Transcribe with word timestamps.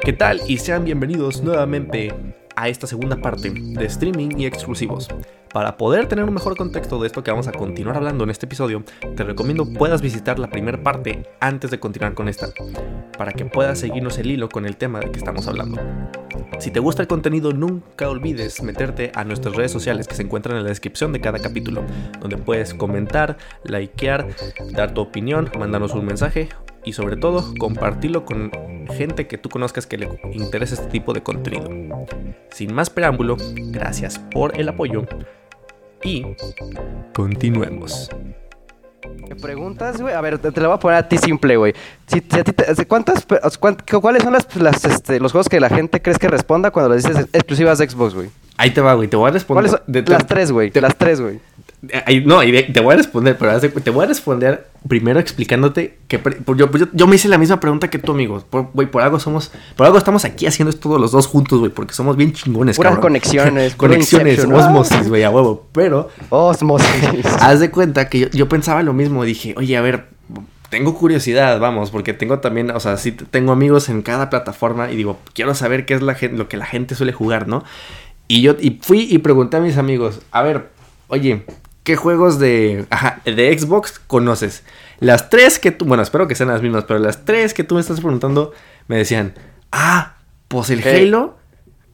¿Qué 0.00 0.12
tal? 0.12 0.40
Y 0.46 0.58
sean 0.58 0.84
bienvenidos 0.84 1.42
nuevamente 1.42 2.14
a 2.56 2.68
esta 2.68 2.86
segunda 2.86 3.16
parte 3.16 3.50
de 3.50 3.84
streaming 3.84 4.38
y 4.38 4.46
exclusivos. 4.46 5.08
Para 5.52 5.76
poder 5.76 6.08
tener 6.08 6.24
un 6.24 6.32
mejor 6.32 6.56
contexto 6.56 6.98
de 6.98 7.06
esto 7.06 7.22
que 7.22 7.30
vamos 7.30 7.46
a 7.46 7.52
continuar 7.52 7.96
hablando 7.96 8.24
en 8.24 8.30
este 8.30 8.46
episodio, 8.46 8.84
te 9.14 9.22
recomiendo 9.22 9.66
puedas 9.66 10.00
visitar 10.00 10.38
la 10.38 10.48
primera 10.48 10.82
parte 10.82 11.28
antes 11.40 11.70
de 11.70 11.78
continuar 11.78 12.14
con 12.14 12.28
esta, 12.28 12.48
para 13.18 13.32
que 13.32 13.44
puedas 13.44 13.78
seguirnos 13.78 14.16
el 14.16 14.30
hilo 14.30 14.48
con 14.48 14.64
el 14.64 14.78
tema 14.78 15.00
de 15.00 15.10
que 15.10 15.18
estamos 15.18 15.46
hablando. 15.48 15.78
Si 16.58 16.70
te 16.70 16.80
gusta 16.80 17.02
el 17.02 17.08
contenido, 17.08 17.52
nunca 17.52 18.08
olvides 18.08 18.62
meterte 18.62 19.12
a 19.14 19.24
nuestras 19.24 19.54
redes 19.54 19.72
sociales 19.72 20.08
que 20.08 20.14
se 20.14 20.22
encuentran 20.22 20.56
en 20.56 20.62
la 20.62 20.70
descripción 20.70 21.12
de 21.12 21.20
cada 21.20 21.38
capítulo, 21.38 21.82
donde 22.18 22.38
puedes 22.38 22.72
comentar, 22.72 23.36
likear, 23.64 24.28
dar 24.72 24.94
tu 24.94 25.02
opinión, 25.02 25.50
mandarnos 25.58 25.92
un 25.92 26.06
mensaje 26.06 26.48
y 26.82 26.94
sobre 26.94 27.16
todo 27.16 27.52
compartirlo 27.58 28.24
con 28.24 28.50
gente 28.96 29.26
que 29.26 29.36
tú 29.36 29.50
conozcas 29.50 29.86
que 29.86 29.98
le 29.98 30.08
interese 30.32 30.76
este 30.76 30.86
tipo 30.86 31.12
de 31.12 31.22
contenido. 31.22 31.68
Sin 32.50 32.72
más 32.72 32.88
preámbulo, 32.88 33.36
gracias 33.70 34.18
por 34.18 34.58
el 34.58 34.70
apoyo 34.70 35.04
y 36.02 36.24
continuemos. 37.14 38.10
¿Me 39.28 39.36
preguntas, 39.36 40.00
güey? 40.00 40.14
A 40.14 40.20
ver, 40.20 40.38
te, 40.38 40.50
te 40.52 40.60
lo 40.60 40.68
voy 40.68 40.76
a 40.76 40.80
poner 40.80 40.98
a 40.98 41.08
ti 41.08 41.18
simple, 41.18 41.56
güey. 41.56 41.74
Si, 42.06 42.20
si 42.20 42.38
a 42.38 42.44
ti 42.44 42.52
te- 42.52 42.86
¿cuántas, 42.86 43.24
pe- 43.24 43.40
cuán- 43.58 43.76
¿Cuáles 44.00 44.22
son 44.22 44.32
las, 44.32 44.46
las, 44.56 44.84
este, 44.84 45.20
los 45.20 45.32
juegos 45.32 45.48
que 45.48 45.58
la 45.60 45.68
gente 45.68 46.00
crees 46.02 46.18
que 46.18 46.28
responda 46.28 46.70
cuando 46.70 46.94
les 46.94 47.04
dices 47.04 47.26
exclusivas 47.32 47.78
de 47.78 47.88
Xbox, 47.88 48.14
güey? 48.14 48.30
Ahí 48.58 48.70
te 48.70 48.80
va, 48.80 48.94
güey, 48.94 49.08
te 49.08 49.16
voy 49.16 49.28
a 49.28 49.32
responder. 49.32 49.70
¿Cuáles 49.70 49.70
son? 49.86 49.92
de- 49.92 50.02
las 50.10 50.26
tres, 50.26 50.52
güey. 50.52 50.70
te- 50.70 50.80
Las 50.80 50.96
tres, 50.96 51.20
güey. 51.20 51.40
No, 52.24 52.40
te 52.40 52.80
voy 52.80 52.94
a 52.94 52.96
responder, 52.96 53.36
pero 53.36 53.58
te 53.58 53.90
voy 53.90 54.04
a 54.04 54.08
responder 54.08 54.68
primero 54.88 55.18
explicándote 55.18 55.98
que 56.06 56.20
pre- 56.20 56.36
pues 56.36 56.56
yo, 56.56 56.70
yo, 56.70 56.86
yo 56.92 57.06
me 57.08 57.16
hice 57.16 57.28
la 57.28 57.38
misma 57.38 57.58
pregunta 57.58 57.90
que 57.90 57.98
tú, 57.98 58.12
amigo. 58.12 58.40
Por, 58.48 58.68
güey, 58.72 58.88
por 58.88 59.02
algo 59.02 59.18
somos, 59.18 59.50
por 59.74 59.86
algo 59.86 59.98
estamos 59.98 60.24
aquí 60.24 60.46
haciendo 60.46 60.70
esto 60.70 60.88
todos 60.88 61.00
los 61.00 61.10
dos 61.10 61.26
juntos, 61.26 61.58
güey, 61.58 61.72
porque 61.72 61.92
somos 61.92 62.16
bien 62.16 62.32
chingones, 62.32 62.76
Puras 62.76 62.90
cabrón. 62.92 63.02
conexiones, 63.10 63.74
conexiones, 63.76 64.44
osmosis, 64.44 65.08
güey, 65.08 65.24
a 65.24 65.30
huevo. 65.30 65.66
Pero 65.72 66.08
Osmosis. 66.30 67.26
haz 67.40 67.58
de 67.58 67.70
cuenta 67.72 68.08
que 68.08 68.20
yo, 68.20 68.26
yo 68.30 68.48
pensaba 68.48 68.82
lo 68.84 68.92
mismo. 68.92 69.24
Dije, 69.24 69.54
oye, 69.56 69.76
a 69.76 69.80
ver, 69.80 70.06
tengo 70.70 70.94
curiosidad, 70.94 71.58
vamos, 71.58 71.90
porque 71.90 72.12
tengo 72.12 72.38
también, 72.38 72.70
o 72.70 72.78
sea, 72.78 72.96
sí 72.96 73.10
tengo 73.10 73.50
amigos 73.50 73.88
en 73.88 74.02
cada 74.02 74.30
plataforma 74.30 74.90
y 74.92 74.96
digo, 74.96 75.18
quiero 75.34 75.54
saber 75.56 75.84
qué 75.84 75.94
es 75.94 76.02
la 76.02 76.16
lo 76.32 76.48
que 76.48 76.56
la 76.56 76.66
gente 76.66 76.94
suele 76.94 77.12
jugar, 77.12 77.48
¿no? 77.48 77.64
Y 78.28 78.40
yo 78.40 78.54
y 78.60 78.78
fui 78.82 79.08
y 79.10 79.18
pregunté 79.18 79.56
a 79.56 79.60
mis 79.60 79.76
amigos, 79.78 80.20
a 80.30 80.42
ver, 80.42 80.70
oye, 81.08 81.44
¿qué 81.84 81.96
juegos 81.96 82.38
de, 82.38 82.86
ajá, 82.90 83.20
de 83.24 83.58
Xbox 83.58 83.98
conoces? 84.06 84.62
Las 85.00 85.30
tres 85.30 85.58
que 85.58 85.70
tú, 85.72 85.84
bueno, 85.84 86.02
espero 86.02 86.28
que 86.28 86.34
sean 86.34 86.48
las 86.50 86.62
mismas, 86.62 86.84
pero 86.84 87.00
las 87.00 87.24
tres 87.24 87.54
que 87.54 87.64
tú 87.64 87.74
me 87.74 87.80
estás 87.80 88.00
preguntando 88.00 88.52
me 88.88 88.96
decían, 88.96 89.34
ah, 89.72 90.14
pues 90.48 90.70
el. 90.70 90.82
Halo, 90.86 91.36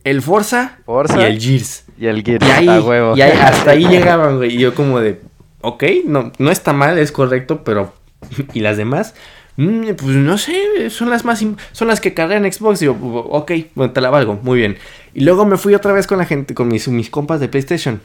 el 0.04 0.20
Forza, 0.22 0.78
Forza. 0.84 1.20
y 1.22 1.24
el 1.32 1.40
Gears. 1.40 1.84
Y 1.98 2.06
el 2.06 2.22
Gear. 2.22 2.42
Y 2.42 2.50
ahí, 2.50 2.68
a 2.68 2.80
huevo. 2.80 3.16
y 3.16 3.22
ahí- 3.22 3.32
hasta 3.38 3.70
ahí 3.72 3.84
llegaban, 3.88 4.36
güey. 4.36 4.54
Y 4.54 4.58
yo 4.58 4.74
como 4.74 5.00
de, 5.00 5.20
ok, 5.62 5.84
no, 6.04 6.32
no 6.38 6.50
está 6.50 6.72
mal, 6.72 6.98
es 6.98 7.12
correcto, 7.12 7.64
pero... 7.64 7.94
¿Y 8.52 8.60
las 8.60 8.76
demás? 8.76 9.14
Mm, 9.56 9.90
pues 9.96 10.14
no 10.16 10.38
sé, 10.38 10.88
son 10.90 11.10
las 11.10 11.24
más... 11.24 11.44
Son 11.72 11.88
las 11.88 12.00
que 12.00 12.14
cargan 12.14 12.50
Xbox. 12.50 12.82
Y 12.82 12.86
yo, 12.86 12.92
ok, 12.92 13.52
bueno, 13.74 13.92
te 13.92 14.00
la 14.00 14.10
valgo, 14.10 14.38
muy 14.42 14.58
bien. 14.58 14.76
Y 15.14 15.24
luego 15.24 15.46
me 15.46 15.56
fui 15.56 15.74
otra 15.74 15.92
vez 15.92 16.06
con 16.06 16.18
la 16.18 16.26
gente, 16.26 16.54
con 16.54 16.68
mis, 16.68 16.86
mis 16.88 17.10
compas 17.10 17.40
de 17.40 17.48
PlayStation. 17.48 18.00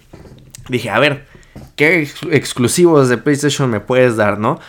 Dije, 0.70 0.89
a 0.89 1.00
ver, 1.00 1.26
¿qué 1.76 2.02
ex- 2.02 2.23
exclusivos 2.32 3.09
de 3.09 3.18
PlayStation 3.18 3.70
me 3.70 3.80
puedes 3.80 4.16
dar, 4.16 4.40
no? 4.40 4.59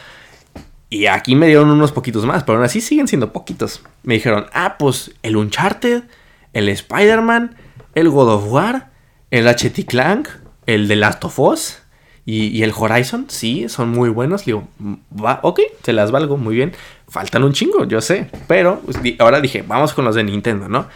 Y 0.90 1.06
aquí 1.06 1.34
me 1.34 1.46
dieron 1.48 1.70
unos 1.70 1.92
poquitos 1.92 2.24
más, 2.24 2.44
pero 2.44 2.58
aún 2.58 2.64
así 2.64 2.80
siguen 2.80 3.08
siendo 3.08 3.32
poquitos. 3.32 3.82
Me 4.02 4.14
dijeron, 4.14 4.46
ah, 4.52 4.76
pues 4.78 5.10
el 5.22 5.36
Uncharted, 5.36 6.04
el 6.52 6.68
Spider-Man, 6.68 7.56
el 7.94 8.08
God 8.10 8.28
of 8.34 8.44
War, 8.52 8.90
el 9.30 9.48
HT 9.48 9.86
Clank, 9.86 10.28
el 10.66 10.86
The 10.86 10.96
Last 10.96 11.24
of 11.24 11.38
Us 11.40 11.78
y, 12.24 12.62
el 12.62 12.72
Horizon. 12.76 13.26
Sí, 13.28 13.68
son 13.68 13.88
muy 13.90 14.08
buenos. 14.08 14.42
Le 14.46 14.52
digo, 14.52 14.68
"Mm, 14.78 14.94
va, 15.24 15.40
ok, 15.42 15.60
se 15.82 15.92
las 15.92 16.10
valgo, 16.12 16.36
muy 16.36 16.54
bien. 16.54 16.72
Faltan 17.08 17.42
un 17.42 17.52
chingo, 17.52 17.84
yo 17.86 18.00
sé. 18.00 18.30
Pero 18.46 18.80
pues, 18.84 18.98
ahora 19.18 19.40
dije, 19.40 19.62
vamos 19.66 19.94
con 19.94 20.04
los 20.04 20.14
de 20.14 20.22
Nintendo, 20.24 20.68
¿no? 20.68 20.86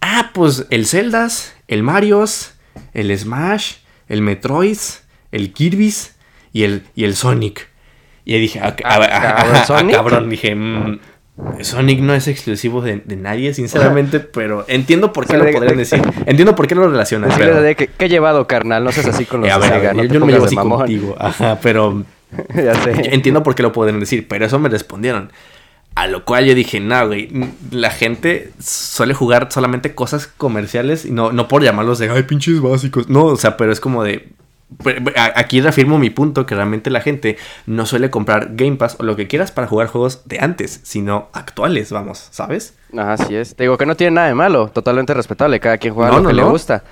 Ah, 0.00 0.30
pues 0.32 0.66
el 0.70 0.86
Zeldas, 0.86 1.54
el 1.66 1.82
Marios, 1.82 2.52
el 2.94 3.16
Smash, 3.18 3.74
el 4.08 4.22
Metroid, 4.22 4.78
el 5.32 5.52
Kirby's 5.52 6.16
y 6.52 6.64
el, 6.64 6.82
y 6.94 7.04
el 7.04 7.14
Sonic. 7.16 7.68
Y 8.24 8.34
ahí 8.34 8.40
dije, 8.40 8.60
ah, 8.60 8.76
ah, 8.84 9.64
ah, 9.68 9.82
cabrón, 9.90 10.28
dije, 10.28 10.54
mm, 10.54 10.98
Sonic 11.62 12.00
no 12.00 12.14
es 12.14 12.28
exclusivo 12.28 12.82
de, 12.82 12.96
de 13.04 13.16
nadie, 13.16 13.54
sinceramente, 13.54 14.20
pero 14.20 14.64
entiendo 14.68 15.12
por 15.12 15.26
qué 15.26 15.34
Sí, 15.34 15.38
lo 15.38 15.44
podrían 15.52 15.74
de- 15.74 15.76
decir. 15.76 16.02
Entiendo 16.26 16.54
por 16.54 16.66
qué 16.66 16.74
lo 16.74 16.88
relacionan. 16.90 17.30
Pero- 17.38 17.62
que, 17.76 17.86
¿qué 17.86 18.04
he 18.04 18.08
llevado, 18.08 18.46
carnal? 18.46 18.84
No 18.84 18.92
seas 18.92 19.06
así 19.06 19.24
con 19.24 19.40
los 19.42 19.48
Eh, 19.48 19.52
a 19.52 19.58
ver, 19.58 19.94
no 19.96 20.04
yo, 20.04 20.18
no 20.18 20.26
me 20.26 20.32
llevo 20.32 20.44
así 20.46 20.56
mamón. 20.56 20.78
contigo, 20.80 21.14
ajá, 21.18 21.58
pero 21.62 22.04
ya 22.54 22.74
sé. 22.82 23.14
entiendo 23.14 23.42
por 23.42 23.54
qué 23.54 23.62
lo 23.62 23.72
podrían 23.72 24.00
decir, 24.00 24.26
pero 24.28 24.44
eso 24.46 24.58
me 24.58 24.68
respondieron. 24.68 25.30
A 25.94 26.06
lo 26.06 26.24
cual 26.24 26.44
yo 26.44 26.54
dije, 26.54 26.80
no, 26.80 27.06
güey, 27.06 27.28
la 27.70 27.90
gente 27.90 28.50
suele 28.62 29.14
jugar 29.14 29.48
solamente 29.50 29.94
cosas 29.94 30.26
comerciales 30.26 31.04
y 31.04 31.10
no, 31.12 31.32
no 31.32 31.48
por 31.48 31.62
llamarlos 31.62 31.98
de, 31.98 32.10
ay, 32.10 32.22
pinches 32.24 32.60
básicos. 32.60 33.08
No, 33.08 33.24
o 33.24 33.36
sea, 33.36 33.56
pero 33.56 33.72
es 33.72 33.80
como 33.80 34.04
de... 34.04 34.28
Aquí 35.34 35.60
reafirmo 35.60 35.98
mi 35.98 36.10
punto, 36.10 36.44
que 36.46 36.54
realmente 36.54 36.90
la 36.90 37.00
gente 37.00 37.36
no 37.66 37.86
suele 37.86 38.10
comprar 38.10 38.50
Game 38.52 38.76
Pass 38.76 38.96
o 39.00 39.02
lo 39.02 39.16
que 39.16 39.26
quieras 39.26 39.50
para 39.50 39.66
jugar 39.66 39.88
juegos 39.88 40.22
de 40.26 40.38
antes, 40.40 40.80
sino 40.84 41.28
actuales, 41.32 41.90
vamos, 41.90 42.28
¿sabes? 42.30 42.74
Así 42.96 43.34
es. 43.34 43.56
Te 43.56 43.64
digo 43.64 43.78
que 43.78 43.86
no 43.86 43.96
tiene 43.96 44.12
nada 44.12 44.28
de 44.28 44.34
malo, 44.34 44.68
totalmente 44.68 45.14
respetable, 45.14 45.58
cada 45.60 45.78
quien 45.78 45.94
juega 45.94 46.10
No, 46.10 46.16
lo 46.18 46.22
no, 46.24 46.28
que 46.28 46.34
le 46.34 46.42
gusta. 46.44 46.84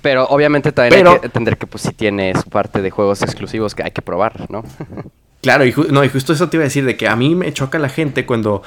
Pero 0.00 0.24
obviamente 0.28 0.72
también 0.72 1.00
Pero- 1.00 1.10
hay 1.12 1.18
que 1.20 1.26
entender 1.26 1.58
que 1.58 1.66
pues 1.66 1.82
sí 1.82 1.92
tiene 1.92 2.32
su 2.42 2.48
parte 2.48 2.80
de 2.80 2.90
juegos 2.90 3.20
exclusivos 3.22 3.74
que 3.74 3.82
hay 3.82 3.90
que 3.90 4.00
probar, 4.02 4.50
¿no? 4.50 4.64
Claro, 5.44 5.66
y, 5.66 5.74
no, 5.90 6.02
y 6.02 6.08
justo 6.08 6.32
eso 6.32 6.48
te 6.48 6.56
iba 6.56 6.62
a 6.62 6.64
decir, 6.64 6.86
de 6.86 6.96
que 6.96 7.06
a 7.06 7.16
mí 7.16 7.34
me 7.34 7.52
choca 7.52 7.78
la 7.78 7.90
gente 7.90 8.24
cuando 8.24 8.62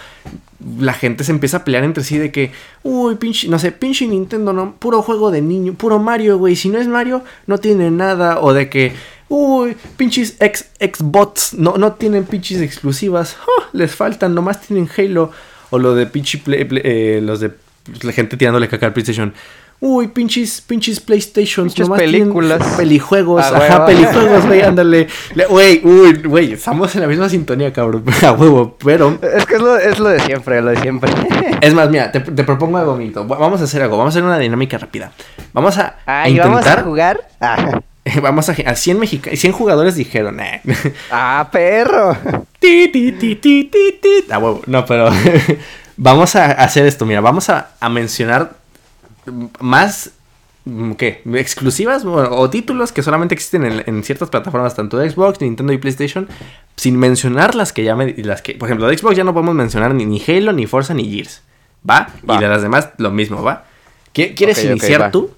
la 0.77 0.93
gente 0.93 1.23
se 1.23 1.31
empieza 1.31 1.57
a 1.57 1.63
pelear 1.63 1.83
entre 1.83 2.03
sí 2.03 2.19
de 2.19 2.31
que, 2.31 2.51
uy, 2.83 3.15
pinche, 3.15 3.47
no 3.47 3.57
sé, 3.57 3.71
pinche 3.71 4.05
Nintendo, 4.05 4.53
no, 4.53 4.75
puro 4.75 5.01
juego 5.01 5.31
de 5.31 5.41
niño, 5.41 5.73
puro 5.73 5.97
Mario, 5.97 6.37
güey, 6.37 6.55
si 6.55 6.69
no 6.69 6.77
es 6.77 6.87
Mario, 6.87 7.23
no 7.47 7.57
tiene 7.57 7.89
nada, 7.89 8.41
o 8.41 8.53
de 8.53 8.69
que, 8.69 8.93
uy, 9.27 9.75
pinches 9.97 10.37
ex, 10.39 10.69
Xbox, 10.79 11.55
no, 11.55 11.77
no 11.79 11.93
tienen 11.93 12.25
pinches 12.25 12.61
exclusivas, 12.61 13.37
oh, 13.47 13.63
les 13.73 13.95
faltan, 13.95 14.35
nomás 14.35 14.61
tienen 14.61 14.87
Halo, 14.95 15.31
o 15.71 15.79
lo 15.79 15.95
de 15.95 16.05
pinche, 16.05 16.43
eh, 16.45 17.21
los 17.23 17.39
de 17.39 17.53
pues, 17.85 18.03
la 18.03 18.11
gente 18.11 18.37
tirándole 18.37 18.67
caca 18.67 18.85
al 18.85 18.93
PlayStation. 18.93 19.33
Uy, 19.79 20.07
pinches, 20.07 20.59
pinches 20.61 20.99
PlayStation. 20.99 21.67
Pinches 21.67 21.87
películas. 21.89 22.61
Pelijuegos. 22.77 23.43
Ah, 23.45 23.57
ajá, 23.57 23.73
huevo. 23.75 23.85
pelijuegos, 23.85 24.45
güey, 24.47 24.61
ándale. 24.63 25.07
Le- 25.35 25.45
Güey, 25.45 25.81
uy, 25.83 26.13
güey, 26.23 26.53
estamos 26.53 26.95
en 26.95 27.01
la 27.01 27.07
misma 27.07 27.29
sintonía, 27.29 27.71
cabrón. 27.71 28.03
A 28.25 28.31
huevo, 28.31 28.75
pero. 28.83 29.19
Es 29.35 29.45
que 29.45 29.55
es 29.55 29.61
lo, 29.61 29.77
es 29.77 29.99
lo 29.99 30.09
de 30.09 30.19
siempre, 30.21 30.61
lo 30.61 30.71
de 30.71 30.77
siempre. 30.81 31.11
Es 31.61 31.73
más, 31.73 31.89
mira, 31.89 32.11
te, 32.11 32.19
te 32.19 32.43
propongo 32.43 32.77
algo. 32.77 32.97
Va- 33.27 33.37
Vamos 33.37 33.61
a 33.61 33.63
hacer 33.65 33.81
algo. 33.81 33.97
Vamos 33.97 34.13
a 34.13 34.17
hacer 34.17 34.23
una 34.23 34.37
dinámica 34.39 34.77
rápida. 34.77 35.11
Vamos 35.53 35.77
a, 35.77 35.95
a 36.05 36.23
Ay, 36.23 36.37
¿vamos 36.37 36.57
a 36.57 36.59
intentar. 36.61 36.83
jugar? 36.83 37.27
Ah, 37.41 37.79
Vamos 38.21 38.47
a, 38.49 38.53
a 38.65 38.75
100, 38.75 38.99
mexica- 38.99 39.35
100 39.35 39.51
jugadores 39.51 39.95
dijeron, 39.95 40.39
eh. 40.39 40.61
ah, 41.11 41.49
perro. 41.51 42.15
Ti, 42.59 42.87
ti, 42.87 43.11
ti, 43.11 43.35
ti, 43.35 43.63
ti, 43.65 43.99
ti. 44.01 44.31
A 44.31 44.37
huevo. 44.39 44.61
No, 44.65 44.85
pero 44.85 45.09
vamos 45.97 46.35
a 46.35 46.45
hacer 46.51 46.85
esto. 46.85 47.05
Mira, 47.05 47.21
vamos 47.21 47.49
a, 47.49 47.71
a 47.79 47.89
mencionar 47.89 48.53
más, 49.59 50.11
mm, 50.65 50.91
¿qué? 50.93 51.21
Exclusivas 51.33 52.03
bueno, 52.03 52.29
o 52.31 52.49
títulos 52.49 52.91
que 52.91 53.03
solamente 53.03 53.33
existen 53.35 53.65
en, 53.65 53.83
en 53.85 54.03
ciertas 54.03 54.29
plataformas, 54.29 54.75
tanto 54.75 54.97
de 54.97 55.09
Xbox, 55.09 55.41
Nintendo 55.41 55.73
y 55.73 55.77
PlayStation, 55.77 56.27
sin 56.75 56.97
mencionar 56.97 57.55
las 57.55 57.73
que 57.73 57.83
ya 57.83 57.95
me, 57.95 58.13
las 58.17 58.41
que, 58.41 58.53
por 58.55 58.67
ejemplo, 58.67 58.87
de 58.87 58.97
Xbox 58.97 59.15
ya 59.15 59.23
no 59.23 59.33
podemos 59.33 59.55
mencionar 59.55 59.93
ni, 59.93 60.05
ni 60.05 60.21
Halo, 60.27 60.53
ni 60.53 60.65
Forza, 60.67 60.93
ni 60.93 61.09
Gears. 61.09 61.41
¿Va? 61.89 62.07
Va. 62.29 62.35
Y 62.35 62.39
de 62.39 62.47
las 62.47 62.61
demás 62.61 62.89
lo 62.97 63.11
mismo, 63.11 63.41
¿va? 63.43 63.63
¿Qui- 64.13 64.35
¿Quieres 64.35 64.63
iniciar 64.63 65.11
tú? 65.11 65.31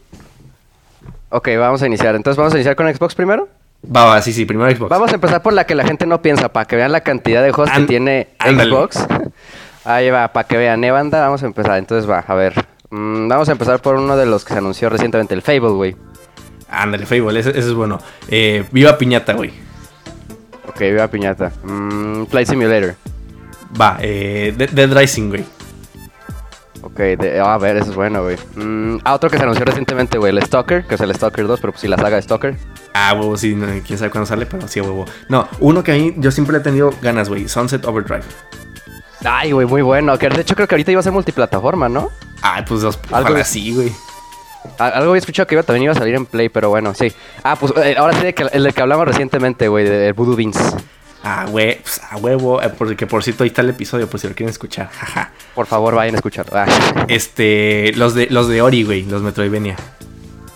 Ok, 1.30 1.50
vamos 1.60 1.82
a 1.84 1.88
iniciar. 1.88 2.16
Entonces, 2.16 2.38
¿vamos 2.38 2.54
a 2.54 2.58
iniciar 2.58 2.76
con 2.76 2.92
Xbox 2.94 3.14
primero? 3.14 3.48
Va, 3.96 4.06
va, 4.06 4.22
sí, 4.22 4.34
sí, 4.34 4.46
primero 4.46 4.70
Xbox. 4.76 4.90
Vamos 4.90 5.12
a 5.12 5.16
empezar 5.16 5.42
por 5.44 5.54
la 5.54 5.66
que 5.66 5.76
la 5.76 5.86
gente 5.86 6.06
no 6.08 6.22
piensa, 6.22 6.50
para 6.50 6.66
que 6.66 6.76
vean 6.76 6.92
la 6.92 7.02
cantidad 7.02 7.44
de 7.44 7.52
juegos 7.52 7.74
que 7.74 7.84
tiene 7.84 8.30
ándale. 8.40 8.72
Xbox. 8.72 9.06
Ahí 9.86 10.10
va, 10.10 10.28
para 10.34 10.48
que 10.48 10.58
vean, 10.58 10.84
¿eh, 10.84 10.92
banda? 10.92 11.22
Vamos 11.22 11.44
a 11.44 11.46
empezar. 11.46 11.78
Entonces 11.78 12.10
va, 12.10 12.20
a 12.28 12.34
ver. 12.36 12.54
Mm, 12.92 13.28
vamos 13.28 13.50
a 13.50 13.52
empezar 13.52 13.82
por 13.82 13.96
uno 13.96 14.16
de 14.18 14.26
los 14.26 14.44
que 14.46 14.54
se 14.54 14.60
anunció 14.60 14.90
recientemente, 14.90 15.34
el 15.34 15.42
Fable, 15.42 15.70
güey. 15.70 15.96
Ándale, 16.70 17.06
Fable, 17.06 17.40
ese, 17.40 17.52
ese 17.52 17.60
es 17.60 17.74
bueno. 17.74 18.00
Eh, 18.28 18.66
viva 18.72 18.98
Piñata, 18.98 19.34
güey. 19.34 19.52
Ok, 20.68 20.80
viva 20.80 21.08
piñata. 21.08 21.52
Mm, 21.64 22.26
Flight 22.28 22.48
Simulator. 22.48 22.96
Va, 23.80 23.98
eh, 24.02 24.54
Dead, 24.56 24.94
Rising, 24.98 25.30
güey. 25.30 25.44
Ok, 26.82 26.96
de- 26.98 27.40
a 27.40 27.58
ver, 27.58 27.76
eso 27.78 27.90
es 27.90 27.96
bueno, 27.96 28.24
güey. 28.24 28.38
Mm, 28.56 29.00
ah, 29.04 29.14
otro 29.16 29.30
que 29.30 29.38
se 29.38 29.44
anunció 29.44 29.66
recientemente, 29.66 30.18
güey, 30.18 30.32
el 30.36 30.42
Stalker, 30.44 30.86
que 30.86 30.96
es 30.96 31.02
el 31.02 31.14
Stalker 31.14 31.46
2, 31.48 31.60
pero 31.60 31.74
pues 31.74 31.82
sí, 31.82 31.88
la 31.88 31.98
saga 31.98 32.16
de 32.16 32.22
Stalker. 32.22 32.56
Ah, 32.94 33.14
huevo, 33.14 33.36
sí, 33.36 33.56
no, 33.56 33.68
quién 33.86 34.00
sabe 34.00 34.12
cuándo 34.12 34.26
sale, 34.28 34.46
pero 34.46 34.68
sí, 34.68 34.80
huevo. 34.80 35.06
No, 35.28 35.48
uno 35.60 35.84
que 35.84 35.92
a 35.92 35.96
mí 35.96 36.14
yo 36.18 36.32
siempre 36.32 36.54
le 36.54 36.60
he 36.60 36.64
tenido 36.64 36.94
ganas, 37.02 37.28
güey. 37.30 37.48
Sunset 37.50 37.84
Overdrive. 37.86 38.24
Ay, 39.26 39.52
güey, 39.52 39.68
muy 39.68 39.82
bueno. 39.82 40.18
Que 40.18 40.30
de 40.30 40.42
hecho 40.42 40.56
creo 40.56 40.68
que 40.68 40.76
ahorita 40.76 40.92
iba 40.92 41.00
a 41.02 41.04
ser 41.04 41.12
multiplataforma, 41.12 41.90
¿no? 41.90 42.10
Ah, 42.42 42.64
pues 42.68 42.82
dos, 42.82 42.98
Algo 43.12 43.20
ojalá 43.20 43.38
de- 43.40 43.44
sí, 43.46 43.74
güey. 43.74 43.92
Algo 44.78 45.10
había 45.12 45.20
escuchado 45.20 45.48
que 45.48 45.56
iba, 45.56 45.64
también 45.64 45.84
iba 45.84 45.94
a 45.94 45.96
salir 45.96 46.16
en 46.16 46.26
Play, 46.26 46.50
pero 46.50 46.70
bueno, 46.70 46.94
sí. 46.94 47.12
Ah, 47.44 47.56
pues 47.58 47.74
eh, 47.78 47.96
ahora 47.98 48.20
sí, 48.20 48.34
el 48.52 48.64
del 48.64 48.74
que 48.74 48.82
hablamos 48.82 49.08
recientemente, 49.08 49.68
güey, 49.68 49.86
de, 49.86 49.98
de 49.98 50.12
Voodoo 50.12 50.36
Beans. 50.36 50.58
Ah, 51.24 51.46
güey, 51.50 51.82
pues 51.82 52.02
a 52.10 52.18
huevo. 52.18 52.62
eh, 52.62 52.70
porque 52.78 53.06
por 53.08 53.24
cierto, 53.24 53.44
ahí 53.44 53.50
está 53.50 53.62
el 53.62 53.70
episodio, 53.70 54.10
por 54.10 54.20
si 54.20 54.28
lo 54.28 54.36
quieren 54.36 54.50
escuchar. 54.52 54.90
Jaja. 54.92 55.32
Por 55.56 55.66
favor, 55.66 55.96
vayan 55.96 56.16
a 56.16 56.18
escucharlo. 56.18 56.58
Ah, 56.58 56.66
Este, 57.08 57.92
los 57.96 58.14
de, 58.16 58.28
los 58.30 58.48
de 58.48 58.62
Ori, 58.62 58.84
güey, 58.84 59.04
los 59.04 59.22
Metroidvania. 59.22 59.76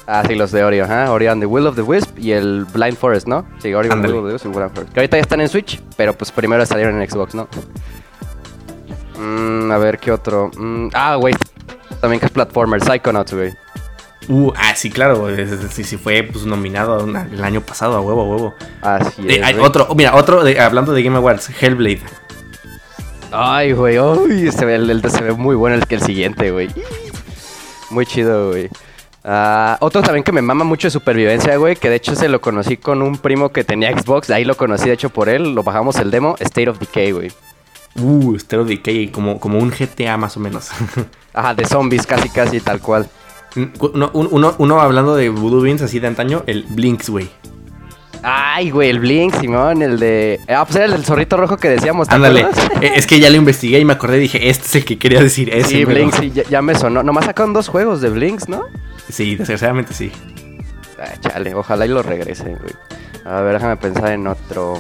Ah, 0.06 0.24
sí, 0.28 0.36
los 0.36 0.52
de 0.52 0.64
Ori, 0.66 0.82
ajá. 0.82 1.10
Ori 1.12 1.28
and 1.28 1.42
the 1.42 1.46
Will 1.46 1.66
of 1.66 1.76
the 1.76 1.82
Wisp 1.82 2.18
y 2.20 2.32
el 2.34 2.66
Blind 2.74 2.98
Forest, 2.98 3.26
¿no? 3.28 3.46
Sí, 3.60 3.74
Ori 3.74 3.90
and 3.90 4.06
the. 4.06 4.12
Will 4.12 4.18
of 4.20 4.28
the 4.28 4.34
Wisp 4.34 4.46
y 4.46 4.50
Blind 4.50 4.72
Forest. 4.74 4.94
Que 4.94 5.00
ahorita 5.00 5.18
ya 5.18 5.22
están 5.22 5.40
en 5.42 5.48
Switch, 5.50 5.82
pero 5.96 6.14
pues 6.14 6.30
primero 6.32 6.66
salieron 6.66 7.02
en 7.02 7.10
Xbox, 7.10 7.34
¿no? 7.36 7.48
Mm, 9.18 9.72
a 9.72 9.78
ver, 9.78 10.00
¿qué 10.00 10.12
otro? 10.12 10.52
Mm, 10.58 10.90
ah, 10.94 11.16
güey. 11.16 11.34
También 12.04 12.20
que 12.20 12.26
es 12.26 12.34
platformer, 12.34 12.84
Psychonauts, 12.84 13.34
güey. 13.34 13.54
Uh, 14.28 14.52
ah, 14.58 14.76
sí, 14.76 14.90
claro, 14.90 15.30
Sí, 15.70 15.86
sí, 15.86 15.96
fue 15.96 16.22
pues, 16.30 16.46
nominado 16.46 17.02
una- 17.02 17.30
el 17.32 17.42
año 17.42 17.62
pasado, 17.62 17.96
a 17.96 18.02
huevo, 18.02 18.24
a 18.24 18.26
huevo. 18.26 18.54
Así 18.82 19.22
Eh, 19.26 19.38
es, 19.38 19.42
hay 19.46 19.56
otro, 19.58 19.88
mira, 19.96 20.14
otro, 20.14 20.44
de, 20.44 20.60
hablando 20.60 20.92
de 20.92 21.02
Game 21.02 21.16
Awards, 21.16 21.50
Hellblade. 21.62 22.02
Ay, 23.32 23.72
güey, 23.72 23.98
uy, 24.00 24.52
se 24.52 24.66
ve, 24.66 24.76
el, 24.76 24.90
el- 24.90 25.10
se 25.10 25.24
ve 25.24 25.32
muy 25.32 25.56
bueno 25.56 25.78
el 25.78 25.88
que 25.88 25.96
el 25.96 26.02
siguiente, 26.02 26.52
güey. 26.52 26.68
Muy 27.90 28.06
chido, 28.06 28.50
güey. 28.50 28.70
Ah, 29.24 29.78
otro 29.80 30.02
también 30.02 30.26
que 30.26 30.34
me 30.34 30.42
mama 30.42 30.66
mucho 30.66 30.88
de 30.88 30.92
supervivencia, 30.92 31.56
güey, 31.56 31.78
que 31.78 31.90
de 31.90 31.96
hecho 31.96 32.16
se 32.18 32.28
lo 32.28 32.42
conocí 32.42 32.76
con 32.76 33.02
un 33.02 33.18
primo 33.18 33.54
que 33.54 33.64
tenía 33.64 33.98
Xbox, 33.98 34.30
ahí 34.30 34.44
lo 34.44 34.58
conocí 34.58 34.88
de 34.90 34.96
hecho 34.96 35.10
por 35.10 35.30
él, 35.30 35.56
lo 35.56 35.64
bajamos 35.64 35.96
el 36.00 36.12
demo, 36.12 36.36
State 36.40 36.68
of 36.70 36.80
Decay, 36.80 37.12
güey. 37.14 37.32
Uh, 38.00 38.38
Stereo 38.40 38.66
Decay, 38.66 39.10
como, 39.12 39.40
como 39.40 39.60
un 39.60 39.70
GTA 39.70 40.18
más 40.18 40.36
o 40.38 40.40
menos. 40.40 40.70
Ajá, 41.34 41.54
de 41.54 41.66
zombies, 41.66 42.06
casi, 42.08 42.30
casi, 42.30 42.60
tal 42.60 42.80
cual. 42.80 43.08
uno, 43.56 44.10
un- 44.14 44.28
uno, 44.32 44.56
uno 44.58 44.82
hablando 44.82 45.16
de 45.16 45.30
Voodoo 45.30 45.62
Beans 45.62 45.82
así 45.82 46.00
de 46.00 46.08
antaño, 46.08 46.44
el 46.48 46.64
Blinks, 46.70 47.10
güey. 47.10 47.30
Ay, 48.26 48.70
güey, 48.72 48.90
el 48.90 49.00
Blink, 49.02 49.38
Simón, 49.42 49.82
el 49.82 50.00
de... 50.00 50.40
Ah, 50.48 50.64
pues 50.64 50.78
era 50.78 50.86
el 50.86 50.92
del 50.94 51.04
zorrito 51.04 51.36
rojo 51.36 51.58
que 51.58 51.68
decíamos, 51.68 52.08
¿te 52.08 52.16
Ándale, 52.16 52.48
eh, 52.80 52.94
es 52.96 53.06
que 53.06 53.20
ya 53.20 53.30
lo 53.30 53.36
investigué 53.36 53.80
y 53.80 53.86
me 53.86 53.92
acordé 53.94 54.16
y 54.18 54.22
dije, 54.22 54.50
este 54.50 54.66
es 54.66 54.76
el 54.78 54.86
que 54.86 54.98
quería 54.98 55.22
decir, 55.22 55.54
ese. 55.54 55.68
Sí. 55.70 55.84
Blink, 55.84 56.14
sí, 56.18 56.32
ya, 56.32 56.44
ya 56.44 56.62
me 56.62 56.74
sonó. 56.74 57.04
Nomás 57.04 57.26
sacaron 57.26 57.52
dos 57.52 57.68
juegos 57.68 58.00
de 58.00 58.10
Blinks, 58.10 58.48
¿no? 58.48 58.64
Sí, 59.10 59.36
desgraciadamente 59.36 59.94
sí. 59.94 60.10
Ah, 60.98 61.12
chale, 61.20 61.54
ojalá 61.54 61.86
y 61.86 61.90
lo 61.90 62.02
regrese, 62.02 62.46
güey. 62.46 62.74
A 63.26 63.42
ver, 63.42 63.56
déjame 63.56 63.76
pensar 63.76 64.14
en 64.14 64.26
otro. 64.28 64.80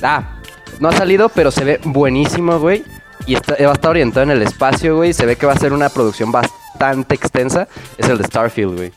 Ah, 0.00 0.36
no 0.78 0.88
ha 0.88 0.92
salido, 0.92 1.28
pero 1.28 1.50
se 1.50 1.64
ve 1.64 1.80
buenísimo, 1.84 2.58
güey. 2.58 2.84
Y 3.26 3.34
está, 3.34 3.54
va 3.62 3.70
a 3.70 3.74
estar 3.74 3.90
orientado 3.90 4.22
en 4.24 4.30
el 4.30 4.42
espacio, 4.42 4.96
güey. 4.96 5.12
Se 5.12 5.26
ve 5.26 5.36
que 5.36 5.46
va 5.46 5.52
a 5.52 5.58
ser 5.58 5.72
una 5.72 5.88
producción 5.88 6.32
bastante 6.32 7.14
extensa. 7.14 7.68
Es 7.98 8.08
el 8.08 8.18
de 8.18 8.24
Starfield, 8.24 8.76
güey. 8.76 8.92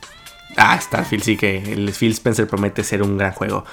Ah, 0.57 0.79
Starfield 0.79 1.23
sí 1.23 1.37
que 1.37 1.57
el 1.57 1.91
Phil 1.91 2.11
Spencer 2.11 2.47
promete 2.47 2.83
ser 2.83 3.01
un 3.01 3.17
gran 3.17 3.31
juego. 3.31 3.65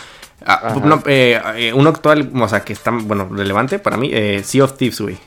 Ah, 0.45 0.75
no, 0.83 1.03
eh, 1.07 1.41
eh, 1.57 1.73
uno 1.73 1.91
actual, 1.91 2.31
o 2.35 2.49
sea, 2.49 2.61
que 2.61 2.73
está, 2.73 2.91
bueno, 2.91 3.29
relevante 3.31 3.79
para 3.79 3.97
mí, 3.99 4.11
eh, 4.13 4.43
Sea 4.43 4.65
of 4.65 4.77
Thieves, 4.77 5.01
güey. 5.01 5.19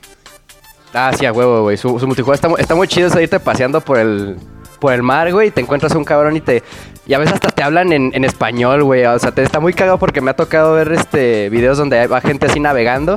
Ah, 0.93 1.11
sí, 1.17 1.25
a 1.25 1.31
huevo, 1.31 1.61
güey. 1.61 1.77
Su, 1.77 1.99
su 1.99 2.07
multijugador 2.07 2.35
está, 2.35 2.61
está 2.61 2.75
muy 2.75 2.87
chido 2.87 3.07
es 3.07 3.15
irte 3.15 3.39
paseando 3.39 3.81
por 3.81 3.97
el, 3.97 4.37
por 4.83 4.91
el 4.91 5.01
mar, 5.01 5.31
güey. 5.31 5.47
Y 5.47 5.51
te 5.51 5.61
encuentras 5.61 5.95
un 5.95 6.03
cabrón 6.03 6.35
y 6.35 6.41
te. 6.41 6.61
Y 7.07 7.13
a 7.13 7.17
veces 7.17 7.35
hasta 7.35 7.51
te 7.51 7.63
hablan 7.63 7.93
en, 7.93 8.11
en 8.13 8.25
español, 8.25 8.83
güey. 8.83 9.05
O 9.05 9.17
sea, 9.17 9.31
te 9.31 9.41
está 9.41 9.61
muy 9.61 9.71
cagado 9.73 9.97
porque 9.97 10.19
me 10.19 10.31
ha 10.31 10.35
tocado 10.35 10.73
ver 10.73 10.91
este 10.91 11.49
videos 11.49 11.77
donde 11.77 12.05
va 12.07 12.19
gente 12.19 12.47
así 12.47 12.59
navegando. 12.59 13.15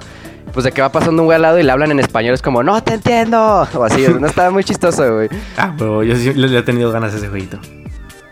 Pues 0.52 0.62
de 0.62 0.70
que 0.70 0.80
va 0.80 0.90
pasando 0.90 1.22
un 1.22 1.26
güey 1.26 1.34
al 1.34 1.42
lado 1.42 1.58
y 1.58 1.64
le 1.64 1.72
hablan 1.72 1.90
en 1.90 1.98
español. 1.98 2.34
Es 2.34 2.40
como, 2.40 2.62
no 2.62 2.80
te 2.84 2.94
entiendo. 2.94 3.66
O 3.74 3.82
así, 3.82 4.06
no 4.20 4.28
está 4.28 4.48
muy 4.52 4.62
chistoso, 4.62 5.16
güey. 5.16 5.28
Ah, 5.58 5.74
pero 5.76 6.04
yo 6.04 6.14
sí 6.14 6.32
le, 6.34 6.56
he 6.56 6.62
tenido 6.62 6.92
ganas 6.92 7.12
a 7.14 7.16
ese 7.16 7.26
jueguito. 7.28 7.58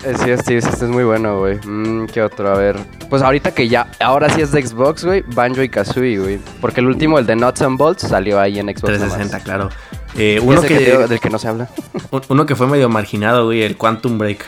Eh, 0.04 0.14
Sí, 0.16 0.30
sí, 0.36 0.60
sí, 0.60 0.68
este 0.68 0.84
es 0.84 0.90
muy 0.90 1.02
bueno, 1.02 1.40
güey. 1.40 1.58
Mm, 1.66 2.06
¿Qué 2.06 2.22
otro? 2.22 2.48
A 2.54 2.56
ver. 2.56 2.76
Pues 3.10 3.20
ahorita 3.20 3.50
que 3.50 3.68
ya, 3.68 3.88
ahora 3.98 4.30
sí 4.30 4.42
es 4.42 4.52
de 4.52 4.64
Xbox, 4.64 5.04
güey. 5.04 5.24
Banjo 5.34 5.60
y 5.60 5.68
Kazooie, 5.68 6.18
güey. 6.18 6.38
Porque 6.60 6.80
el 6.80 6.86
último, 6.86 7.18
el 7.18 7.26
de 7.26 7.34
Nuts 7.34 7.62
and 7.62 7.78
Bolts, 7.78 8.02
salió 8.02 8.38
ahí 8.38 8.60
en 8.60 8.66
Xbox. 8.68 8.84
360, 8.84 9.24
nomás. 9.24 9.42
claro. 9.42 9.70
Eh, 10.16 10.40
uno, 10.42 10.60
que, 10.62 10.78
del 11.08 11.20
que 11.20 11.30
no 11.30 11.38
se 11.38 11.48
habla. 11.48 11.68
un- 12.10 12.22
uno 12.28 12.46
que 12.46 12.54
fue 12.54 12.66
medio 12.66 12.88
marginado, 12.88 13.46
güey, 13.46 13.62
el 13.62 13.76
Quantum 13.76 14.16
Break. 14.18 14.44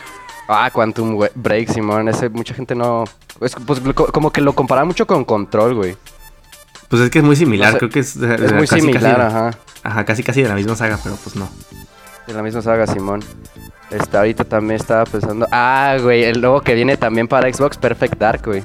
Ah, 0.47 0.69
Quantum 0.71 1.19
Break, 1.35 1.69
Simón. 1.71 2.07
Ese 2.07 2.29
mucha 2.29 2.53
gente 2.53 2.73
no. 2.75 3.03
es- 3.41 3.55
pues 3.65 3.81
co- 3.93 4.07
como 4.11 4.31
que 4.31 4.41
lo 4.41 4.53
compara 4.53 4.85
mucho 4.85 5.05
con 5.05 5.25
Control, 5.25 5.75
güey. 5.75 5.97
Pues 6.89 7.01
es 7.01 7.09
que 7.09 7.19
es 7.19 7.25
muy 7.25 7.35
similar, 7.35 7.67
No 7.67 7.73
sé, 7.73 7.77
creo 7.79 7.89
que 7.89 7.99
es... 7.99 8.15
Es 8.15 8.53
muy 8.53 8.65
similar, 8.65 9.19
ajá. 9.19 9.51
Ajá, 9.83 10.05
casi 10.05 10.23
casi 10.23 10.41
de 10.41 10.47
la 10.47 10.55
misma 10.55 10.73
saga, 10.75 10.97
pero 11.03 11.17
pues 11.21 11.35
no. 11.35 11.49
De 12.25 12.33
la 12.33 12.41
misma 12.41 12.61
saga, 12.61 12.87
Simón. 12.87 13.21
Este, 13.91 14.17
ahorita 14.17 14.45
también 14.45 14.79
estaba 14.79 15.03
pensando. 15.05 15.47
Ah, 15.51 15.97
güey, 16.01 16.23
el 16.23 16.39
nuevo 16.39 16.61
que 16.61 16.75
viene 16.75 16.95
también 16.95 17.27
para 17.27 17.51
Xbox, 17.51 17.77
Perfect 17.77 18.17
Dark, 18.17 18.41
güey. 18.45 18.63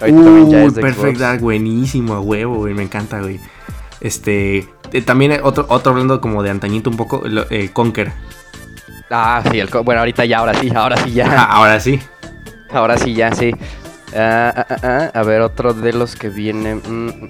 Ahorita 0.00 0.22
también 0.22 0.50
ya 0.50 0.62
es 0.64 0.74
de 0.74 0.82
Perfect 0.82 1.02
Xbox. 1.04 1.18
Dark, 1.18 1.40
buenísimo, 1.40 2.14
a 2.14 2.20
huevo, 2.20 2.56
güey, 2.58 2.74
me 2.74 2.82
encanta, 2.84 3.20
güey. 3.20 3.40
Este, 4.00 4.68
eh, 4.92 5.02
también 5.02 5.40
otro, 5.42 5.66
otro 5.68 5.92
hablando 5.92 6.20
como 6.20 6.42
de 6.42 6.50
antañito 6.50 6.90
un 6.90 6.96
poco, 6.96 7.22
lo- 7.24 7.48
el 7.50 7.72
Conker. 7.72 8.12
Ah, 9.10 9.42
sí, 9.50 9.58
el 9.60 9.68
bueno, 9.84 10.00
ahorita 10.00 10.24
ya, 10.24 10.38
ahora 10.38 10.54
sí, 10.54 10.70
ahora 10.74 10.96
sí 10.96 11.12
ya. 11.12 11.26
Ah, 11.30 11.44
ahora 11.56 11.78
sí. 11.80 12.00
Ahora 12.70 12.96
sí, 12.96 13.14
ya, 13.14 13.34
sí. 13.34 13.54
Ah, 14.16 14.66
ah, 14.82 15.10
A 15.12 15.22
ver, 15.22 15.40
otro 15.42 15.74
de 15.74 15.92
los 15.92 16.16
que 16.16 16.28
vienen. 16.30 16.78
mm, 16.78 17.06
mm, 17.06 17.24
mm, 17.24 17.28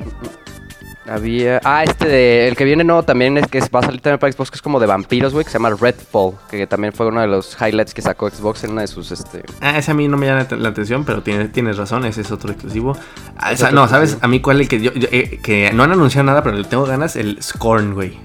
Había. 1.06 1.60
Ah, 1.64 1.82
este 1.82 2.06
de. 2.06 2.49
El 2.49 2.56
que 2.56 2.64
viene 2.64 2.84
nuevo 2.84 3.02
también 3.02 3.37
es 3.38 3.46
que 3.49 3.60
va 3.60 3.81
a 3.81 3.82
salir 3.82 4.00
también 4.00 4.19
para 4.19 4.32
Xbox, 4.32 4.50
que 4.50 4.56
es 4.56 4.62
como 4.62 4.78
de 4.78 4.87
vampiros, 4.87 5.32
güey, 5.32 5.44
que 5.44 5.50
se 5.50 5.58
llama 5.58 5.70
Redfall. 5.70 6.34
Que 6.50 6.66
también 6.66 6.93
fue 6.93 7.06
uno 7.06 7.20
de 7.20 7.26
los 7.26 7.56
highlights 7.60 7.93
que 7.93 8.02
sacó 8.02 8.31
Xbox 8.31 8.64
en 8.64 8.72
una 8.72 8.82
de 8.82 8.87
sus. 8.87 9.10
Este... 9.10 9.43
Ah, 9.60 9.78
ese 9.78 9.90
a 9.90 9.94
mí 9.94 10.06
no 10.08 10.16
me 10.16 10.26
llama 10.26 10.46
la 10.50 10.69
atención, 10.69 11.04
pero 11.04 11.22
tienes, 11.22 11.50
tienes 11.52 11.76
razón, 11.76 12.04
ese 12.04 12.20
es 12.20 12.31
otro 12.31 12.52
exclusivo. 12.52 12.96
Ah, 13.37 13.52
Es 13.52 13.54
o 13.54 13.58
sea, 13.58 13.69
otro 13.69 13.81
no, 13.81 13.88
¿sabes? 13.88 14.19
A 14.20 14.28
mí 14.28 14.40
cuál 14.40 14.60
es 14.60 14.66
el 14.66 14.69
que 14.69 14.81
yo, 14.81 14.93
yo, 14.93 15.08
eh, 15.10 15.40
que 15.43 15.72
no 15.72 15.82
han 15.82 15.93
anunciado 15.93 16.25
nada, 16.25 16.43
pero 16.43 16.56
le 16.56 16.64
tengo 16.64 16.84
ganas, 16.84 17.16
el 17.16 17.43
Scorn, 17.43 17.94
güey. 17.94 18.19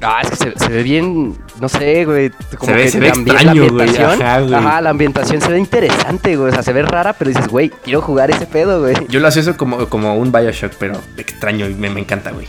Ah, 0.00 0.20
es 0.22 0.30
que 0.30 0.36
se, 0.36 0.58
se 0.58 0.68
ve 0.68 0.82
bien. 0.82 1.36
No 1.60 1.68
sé, 1.68 2.04
güey. 2.04 2.30
Como 2.56 2.72
Se 2.72 2.76
ve- 2.76 2.82
que 2.84 2.90
se 2.90 3.00
ve 3.00 3.06
la 3.08 3.14
extraño, 3.14 3.44
la 3.44 3.52
güey, 3.70 3.88
ambientación- 3.88 4.22
ajá, 4.22 4.40
güey. 4.40 4.54
Ajá, 4.54 4.80
la 4.80 4.90
ambientación 4.90 5.40
se 5.40 5.48
ve 5.50 5.58
interesante, 5.58 6.36
güey. 6.36 6.50
O 6.50 6.52
sea, 6.54 6.62
se 6.62 6.72
ve 6.72 6.82
rara, 6.82 7.12
pero 7.14 7.30
dices, 7.30 7.48
güey, 7.48 7.70
quiero 7.70 8.00
jugar 8.00 8.30
ese 8.30 8.46
pedo, 8.46 8.80
güey. 8.80 8.94
Yo 9.08 9.18
lo 9.20 9.28
asocio 9.28 9.56
como, 9.56 9.88
como 9.88 10.14
un 10.16 10.30
Bioshock, 10.30 10.72
pero 10.78 11.00
extraño 11.16 11.66
y 11.68 11.74
me, 11.74 11.90
me 11.90 12.00
encanta, 12.00 12.30
güey. 12.30 12.46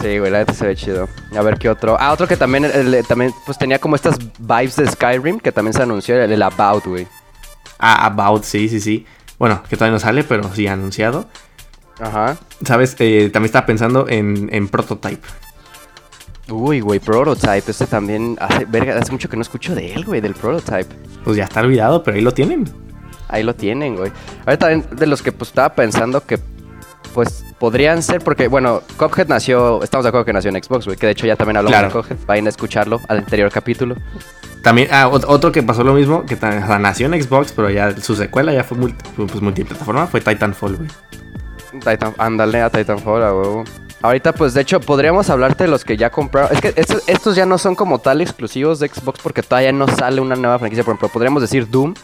Sí, 0.00 0.18
güey, 0.18 0.30
la 0.32 0.38
neta 0.38 0.52
se 0.52 0.66
ve 0.66 0.74
chido. 0.74 1.08
A 1.36 1.42
ver 1.42 1.58
qué 1.58 1.68
otro. 1.70 1.96
Ah, 1.98 2.12
otro 2.12 2.26
que 2.26 2.36
también, 2.36 2.64
el- 2.64 3.04
también 3.06 3.32
pues 3.46 3.56
tenía 3.56 3.78
como 3.78 3.94
estas 3.96 4.16
vibes 4.38 4.76
de 4.76 4.88
Skyrim, 4.88 5.38
que 5.38 5.52
también 5.52 5.72
se 5.74 5.82
anunció, 5.82 6.20
el, 6.22 6.30
el 6.32 6.42
About, 6.42 6.84
güey. 6.86 7.06
Ah, 7.78 8.06
About, 8.06 8.44
sí, 8.44 8.68
sí, 8.68 8.80
sí. 8.80 9.06
Bueno, 9.38 9.62
que 9.68 9.76
todavía 9.76 9.94
no 9.94 10.00
sale, 10.00 10.22
pero 10.24 10.52
sí 10.54 10.66
anunciado. 10.66 11.28
Ajá. 12.00 12.36
¿Sabes? 12.64 12.96
Eh, 12.98 13.30
también 13.32 13.46
estaba 13.46 13.64
pensando 13.66 14.06
en, 14.08 14.48
en 14.52 14.68
Prototype. 14.68 15.22
Uy, 16.52 16.80
güey, 16.80 17.00
Prototype. 17.00 17.70
Este 17.70 17.86
también, 17.86 18.36
hace, 18.40 18.64
verga, 18.66 18.98
hace 18.98 19.10
mucho 19.12 19.28
que 19.28 19.36
no 19.36 19.42
escucho 19.42 19.74
de 19.74 19.92
él, 19.94 20.04
güey, 20.04 20.20
del 20.20 20.34
Prototype. 20.34 20.86
Pues 21.24 21.36
ya 21.36 21.44
está 21.44 21.60
olvidado, 21.60 22.02
pero 22.02 22.16
ahí 22.16 22.22
lo 22.22 22.32
tienen. 22.32 22.68
Ahí 23.28 23.42
lo 23.42 23.54
tienen, 23.54 23.96
güey. 23.96 24.12
Ahorita 24.46 24.68
también 24.68 24.84
de 24.94 25.06
los 25.06 25.22
que 25.22 25.32
pues 25.32 25.48
estaba 25.50 25.74
pensando 25.74 26.24
que 26.24 26.38
pues 27.14 27.44
podrían 27.58 28.02
ser 28.02 28.22
porque 28.22 28.48
bueno, 28.48 28.82
Cuphead 28.98 29.28
nació, 29.28 29.82
estamos 29.82 30.04
de 30.04 30.08
acuerdo 30.08 30.24
que 30.24 30.32
nació 30.32 30.50
en 30.50 30.62
Xbox, 30.62 30.86
güey, 30.86 30.96
que 30.96 31.06
de 31.06 31.12
hecho 31.12 31.26
ya 31.26 31.36
también 31.36 31.56
hablamos 31.58 31.78
Claro. 31.78 31.88
de 31.88 32.08
Cuphead, 32.08 32.26
vayan 32.26 32.46
a 32.46 32.48
escucharlo 32.50 33.00
al 33.08 33.18
anterior 33.18 33.50
capítulo. 33.50 33.96
También, 34.62 34.88
ah, 34.92 35.08
ot- 35.10 35.24
otro 35.26 35.50
que 35.52 35.62
pasó 35.62 35.82
lo 35.84 35.92
mismo, 35.94 36.24
que 36.24 36.36
ta- 36.36 36.60
o 36.64 36.66
sea, 36.66 36.78
nació 36.78 37.06
en 37.12 37.22
Xbox, 37.22 37.52
pero 37.52 37.68
ya 37.70 37.94
su 38.00 38.14
secuela 38.16 38.52
ya 38.52 38.64
fue 38.64 38.78
multi- 38.78 39.04
pues, 39.16 39.40
multiplataforma, 39.42 40.06
fue 40.06 40.20
Titanfall, 40.20 40.76
güey. 40.76 40.88
Titan, 41.80 42.14
ándale 42.18 42.60
a 42.62 42.70
Titanfall, 42.70 43.22
a 43.22 43.34
huevo. 43.34 43.64
Ahorita 44.02 44.32
pues 44.32 44.52
de 44.52 44.62
hecho 44.62 44.80
podríamos 44.80 45.30
hablarte 45.30 45.64
de 45.64 45.70
los 45.70 45.84
que 45.84 45.96
ya 45.96 46.10
compraron. 46.10 46.52
Es 46.52 46.60
que 46.60 46.72
estos, 46.76 47.02
estos 47.06 47.36
ya 47.36 47.46
no 47.46 47.56
son 47.56 47.74
como 47.74 48.00
tal 48.00 48.20
exclusivos 48.20 48.80
de 48.80 48.88
Xbox 48.88 49.20
porque 49.22 49.42
todavía 49.42 49.72
no 49.72 49.86
sale 49.88 50.20
una 50.20 50.34
nueva 50.34 50.58
franquicia, 50.58 50.84
por 50.84 50.92
ejemplo, 50.92 51.08
podríamos 51.08 51.40
decir 51.40 51.70
Doom, 51.70 51.94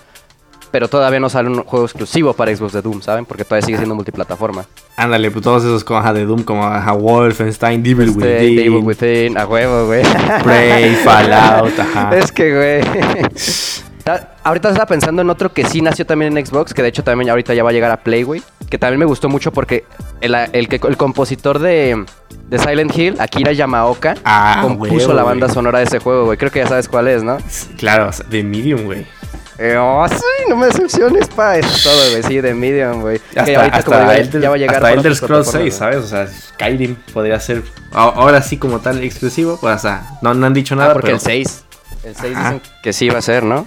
pero 0.70 0.88
todavía 0.88 1.18
no 1.18 1.28
sale 1.28 1.48
un 1.48 1.64
juego 1.64 1.86
exclusivo 1.86 2.34
para 2.34 2.54
Xbox 2.54 2.72
de 2.72 2.82
Doom, 2.82 3.02
¿saben? 3.02 3.24
Porque 3.24 3.44
todavía 3.44 3.66
sigue 3.66 3.78
siendo 3.78 3.94
multiplataforma. 3.94 4.64
Ándale, 4.96 5.30
pues 5.30 5.42
todos 5.42 5.64
esos 5.64 5.84
ajá, 5.90 6.12
de 6.12 6.24
Doom, 6.24 6.42
como 6.44 6.64
ajá, 6.64 6.92
Wolfenstein, 6.92 7.82
Devil 7.82 8.10
Este, 8.10 8.18
Within, 8.20 8.56
Devil 8.56 8.84
Within, 8.84 9.38
a 9.38 9.46
huevo, 9.46 9.86
güey. 9.86 10.02
Prey, 10.44 10.94
Fallout, 10.96 11.78
ajá. 11.78 12.16
Es 12.16 12.30
que, 12.30 12.54
güey. 12.54 13.28
Ta- 14.08 14.34
Ahorita 14.44 14.68
estaba 14.70 14.86
pensando 14.86 15.20
en 15.22 15.28
otro 15.30 15.52
que 15.52 15.64
sí 15.66 15.82
nació 15.82 16.06
también 16.06 16.36
en 16.36 16.46
Xbox, 16.46 16.72
que 16.72 16.80
de 16.82 16.88
hecho 16.88 17.04
también 17.04 17.28
ahorita 17.28 17.52
ya 17.52 17.62
va 17.62 17.70
a 17.70 17.72
llegar 17.72 17.90
a 17.90 17.98
Play, 17.98 18.22
güey. 18.22 18.42
Que 18.70 18.78
también 18.78 18.98
me 19.00 19.04
gustó 19.06 19.28
mucho 19.28 19.52
porque 19.52 19.84
el, 20.22 20.34
el, 20.34 20.68
el 20.72 20.96
compositor 20.96 21.58
de, 21.58 22.04
de 22.48 22.58
Silent 22.58 22.96
Hill, 22.96 23.16
Akira 23.20 23.52
Yamaoka, 23.52 24.14
Ah, 24.24 24.60
compuso 24.62 25.12
la 25.12 25.22
banda 25.22 25.48
sonora 25.48 25.78
de 25.80 25.84
ese 25.84 25.98
juego, 25.98 26.24
güey. 26.24 26.38
Creo 26.38 26.50
que 26.50 26.60
ya 26.60 26.66
sabes 26.68 26.88
cuál 26.88 27.08
es, 27.08 27.22
¿no? 27.22 27.36
Claro, 27.76 28.10
de 28.30 28.42
Medium, 28.44 28.84
güey. 28.84 29.06
Eh, 29.58 29.76
oh, 29.76 30.06
sí, 30.08 30.16
no 30.48 30.56
me 30.56 30.66
decepciones, 30.66 31.26
pa. 31.28 31.56
Eso 31.58 31.68
es 31.68 31.82
todo, 31.82 32.10
güey. 32.10 32.22
Sí, 32.22 32.40
de 32.40 32.54
Medium, 32.54 33.00
güey. 33.02 33.18
Que 33.32 33.40
Hasta, 33.40 33.56
ahorita, 33.58 33.82
como 33.82 33.96
hasta 33.98 34.16
Elder, 34.18 34.40
ya 34.42 34.48
va 34.50 34.54
a 34.54 34.58
llegar 34.58 34.74
hasta 34.76 34.86
para 34.88 34.94
Elder 35.00 35.16
Scrolls 35.16 35.48
6, 35.50 35.74
plataformas, 35.74 35.74
¿sabes? 35.74 35.98
O 36.04 36.06
sea, 36.06 36.26
Skyrim 36.54 36.94
podría 37.12 37.40
ser 37.40 37.62
ahora 37.92 38.40
sí 38.40 38.56
como 38.56 38.78
tal 38.78 39.02
exclusivo. 39.02 39.58
Pues, 39.60 39.74
o 39.74 39.78
sea, 39.78 40.02
no, 40.22 40.32
no 40.34 40.46
han 40.46 40.54
dicho 40.54 40.76
nada, 40.76 40.90
Ah, 40.90 40.92
porque 40.92 41.06
pero 41.08 41.16
el 41.16 41.20
6. 41.22 41.64
El 42.04 42.14
6 42.14 42.36
Ajá. 42.36 42.52
dicen 42.52 42.62
que 42.82 42.92
sí 42.92 43.08
va 43.08 43.18
a 43.18 43.22
ser, 43.22 43.42
¿no? 43.42 43.66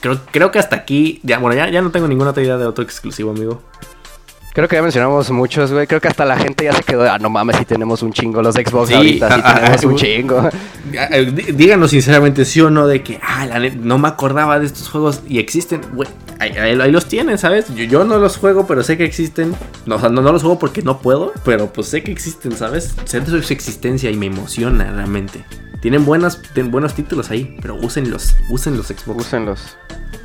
Creo, 0.00 0.20
creo 0.30 0.50
que 0.50 0.58
hasta 0.58 0.76
aquí, 0.76 1.20
ya, 1.22 1.38
bueno, 1.38 1.56
ya, 1.56 1.68
ya 1.70 1.82
no 1.82 1.90
tengo 1.90 2.08
ninguna 2.08 2.30
otra 2.30 2.42
idea 2.42 2.56
de 2.56 2.66
otro 2.66 2.84
exclusivo, 2.84 3.30
amigo. 3.30 3.62
Creo 4.54 4.68
que 4.68 4.76
ya 4.76 4.80
mencionamos 4.82 5.30
muchos, 5.32 5.70
güey. 5.70 5.86
Creo 5.86 6.00
que 6.00 6.08
hasta 6.08 6.24
la 6.24 6.38
gente 6.38 6.64
ya 6.64 6.72
se 6.72 6.82
quedó. 6.82 7.02
Ah, 7.02 7.18
no 7.18 7.28
mames, 7.28 7.56
si 7.58 7.66
tenemos 7.66 8.02
un 8.02 8.10
chingo 8.14 8.40
los 8.40 8.54
Xbox 8.54 8.88
Sí, 8.88 8.94
ahorita. 8.94 9.28
Ah, 9.30 9.42
ah, 9.44 9.54
tenemos 9.60 9.84
un 9.84 9.96
chingo. 9.96 10.48
Dí- 10.90 11.52
Díganos 11.52 11.90
sinceramente 11.90 12.46
sí 12.46 12.62
o 12.62 12.70
no 12.70 12.86
de 12.86 13.02
que, 13.02 13.20
ah, 13.22 13.44
la 13.44 13.58
no 13.68 13.98
me 13.98 14.08
acordaba 14.08 14.58
de 14.58 14.64
estos 14.64 14.88
juegos 14.88 15.20
y 15.28 15.40
existen, 15.40 15.82
güey, 15.92 16.08
ahí, 16.38 16.52
ahí- 16.52 16.80
ahí 16.80 16.90
los 16.90 17.04
tienen, 17.04 17.36
¿sabes? 17.36 17.66
Yo, 17.74 17.84
yo 17.84 18.04
no 18.04 18.18
los 18.18 18.38
juego, 18.38 18.66
pero 18.66 18.82
sé 18.82 18.96
que 18.96 19.04
existen. 19.04 19.54
No, 19.84 19.96
o 19.96 20.00
sea, 20.00 20.08
no, 20.08 20.22
no 20.22 20.32
los 20.32 20.40
juego 20.40 20.58
porque 20.58 20.80
no 20.80 21.00
puedo, 21.00 21.34
pero 21.44 21.70
pues 21.70 21.88
sé 21.88 22.02
que 22.02 22.10
existen, 22.12 22.52
¿sabes? 22.56 22.94
Sé 23.04 23.20
de 23.20 23.42
su 23.42 23.52
existencia 23.52 24.10
y 24.10 24.16
me 24.16 24.24
emociona 24.24 24.90
realmente. 24.90 25.44
Tienen 25.86 26.04
buenas, 26.04 26.42
tienen 26.52 26.72
buenos 26.72 26.94
títulos 26.94 27.30
ahí, 27.30 27.56
pero 27.62 27.76
úsenlos, 27.76 28.34
usen 28.50 28.76
los 28.76 28.88
Xbox. 28.88 29.24
Úsenlos. 29.24 29.76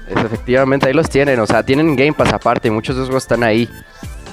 Es, 0.10 0.18
efectivamente, 0.18 0.88
ahí 0.88 0.94
los 0.94 1.08
tienen. 1.08 1.40
O 1.40 1.46
sea, 1.46 1.62
tienen 1.62 1.96
Game 1.96 2.14
Pass 2.14 2.34
aparte. 2.34 2.70
y 2.70 2.72
Muchos 2.72 2.96
de 2.96 3.04
esos 3.04 3.10
juegos 3.10 3.26
están 3.26 3.44
ahí. 3.44 3.70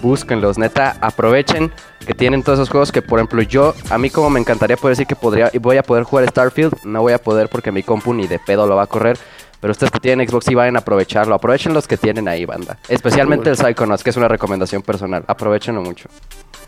Búsquenlos, 0.00 0.56
neta. 0.56 0.96
Aprovechen 1.02 1.70
que 2.06 2.14
tienen 2.14 2.42
todos 2.42 2.60
esos 2.60 2.70
juegos 2.70 2.92
que, 2.92 3.02
por 3.02 3.18
ejemplo, 3.18 3.42
yo, 3.42 3.74
a 3.90 3.98
mí 3.98 4.08
como 4.08 4.30
me 4.30 4.40
encantaría 4.40 4.78
poder 4.78 4.96
decir 4.96 5.06
que 5.06 5.16
podría 5.16 5.50
y 5.52 5.58
voy 5.58 5.76
a 5.76 5.82
poder 5.82 6.04
jugar 6.04 6.26
Starfield, 6.30 6.72
no 6.84 7.02
voy 7.02 7.12
a 7.12 7.18
poder 7.18 7.50
porque 7.50 7.72
mi 7.72 7.82
compu 7.82 8.14
ni 8.14 8.26
de 8.26 8.38
pedo 8.38 8.66
lo 8.66 8.76
va 8.76 8.84
a 8.84 8.86
correr. 8.86 9.18
Pero 9.60 9.72
ustedes 9.72 9.90
que 9.90 10.00
tienen 10.00 10.26
Xbox 10.26 10.46
sí 10.46 10.54
vayan 10.54 10.76
a 10.76 10.78
aprovecharlo. 10.78 11.34
Aprovechen 11.34 11.74
los 11.74 11.86
que 11.86 11.98
tienen 11.98 12.26
ahí, 12.26 12.46
banda. 12.46 12.78
Especialmente 12.88 13.50
el 13.50 13.56
Psychonauts, 13.58 14.02
que 14.02 14.08
es 14.08 14.16
una 14.16 14.28
recomendación 14.28 14.80
personal. 14.80 15.24
Aprovechenlo 15.26 15.82
mucho. 15.82 16.08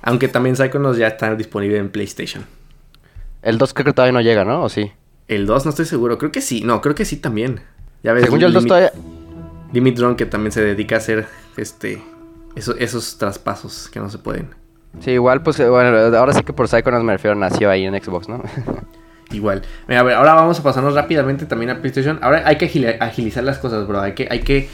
Aunque 0.03 0.29
también 0.29 0.55
Psychonauts 0.55 0.99
ya 0.99 1.07
está 1.07 1.35
disponible 1.35 1.79
en 1.79 1.89
PlayStation. 1.89 2.60
El 3.43 3.59
2 3.59 3.75
creo 3.75 3.85
que 3.87 3.93
todavía 3.93 4.13
no 4.13 4.21
llega, 4.21 4.45
¿no? 4.45 4.63
¿O 4.65 4.69
sí? 4.69 4.93
El 5.29 5.47
2 5.47 5.65
no 5.65 5.71
estoy 5.71 5.87
seguro, 5.87 6.19
creo 6.19 6.33
que 6.33 6.41
sí, 6.41 6.63
no, 6.65 6.81
creo 6.81 6.95
que 6.95 7.05
sí 7.05 7.17
también. 7.17 7.61
Ya 8.03 8.13
ves, 8.13 8.25
Según 8.25 8.41
yo, 8.41 8.47
el 8.49 8.53
2 8.53 8.65
Limit- 8.65 8.69
todavía... 8.69 8.93
Limit 9.73 9.97
Drone 9.97 10.17
que 10.17 10.27
también 10.27 10.51
se 10.53 10.63
dedica 10.63 10.97
a 10.97 10.99
hacer 10.99 11.27
este 11.57 12.03
eso- 12.57 12.75
esos 12.79 13.19
traspasos 13.19 13.89
que 13.89 14.01
no 14.01 14.11
se 14.11 14.19
pueden. 14.19 14.51
Sí, 14.99 15.13
igual, 15.13 15.43
pues, 15.43 15.61
eh, 15.61 15.69
bueno, 15.69 15.97
ahora 16.19 16.33
sí 16.33 16.43
que 16.43 16.53
por 16.53 16.67
Psychonauts 16.67 17.05
me 17.05 17.13
refiero, 17.13 17.37
nació 17.37 17.71
ahí 17.71 17.85
en 17.85 17.95
Xbox, 18.03 18.29
¿no? 18.29 18.43
Igual. 19.31 19.63
Mira, 19.87 20.01
a 20.01 20.03
ver, 20.03 20.15
ahora 20.17 20.35
vamos 20.35 20.59
a 20.59 20.63
pasarnos 20.65 20.95
rápidamente 20.95 21.47
también 21.47 21.71
a 21.71 21.79
PlayStation. 21.81 22.19
Ahora 22.21 22.43
hay 22.47 22.59
que 22.59 22.69
agili- 22.69 22.97
agilizar 23.01 23.45
las 23.45 23.59
cosas, 23.59 23.87
bro. 23.87 24.01
Hay 24.01 24.15
que, 24.15 24.27
hay 24.29 24.41
que 24.41 24.69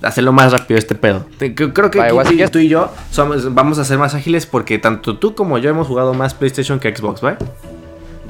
hacerlo 0.00 0.32
más 0.32 0.52
rápido 0.52 0.78
este 0.78 0.94
pedo. 0.94 1.26
Creo 1.38 1.90
que 1.90 1.98
Va, 1.98 2.04
aquí 2.04 2.12
igual 2.12 2.26
tú, 2.46 2.52
tú 2.52 2.58
y 2.60 2.68
yo 2.68 2.90
somos, 3.10 3.52
vamos 3.52 3.78
a 3.78 3.84
ser 3.84 3.98
más 3.98 4.14
ágiles 4.14 4.46
porque 4.46 4.78
tanto 4.78 5.18
tú 5.18 5.34
como 5.34 5.58
yo 5.58 5.68
hemos 5.68 5.86
jugado 5.86 6.14
más 6.14 6.32
PlayStation 6.32 6.80
que 6.80 6.96
Xbox, 6.96 7.22
¿va? 7.22 7.36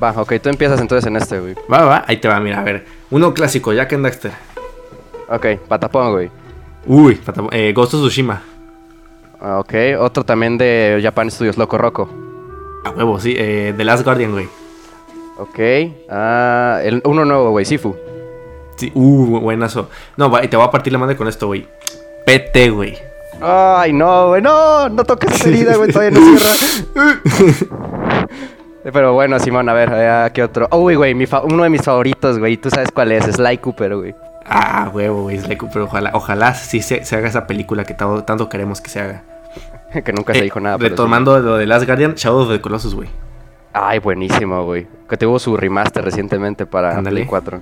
Va, 0.03 0.13
ok, 0.17 0.35
tú 0.43 0.49
empiezas 0.49 0.81
entonces 0.81 1.07
en 1.07 1.17
este, 1.17 1.39
güey. 1.41 1.55
Va, 1.71 1.85
va. 1.85 2.05
Ahí 2.07 2.17
te 2.19 2.29
va, 2.29 2.41
mira, 2.41 2.61
a 2.61 2.65
ver. 2.65 2.87
Uno 3.11 3.35
clásico, 3.35 3.73
Jack 3.73 3.93
and 3.93 4.05
Daxter. 4.05 4.33
Ok, 5.29 5.47
patapón, 5.69 6.13
güey. 6.13 6.31
Uy, 6.87 7.17
pata- 7.17 7.43
eh, 7.53 7.73
Ghost 7.75 7.95
of 7.95 8.01
Tsushima. 8.01 8.43
Ah, 9.41 9.59
Ok, 9.59 9.75
otro 9.99 10.25
también 10.25 10.57
de 10.59 11.01
Japan 11.03 11.31
Studios, 11.31 11.57
Loco 11.59 11.77
Roco. 11.79 12.09
A 12.85 12.91
huevo, 12.91 13.21
sí. 13.21 13.35
Eh, 13.37 13.75
The 13.77 13.85
Last 13.85 14.05
Guardian, 14.05 14.33
güey. 14.33 14.49
Ok, 15.39 15.59
ah, 16.11 16.81
el, 16.83 17.03
uno 17.05 17.25
nuevo, 17.25 17.51
güey, 17.51 17.65
Sifu. 17.65 17.95
Sí, 18.77 18.91
uh, 18.95 19.41
buenazo. 19.41 19.91
No, 20.17 20.31
va, 20.31 20.43
y 20.45 20.49
te 20.49 20.57
voy 20.57 20.67
a 20.67 20.71
partir 20.71 20.93
la 20.93 20.99
madre 20.99 21.17
con 21.17 21.29
esto, 21.29 21.47
güey. 21.49 21.67
PT, 22.25 22.71
güey. 22.71 22.97
Ay, 23.43 23.93
no, 23.93 24.29
güey, 24.29 24.43
no, 24.43 24.89
no 24.91 25.05
toques 25.05 25.33
esa 25.33 25.49
herida, 25.49 25.77
güey, 25.77 25.91
todavía 25.93 26.19
no 26.19 26.39
cierra. 26.39 27.61
Pero 28.83 29.13
bueno, 29.13 29.39
Simón, 29.39 29.69
a 29.69 29.75
ver, 29.75 30.33
¿qué 30.33 30.43
otro? 30.43 30.67
Oh, 30.71 30.81
güey, 30.81 30.97
uno 30.97 31.63
de 31.63 31.71
mis 31.71 31.83
favoritos, 31.83 32.39
güey, 32.39 32.57
tú 32.57 32.71
sabes 32.71 32.91
cuál 32.93 33.13
es, 33.13 33.25
Sly 33.27 33.59
Cooper, 33.59 33.95
güey. 33.97 34.15
Ah, 34.47 34.91
huevo, 34.93 35.23
güey. 35.23 35.39
Sly 35.39 35.57
Cooper, 35.57 35.83
ojalá, 35.83 36.11
ojalá 36.15 36.55
sí 36.55 36.81
se, 36.81 37.05
se 37.05 37.17
haga 37.17 37.29
esa 37.29 37.47
película 37.47 37.85
que 37.85 37.95
tanto, 37.95 38.25
tanto 38.25 38.49
queremos 38.49 38.81
que 38.81 38.89
se 38.89 39.01
haga. 39.01 39.23
que 40.05 40.13
nunca 40.13 40.33
se 40.33 40.41
Eh, 40.41 40.43
dijo 40.45 40.61
nada. 40.61 40.79
sí. 40.79 40.85
Retomando 40.89 41.39
lo 41.41 41.57
de 41.57 41.67
Last 41.67 41.87
Guardian, 41.87 42.15
Shadow 42.15 42.41
of 42.43 42.51
the 42.51 42.61
Colossus, 42.61 42.95
güey. 42.95 43.09
Ay, 43.73 43.99
buenísimo, 43.99 44.65
güey. 44.65 44.87
Que 45.09 45.17
tuvo 45.17 45.39
su 45.39 45.57
remaster 45.57 46.05
recientemente 46.05 46.67
para. 46.67 47.01
Play 47.03 47.25
4. 47.27 47.61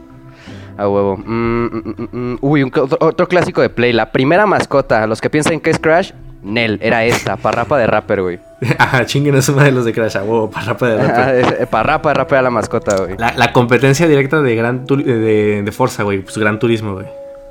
A 0.78 0.88
huevo. 0.88 1.16
Mm, 1.18 1.64
mm, 1.66 1.94
mm, 1.96 2.08
mm. 2.32 2.38
Uy, 2.40 2.62
un, 2.62 2.72
otro, 2.75 2.96
otro 3.00 3.26
clásico 3.26 3.60
de 3.60 3.68
Play. 3.68 3.92
La 3.92 4.10
primera 4.12 4.46
mascota. 4.46 5.06
Los 5.06 5.20
que 5.20 5.28
piensan 5.28 5.60
que 5.60 5.68
es 5.70 5.78
Crash, 5.78 6.12
Nel. 6.49 6.78
Era 6.83 7.05
esta. 7.05 7.37
Parrapa 7.37 7.78
de 7.78 7.87
rapper, 7.87 8.23
güey. 8.23 8.40
Ajá, 8.78 9.07
chinguen 9.07 9.37
a 9.37 9.43
su 9.43 9.52
madre 9.55 9.71
los 9.73 9.85
de 9.85 9.93
Crash, 9.93 10.17
a 10.17 10.23
huevo, 10.25 10.50
para 10.50 10.67
rapa 10.67 10.88
de 10.88 10.97
rapper. 11.07 11.35
es- 11.37 11.61
eh, 11.61 11.67
Parrapa 11.71 12.09
de 12.11 12.14
rapper 12.14 12.35
era 12.37 12.43
la 12.43 12.50
mascota, 12.50 12.97
güey. 12.97 13.17
La, 13.19 13.33
la 13.37 13.52
competencia 13.52 14.09
directa 14.09 14.40
de 14.43 14.55
Gran 14.57 14.87
Turi- 14.87 15.05
de, 15.05 15.62
de 15.62 15.73
Forza, 15.73 16.02
güey. 16.02 16.21
Pues 16.23 16.37
Gran 16.38 16.59
Turismo, 16.59 16.95
güey. 16.95 17.07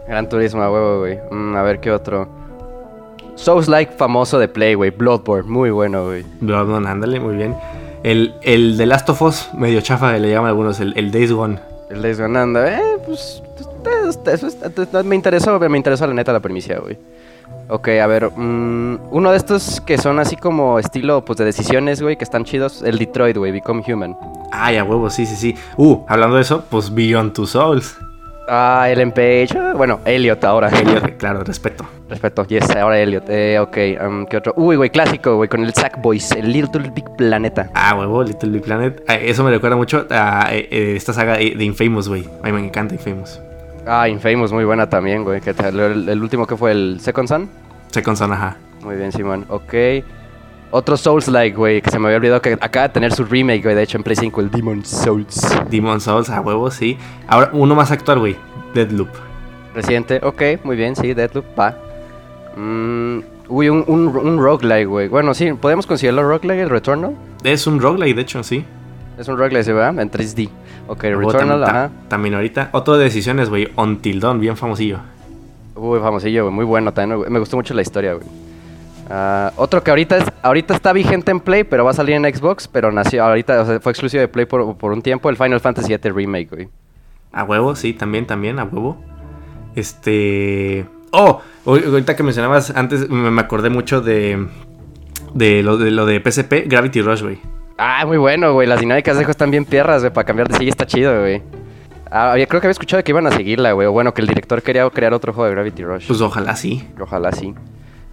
Gran 0.08 0.28
Turismo, 0.30 0.62
a 0.64 0.72
huevo, 0.72 1.00
güey. 1.00 1.18
Mm, 1.32 1.56
a 1.56 1.62
ver, 1.64 1.80
¿qué 1.80 1.92
otro? 1.92 2.28
Souls 3.36 3.68
Like 3.68 3.94
famoso 3.98 4.40
de 4.40 4.48
Play, 4.48 4.74
güey. 4.74 4.90
Bloodborne. 4.90 5.50
Muy 5.50 5.70
bueno, 5.70 6.06
güey. 6.06 6.26
Bloodborne, 6.42 6.90
ándale, 6.90 7.20
muy 7.20 7.36
bien. 7.36 7.56
El, 8.04 8.34
el 8.42 8.78
de 8.78 8.86
Last 8.86 9.10
of 9.10 9.22
Us, 9.22 9.50
medio 9.54 9.82
chafa, 9.82 10.14
le 10.18 10.30
llaman 10.30 10.50
algunos, 10.50 10.80
el, 10.80 10.94
el 10.98 11.12
Days 11.12 11.32
Gone. 11.32 11.60
El 11.90 12.02
Days 12.02 12.20
Gone 12.20 12.40
anda, 12.40 12.68
eh, 12.74 12.82
pues... 13.06 13.44
Eso, 14.08 14.48
eso 14.48 14.48
está- 14.84 15.04
me 15.04 15.16
interesó, 15.16 15.60
me 15.60 15.78
interesó 15.78 16.06
la 16.08 16.14
neta 16.14 16.34
la 16.34 16.40
primicia, 16.42 16.80
güey. 16.80 16.98
Ok, 17.70 17.90
a 18.02 18.08
ver, 18.08 18.32
mm, 18.34 19.00
uno 19.12 19.32
de 19.32 19.38
estos 19.38 19.82
que 19.82 19.98
son 19.98 20.20
así 20.20 20.38
como 20.38 20.80
estilo, 20.80 21.26
pues, 21.26 21.38
de 21.38 21.46
decisiones, 21.46 22.02
güey, 22.02 22.16
que 22.16 22.24
están 22.24 22.46
chidos, 22.46 22.82
el 22.82 22.98
Detroit, 22.98 23.36
güey, 23.36 23.52
Become 23.52 23.84
Human. 23.88 24.16
Ay, 24.54 24.78
a 24.78 24.86
huevo, 24.86 25.10
sí, 25.10 25.26
sí, 25.26 25.36
sí. 25.36 25.56
Uh, 25.76 26.00
hablando 26.08 26.38
de 26.38 26.44
eso, 26.44 26.64
pues 26.70 26.94
Beyond 26.94 27.34
Two 27.34 27.46
Souls. 27.46 27.98
Ah, 28.50 28.88
el 28.90 29.06
MPH, 29.06 29.58
ah, 29.58 29.74
bueno, 29.76 30.00
Elliot 30.06 30.42
ahora. 30.46 30.70
Elliot, 30.70 31.18
claro, 31.18 31.44
respeto. 31.44 31.86
Respeto, 32.08 32.46
yes, 32.48 32.74
ahora 32.78 32.98
Elliot. 32.98 33.26
Eh, 33.28 33.60
ok, 33.60 33.78
um, 34.08 34.26
¿qué 34.26 34.38
otro? 34.38 34.54
Uy, 34.56 34.78
güey, 34.78 34.90
clásico, 34.90 35.36
güey, 35.36 35.50
con 35.50 35.62
el 35.66 35.74
Sackboys, 35.74 36.32
el 36.32 36.54
Little 36.54 36.90
Big 36.92 37.06
Planeta. 37.18 37.70
Ah, 37.74 37.96
huevo, 37.98 38.24
Little 38.24 38.50
Big 38.50 38.62
Planet. 38.62 39.04
Ah, 39.10 39.16
eso 39.16 39.44
me 39.44 39.52
recuerda 39.52 39.76
mucho 39.76 40.08
a 40.10 40.48
eh, 40.54 40.70
eh, 40.72 40.94
esta 40.96 41.12
saga 41.12 41.34
de 41.34 41.56
de 41.56 41.64
Infamous, 41.66 42.08
güey. 42.08 42.24
A 42.42 42.46
mí 42.46 42.54
me 42.54 42.66
encanta 42.66 42.94
Infamous. 42.96 43.42
Ah, 43.88 44.10
Infamous, 44.10 44.52
muy 44.52 44.66
buena 44.66 44.90
también, 44.90 45.24
güey. 45.24 45.42
¿Qué 45.42 45.54
tal? 45.54 45.80
El, 45.80 46.10
el 46.10 46.22
último 46.22 46.46
que 46.46 46.58
fue 46.58 46.72
el 46.72 47.00
Second 47.00 47.28
Son. 47.28 47.50
Second 47.90 48.18
Son, 48.18 48.34
ajá. 48.34 48.58
Muy 48.84 48.96
bien, 48.96 49.12
Simón. 49.12 49.46
Ok. 49.50 49.74
Otro 50.70 50.98
Souls-like, 50.98 51.56
güey, 51.56 51.82
que 51.82 51.90
se 51.90 51.98
me 51.98 52.08
había 52.08 52.18
olvidado 52.18 52.42
que 52.42 52.54
acaba 52.60 52.90
de 52.90 52.94
tener 52.94 53.14
su 53.14 53.24
remake, 53.24 53.64
güey, 53.64 53.74
de 53.76 53.84
hecho 53.84 53.98
en 53.98 54.04
Play 54.04 54.18
5, 54.18 54.42
el 54.42 54.52
Demon 54.52 54.84
Souls. 54.84 55.48
Demon 55.70 56.02
Souls, 56.02 56.30
a 56.30 56.42
huevo, 56.42 56.70
sí. 56.70 56.98
Ahora, 57.28 57.52
uno 57.54 57.74
más 57.74 57.90
actual, 57.92 58.20
güey. 58.20 58.36
Deadloop. 58.74 59.08
Reciente, 59.74 60.20
ok, 60.22 60.42
muy 60.66 60.76
bien, 60.76 60.96
sí, 60.98 61.14
Deadloop, 61.14 61.46
va. 61.58 61.78
Mm, 62.58 63.20
uy, 63.48 63.70
un, 63.70 63.86
un, 63.88 64.08
un 64.10 64.38
roguelike, 64.40 64.88
güey. 64.90 65.08
Bueno, 65.08 65.34
sí, 65.34 65.54
¿podemos 65.54 65.88
considerarlo 65.88 66.28
roguelike, 66.28 66.60
el 66.64 66.70
Returnal? 66.70 67.16
Es 67.46 67.66
un 67.66 67.80
roguelike, 67.80 68.16
de 68.18 68.22
hecho, 68.24 68.44
sí. 68.44 68.66
Es 69.18 69.30
un 69.30 69.38
roguelike, 69.38 69.64
¿sí, 69.64 69.72
¿verdad? 69.72 69.98
En 70.02 70.12
3D. 70.12 70.50
Ok, 70.88 71.04
Returnal, 71.04 71.62
tam- 71.62 71.70
ajá. 71.70 71.90
También 72.08 72.36
ahorita. 72.36 72.70
Otro 72.72 72.98
de 72.98 73.04
decisiones, 73.06 73.50
güey. 73.50 73.68
Until 73.76 74.20
Dawn, 74.20 74.40
bien 74.40 74.56
famosillo. 74.58 75.00
Uy, 75.76 76.00
famosillo, 76.00 76.44
güey, 76.46 76.56
muy 76.56 76.66
bueno 76.66 76.92
también, 76.94 77.20
me- 77.20 77.30
me 77.30 77.40
gustó 77.40 77.56
mucho 77.58 77.74
la 77.74 77.82
historia, 77.82 78.14
güey. 78.14 78.26
Ah, 79.10 79.54
otro 79.58 79.84
que 79.84 79.90
ahorita, 79.92 80.18
es, 80.18 80.26
ahorita 80.42 80.74
está 80.74 80.92
vigente 80.92 81.32
en 81.32 81.40
Play, 81.40 81.64
pero 81.64 81.86
va 81.86 81.92
a 81.92 81.94
salir 81.94 82.16
en 82.16 82.24
Xbox, 82.36 82.68
pero 82.68 82.92
nació 82.92 83.24
ahorita, 83.24 83.62
o 83.62 83.66
sea, 83.66 83.80
fue 83.80 83.92
exclusivo 83.92 84.20
de 84.22 84.28
Play 84.28 84.46
por, 84.46 84.76
por 84.76 84.92
un 84.92 85.02
tiempo, 85.02 85.30
el 85.30 85.38
Final 85.38 85.60
Fantasy 85.62 85.96
VII 85.96 86.12
Remake, 86.12 86.48
güey. 86.50 86.68
A 87.32 87.44
huevo, 87.44 87.76
sí, 87.76 87.94
también, 87.94 88.26
también, 88.26 88.58
a 88.60 88.64
huevo. 88.66 88.98
Este. 89.76 90.86
Oh, 91.12 91.40
ahor- 91.66 91.86
ahorita 91.86 92.16
que 92.16 92.24
mencionabas 92.24 92.72
antes, 92.76 93.10
me 93.10 93.30
me 93.32 93.42
acordé 93.42 93.70
mucho 93.70 94.02
de. 94.02 94.48
De 95.34 95.62
lo 95.62 95.78
de, 95.78 95.92
lo 95.92 96.06
de 96.06 96.20
PSP, 96.20 96.64
Gravity 96.68 97.02
Rush, 97.02 97.22
güey. 97.22 97.40
Ah, 97.78 98.06
muy 98.06 98.18
bueno, 98.18 98.54
güey. 98.54 98.68
Las 98.68 98.80
dinámicas 98.80 99.16
de 99.16 99.24
juego 99.24 99.32
están 99.32 99.52
bien 99.52 99.66
perras, 99.66 100.02
güey. 100.02 100.12
Para 100.12 100.26
cambiar 100.26 100.48
de 100.48 100.58
silla 100.58 100.70
está 100.70 100.86
chido, 100.86 101.20
güey. 101.20 101.42
Ah, 102.10 102.34
creo 102.34 102.48
que 102.62 102.68
había 102.68 102.72
escuchado 102.72 103.04
que 103.04 103.12
iban 103.12 103.28
a 103.28 103.32
seguirla, 103.32 103.74
güey. 103.74 103.88
O 103.88 103.92
bueno, 103.92 104.14
que 104.14 104.22
el 104.22 104.28
director 104.28 104.62
quería 104.62 104.90
crear 104.90 105.14
otro 105.14 105.34
juego 105.34 105.48
de 105.48 105.52
Gravity 105.52 105.84
Rush. 105.84 106.08
Pues 106.08 106.22
ojalá 106.22 106.56
sí. 106.56 106.88
Ojalá 107.00 107.32
sí. 107.32 107.54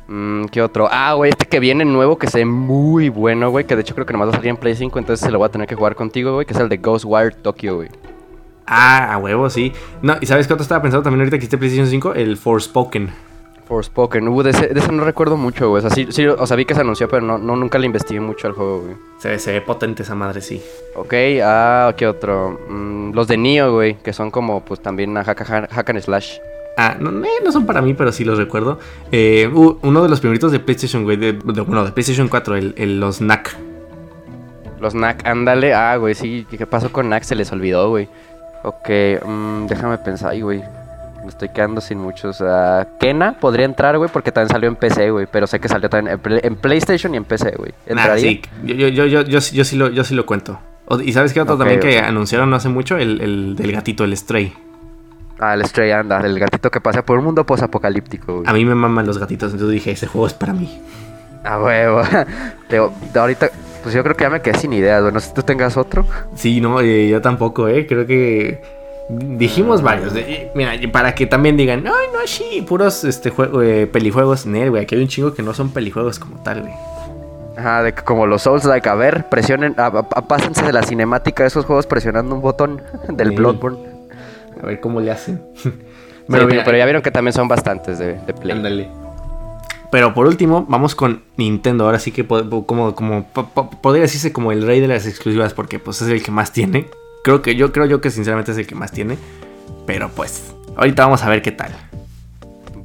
Mm, 0.09 0.47
¿Qué 0.47 0.61
otro? 0.61 0.89
Ah, 0.91 1.15
güey, 1.15 1.31
este 1.31 1.47
que 1.47 1.61
viene 1.61 1.85
nuevo, 1.85 2.19
que 2.19 2.27
se 2.27 2.39
ve 2.39 2.45
muy 2.45 3.09
bueno, 3.09 3.51
güey. 3.51 3.65
Que 3.65 3.75
de 3.75 3.83
hecho 3.83 3.95
creo 3.95 4.07
que 4.07 4.13
nomás 4.13 4.29
va 4.29 4.33
a 4.33 4.37
salir 4.37 4.51
en 4.51 4.57
Play 4.57 4.77
5, 4.77 4.99
entonces 4.99 5.25
se 5.25 5.31
lo 5.31 5.39
voy 5.39 5.47
a 5.47 5.51
tener 5.51 5.67
que 5.67 5.75
jugar 5.75 5.95
contigo, 5.95 6.35
güey. 6.35 6.47
Que 6.47 6.53
es 6.53 6.61
el 6.61 6.69
de 6.69 6.77
Ghostwire 6.77 7.35
Tokyo, 7.35 7.77
güey. 7.77 7.89
Ah, 8.67 9.15
a 9.15 9.19
huevo, 9.19 9.49
sí. 9.49 9.73
No, 10.03 10.17
¿y 10.21 10.27
sabes 10.27 10.47
qué 10.47 10.53
otro 10.53 10.63
estaba 10.63 10.83
pensando 10.83 11.03
también 11.03 11.21
ahorita 11.21 11.37
que 11.37 11.45
existe 11.45 11.57
PlayStation 11.57 11.89
5? 11.89 12.15
El 12.15 12.37
Forspoken. 12.37 13.11
Forspoken. 13.67 14.29
Uh, 14.29 14.43
de 14.43 14.51
ese, 14.51 14.69
de 14.69 14.79
ese 14.81 14.93
no 14.93 15.05
recuerdo 15.05 15.37
mucho, 15.37 15.69
güey. 15.71 15.79
O 15.85 15.89
sea, 15.89 15.91
sí, 15.95 16.09
sí, 16.11 16.27
o 16.27 16.47
sea, 16.47 16.57
vi 16.57 16.65
que 16.65 16.75
se 16.75 16.81
anunció, 16.83 17.09
pero 17.09 17.23
no, 17.23 17.39
no 17.39 17.57
nunca 17.57 17.79
le 17.79 17.87
investigué 17.87 18.21
mucho 18.21 18.47
al 18.47 18.53
juego, 18.53 18.81
güey. 18.83 18.95
Se, 19.19 19.29
ve- 19.31 19.39
se 19.39 19.53
ve 19.53 19.61
potente 19.61 20.03
esa 20.03 20.15
madre, 20.15 20.41
sí. 20.41 20.63
Ok, 20.97 21.15
ah, 21.43 21.93
¿qué 21.97 22.07
otro? 22.07 22.61
Mm, 22.69 23.13
los 23.15 23.27
de 23.29 23.37
Nioh, 23.39 23.73
güey, 23.73 23.97
que 24.03 24.13
son 24.13 24.31
como, 24.31 24.65
pues, 24.65 24.81
también 24.81 25.17
a 25.17 25.25
hack, 25.25 25.41
hack- 25.47 25.69
hack 25.71 25.91
and 25.91 26.01
slash. 26.01 26.37
Ah, 26.77 26.97
no, 26.99 27.11
no 27.13 27.53
son 27.53 27.67
para 27.67 27.81
mí, 27.81 27.95
pero 27.95 28.11
sí 28.13 28.25
los 28.25 28.37
recuerdo. 28.37 28.79
Eh, 29.13 29.49
uh, 29.53 29.79
uno 29.83 30.03
de 30.03 30.09
los 30.09 30.21
primeritos 30.21 30.51
de 30.53 30.59
PlayStation, 30.61 31.05
güey, 31.05 31.17
de, 31.17 31.33
de- 31.33 31.61
bueno, 31.63 31.85
de 31.85 31.93
PlayStation 31.93 32.29
4, 32.29 32.57
el, 32.57 32.75
el- 32.77 33.01
los 33.01 33.21
NAC. 33.21 33.57
Los 34.81 34.93
Knack, 34.93 35.27
ándale. 35.27 35.73
Ah, 35.73 35.97
güey, 35.97 36.15
sí. 36.15 36.47
¿Qué 36.51 36.67
pasó 36.67 36.93
con 36.93 37.07
Knack? 37.07 37.23
Se 37.23 37.35
les 37.35 37.51
olvidó, 37.53 37.89
güey. 37.89 38.07
Ok, 38.65 38.89
mm, 39.25 39.67
déjame 39.67 39.97
pensar, 39.99 40.39
güey. 40.39 40.63
Me 41.25 41.31
estoy 41.31 41.49
quedando 41.49 41.81
sin 41.81 41.99
muchos. 41.99 42.43
Kena 43.01 43.39
podría 43.41 43.65
entrar, 43.67 43.97
güey, 43.99 44.11
porque 44.13 44.31
también 44.31 44.51
salió 44.51 44.69
en 44.69 44.77
PC, 44.77 45.11
güey. 45.11 45.27
Pero 45.31 45.47
sé 45.47 45.59
que 45.59 45.69
salió 45.69 45.89
también 45.91 46.15
en, 46.15 46.21
Play- 46.21 46.41
en 46.43 46.57
PlayStation 46.57 47.15
y 47.15 47.17
en 47.17 47.25
PC, 47.25 47.55
güey. 47.57 47.73
Ah, 47.97 48.15
sí, 48.17 48.41
yo, 48.65 48.75
yo, 48.75 48.89
yo, 48.89 49.07
yo, 49.07 49.23
yo, 49.23 49.41
sí- 49.41 49.57
yo 49.57 49.65
sí 49.65 49.77
lo, 49.77 49.89
yo 49.91 50.05
sí 50.05 50.15
lo 50.15 50.27
cuento. 50.27 50.61
¿Y 51.03 51.13
sabes 51.15 51.33
qué 51.33 51.41
otro 51.41 51.57
también 51.57 51.81
que 51.81 51.99
anunciaron 51.99 52.51
no 52.51 52.57
hace 52.57 52.69
mucho? 52.69 52.97
El, 52.99 53.21
el 53.23 53.57
del 53.57 53.73
gatito, 53.73 54.05
el 54.05 54.15
Stray. 54.17 54.53
Ah, 55.41 55.55
el 55.55 55.65
Stray, 55.65 55.91
anda. 55.93 56.21
El 56.21 56.39
gatito 56.39 56.71
que 56.71 56.81
pasa 56.81 57.03
por 57.05 57.19
un 57.19 57.25
mundo 57.25 57.45
posapocalíptico, 57.47 58.35
güey. 58.41 58.45
A 58.49 58.53
mí 58.53 58.65
me 58.65 58.75
maman 58.75 59.07
los 59.07 59.19
gatitos, 59.19 59.53
entonces 59.53 59.73
dije, 59.73 59.91
ese 59.93 60.07
juego 60.07 60.27
es 60.27 60.35
para 60.35 60.53
mí. 60.53 60.81
Ah, 61.43 61.59
huevo. 61.59 62.03
Ahorita, 63.15 63.51
pues 63.83 63.95
yo 63.95 64.03
creo 64.03 64.17
que 64.17 64.25
ya 64.25 64.31
me 64.31 64.41
quedé 64.43 64.59
sin 64.59 64.73
ideas, 64.73 65.01
güey. 65.03 65.13
No 65.13 65.21
sé 65.21 65.29
si 65.29 65.35
tú 65.35 65.43
tengas 65.43 65.77
otro. 65.77 66.07
Sí, 66.35 66.61
no, 66.61 66.81
eh, 66.81 67.09
yo 67.09 67.21
tampoco, 67.21 67.69
¿eh? 67.69 67.87
Creo 67.87 68.07
que 68.07 68.63
dijimos 69.09 69.83
varios. 69.83 70.13
mira, 70.55 70.73
para 70.93 71.15
que 71.15 71.27
también 71.27 71.57
digan, 71.57 71.85
ay, 71.87 72.07
no, 72.13 72.19
sí, 72.27 72.65
puros 72.67 73.05
este, 73.05 73.33
jue- 73.33 73.51
eh, 73.65 73.87
pelijuegos. 73.87 74.47
Nel, 74.47 74.71
güey, 74.71 74.83
aquí 74.83 74.95
hay 74.95 75.03
un 75.03 75.09
chingo 75.09 75.35
que 75.35 75.43
no 75.43 75.55
son 75.55 75.71
pelijuegos 75.71 76.19
como 76.19 76.43
tal, 76.43 76.63
güey. 76.63 76.73
Ajá, 77.57 77.83
de 77.85 77.93
que 77.95 78.03
como 78.03 78.27
los 78.27 78.43
Souls, 78.43 78.65
like, 78.65 78.89
a 78.89 78.95
ver, 78.95 79.29
presionen, 79.29 79.75
a- 79.79 79.91
pásense 80.03 80.65
de 80.65 80.73
la 80.73 80.83
cinemática 80.83 81.45
de 81.45 81.49
esos 81.49 81.65
juegos 81.65 81.87
presionando 81.87 82.35
un 82.35 82.41
botón 82.41 82.83
del 83.09 83.29
Sí. 83.31 83.35
Bloodborne. 83.37 83.79
A 84.63 84.67
ver 84.67 84.81
cómo 84.81 85.01
le 85.01 85.11
hacen. 85.11 85.41
Pero, 86.27 86.47
mira, 86.47 86.65
pero 86.65 86.79
ya 86.79 86.87
vieron 86.87 87.03
que 87.03 87.11
también 87.11 87.35
son 87.35 87.49
bastantes 87.49 87.99
de, 87.99 88.15
de 88.15 88.33
Play. 88.33 88.57
Ándale. 88.57 88.89
Pero 89.93 90.15
por 90.15 90.27
último, 90.27 90.65
vamos 90.67 90.95
con 90.95 91.23
Nintendo. 91.37 91.85
Ahora 91.85 91.99
sí 91.99 92.13
que 92.13 92.27
como, 92.27 92.95
como 92.95 93.25
po- 93.27 93.47
po- 93.51 93.69
podría 93.71 94.03
decirse 94.05 94.33
como 94.33 94.51
el 94.51 94.67
rey 94.67 94.81
de 94.81 94.89
las 94.89 95.07
exclusivas, 95.07 95.53
porque 95.53 95.79
pues 95.79 96.01
es 96.01 96.09
el 96.09 96.23
que 96.23 96.31
más 96.31 96.51
tiene. 96.51 96.87
Creo 97.25 97.43
que 97.43 97.57
yo 97.57 97.73
creo 97.73 97.87
yo 97.87 98.01
que 98.01 98.11
sinceramente 98.11 98.53
es 98.53 98.59
el 98.59 98.67
que 98.69 98.75
más 98.77 98.93
tiene. 98.93 99.19
Pero 99.87 100.09
pues, 100.15 100.55
ahorita 100.77 101.05
vamos 101.05 101.23
a 101.25 101.29
ver 101.29 101.43
qué 101.43 101.51
tal. 101.53 101.73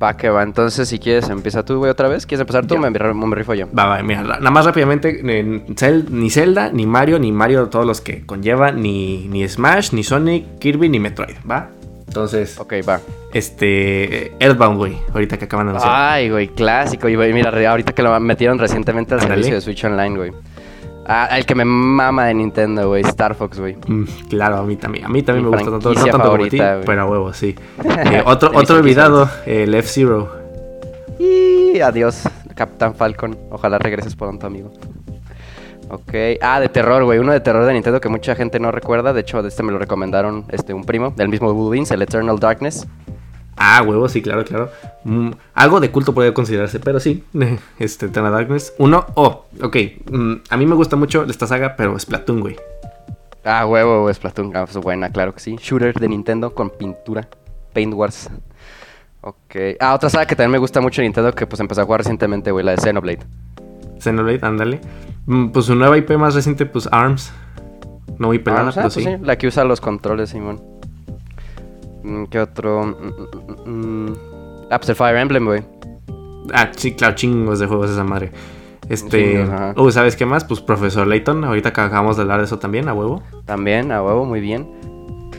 Va 0.01 0.15
que 0.15 0.29
va, 0.29 0.43
entonces 0.43 0.87
si 0.87 0.97
quieres 0.97 1.27
empieza 1.29 1.63
tú, 1.65 1.77
güey, 1.79 1.91
otra 1.91 2.07
vez. 2.07 2.25
¿Quieres 2.25 2.39
empezar 2.41 2.65
tú? 2.65 2.77
Me, 2.77 2.89
me, 2.89 3.13
me 3.13 3.35
rifo 3.35 3.53
yo. 3.53 3.67
Va, 3.77 3.85
va, 3.85 4.01
mira, 4.01 4.23
ra- 4.23 4.37
nada 4.37 4.49
más 4.51 4.63
rápidamente, 4.65 5.19
eh, 5.21 5.61
ni 6.09 6.29
Zelda, 6.29 6.71
ni 6.71 6.85
Mario, 6.85 7.19
ni 7.19 7.33
Mario, 7.33 7.67
todos 7.67 7.85
los 7.85 7.99
que 7.99 8.25
conlleva, 8.25 8.71
ni, 8.71 9.27
ni 9.27 9.45
Smash, 9.47 9.91
ni 9.91 10.03
Sonic, 10.03 10.57
Kirby, 10.59 10.87
ni 10.87 10.99
Metroid, 11.01 11.35
¿va? 11.49 11.67
Entonces, 12.07 12.57
Ok, 12.59 12.75
va. 12.87 13.01
este, 13.33 14.31
Earthbound, 14.39 14.77
güey, 14.77 14.97
ahorita 15.13 15.37
que 15.37 15.45
acaban 15.45 15.65
de 15.67 15.71
anunciar. 15.71 15.93
Ay, 15.95 16.29
güey, 16.29 16.47
clásico. 16.47 17.09
Y 17.09 17.15
güey, 17.15 17.33
mira, 17.33 17.49
ahorita 17.69 17.91
que 17.93 18.01
lo 18.01 18.17
metieron 18.21 18.57
recientemente 18.57 19.13
al 19.15 19.21
servicio 19.21 19.53
de 19.55 19.61
Switch 19.61 19.83
Online, 19.83 20.15
güey. 20.15 20.31
Ah, 21.11 21.27
el 21.35 21.43
que 21.43 21.55
me 21.55 21.65
mama 21.65 22.25
de 22.25 22.35
Nintendo, 22.35 22.87
güey, 22.87 23.01
Star 23.01 23.33
Fox, 23.33 23.59
güey. 23.59 23.75
Mm, 23.87 24.03
claro, 24.29 24.57
a 24.57 24.63
mí 24.63 24.75
también. 24.75 25.05
A 25.05 25.09
mí 25.09 25.23
también 25.23 25.43
Mi 25.43 25.49
me 25.49 25.57
gusta 25.57 25.71
tanto, 25.71 25.91
no 25.91 26.05
tanto 26.05 26.11
como 26.11 26.35
a 26.35 26.47
ti, 26.47 26.57
favorita, 26.57 26.81
pero 26.85 27.01
a 27.01 27.05
huevo, 27.05 27.33
sí. 27.33 27.55
Eh, 28.11 28.21
otro 28.23 28.51
otro 28.53 28.75
olvidado, 28.75 29.27
el 29.47 29.73
F-Zero. 29.73 30.31
Y 31.17 31.79
adiós, 31.79 32.29
Capitán 32.53 32.93
Falcon. 32.93 33.35
Ojalá 33.49 33.79
regreses 33.79 34.15
pronto, 34.15 34.45
amigo. 34.45 34.71
Ok. 35.89 36.13
Ah, 36.41 36.59
de 36.59 36.69
terror, 36.69 37.03
güey. 37.03 37.17
Uno 37.17 37.31
de 37.31 37.39
terror 37.39 37.65
de 37.65 37.73
Nintendo 37.73 37.99
que 37.99 38.09
mucha 38.09 38.35
gente 38.35 38.59
no 38.59 38.71
recuerda. 38.71 39.11
De 39.11 39.21
hecho, 39.21 39.41
de 39.41 39.49
este 39.49 39.63
me 39.63 39.71
lo 39.71 39.79
recomendaron 39.79 40.45
este, 40.49 40.75
un 40.75 40.83
primo 40.83 41.09
del 41.15 41.29
mismo 41.29 41.51
Woodwins, 41.51 41.89
el 41.89 42.03
Eternal 42.03 42.37
Darkness. 42.37 42.87
Ah, 43.61 43.83
huevo, 43.85 44.07
sí, 44.07 44.21
claro, 44.21 44.45
claro. 44.45 44.69
Mm, 45.03 45.31
algo 45.53 45.81
de 45.81 45.91
culto 45.91 46.13
podría 46.13 46.33
considerarse, 46.33 46.79
pero 46.79 46.99
sí. 47.01 47.25
Este, 47.79 48.05
Eternal 48.05 48.31
Darkness. 48.31 48.73
Uno, 48.77 49.05
oh, 49.15 49.45
ok. 49.61 49.75
mm, 50.09 50.33
a 50.49 50.55
mí 50.57 50.65
me 50.65 50.75
gusta 50.75 50.95
mucho 50.95 51.23
esta 51.25 51.45
saga, 51.45 51.75
pero 51.75 51.99
Splatoon, 51.99 52.39
güey. 52.39 52.55
Ah, 53.43 53.65
huevo, 53.65 54.11
Splatoon. 54.13 54.55
Ah, 54.55 54.65
pues 54.65 54.77
buena, 54.83 55.09
claro 55.09 55.33
que 55.33 55.41
sí. 55.41 55.57
Shooter 55.59 55.93
de 55.93 56.07
Nintendo 56.07 56.53
con 56.53 56.69
pintura. 56.69 57.27
Paint 57.73 57.93
Wars. 57.93 58.29
Ok. 59.21 59.55
Ah, 59.81 59.93
otra 59.93 60.09
saga 60.09 60.25
que 60.25 60.35
también 60.35 60.51
me 60.51 60.57
gusta 60.59 60.79
mucho 60.79 61.01
de 61.01 61.07
Nintendo 61.07 61.33
que 61.35 61.45
pues 61.45 61.59
empecé 61.59 61.81
a 61.81 61.85
jugar 61.85 61.99
recientemente, 61.99 62.51
güey, 62.51 62.63
la 62.65 62.71
de 62.71 62.77
Xenoblade. 62.77 63.19
Xenoblade, 63.99 64.39
ándale. 64.41 64.79
Mm, 65.25 65.49
Pues 65.49 65.65
su 65.65 65.75
nueva 65.75 65.97
IP 65.97 66.11
más 66.11 66.33
reciente, 66.33 66.65
pues 66.65 66.87
ARMS. 66.91 67.31
No 68.17 68.27
muy 68.27 68.39
pelana, 68.39 68.69
Ah, 68.69 68.71
pero 68.73 68.83
pues 68.83 68.93
sí. 68.93 69.03
sí, 69.03 69.09
la 69.21 69.37
que 69.37 69.47
usa 69.47 69.63
los 69.65 69.81
controles, 69.81 70.29
Simón. 70.29 70.61
Mm, 72.03 72.25
¿Qué 72.25 72.39
otro? 72.39 72.95
Ah, 74.71 74.77
pues 74.77 74.89
el 74.89 74.95
Fire 74.95 75.17
Emblem, 75.17 75.45
güey. 75.45 75.63
Ah, 76.53 76.69
sí, 76.75 76.93
claro, 76.93 77.15
chingos 77.15 77.59
de 77.59 77.67
juegos 77.67 77.89
esa 77.91 78.03
madre. 78.03 78.31
Este. 78.87 79.43
Chingos. 79.43 79.77
Uh, 79.77 79.91
¿sabes 79.91 80.15
qué 80.15 80.25
más? 80.25 80.43
Pues 80.45 80.61
Profesor 80.61 81.05
Layton. 81.07 81.43
Ahorita 81.43 81.71
que 81.73 81.81
acabamos 81.81 82.15
de 82.17 82.23
hablar 82.23 82.39
de 82.39 82.45
eso 82.45 82.59
también, 82.59 82.87
a 82.89 82.93
huevo. 82.93 83.21
También, 83.45 83.91
a 83.91 84.01
huevo, 84.03 84.25
muy 84.25 84.39
bien. 84.39 84.67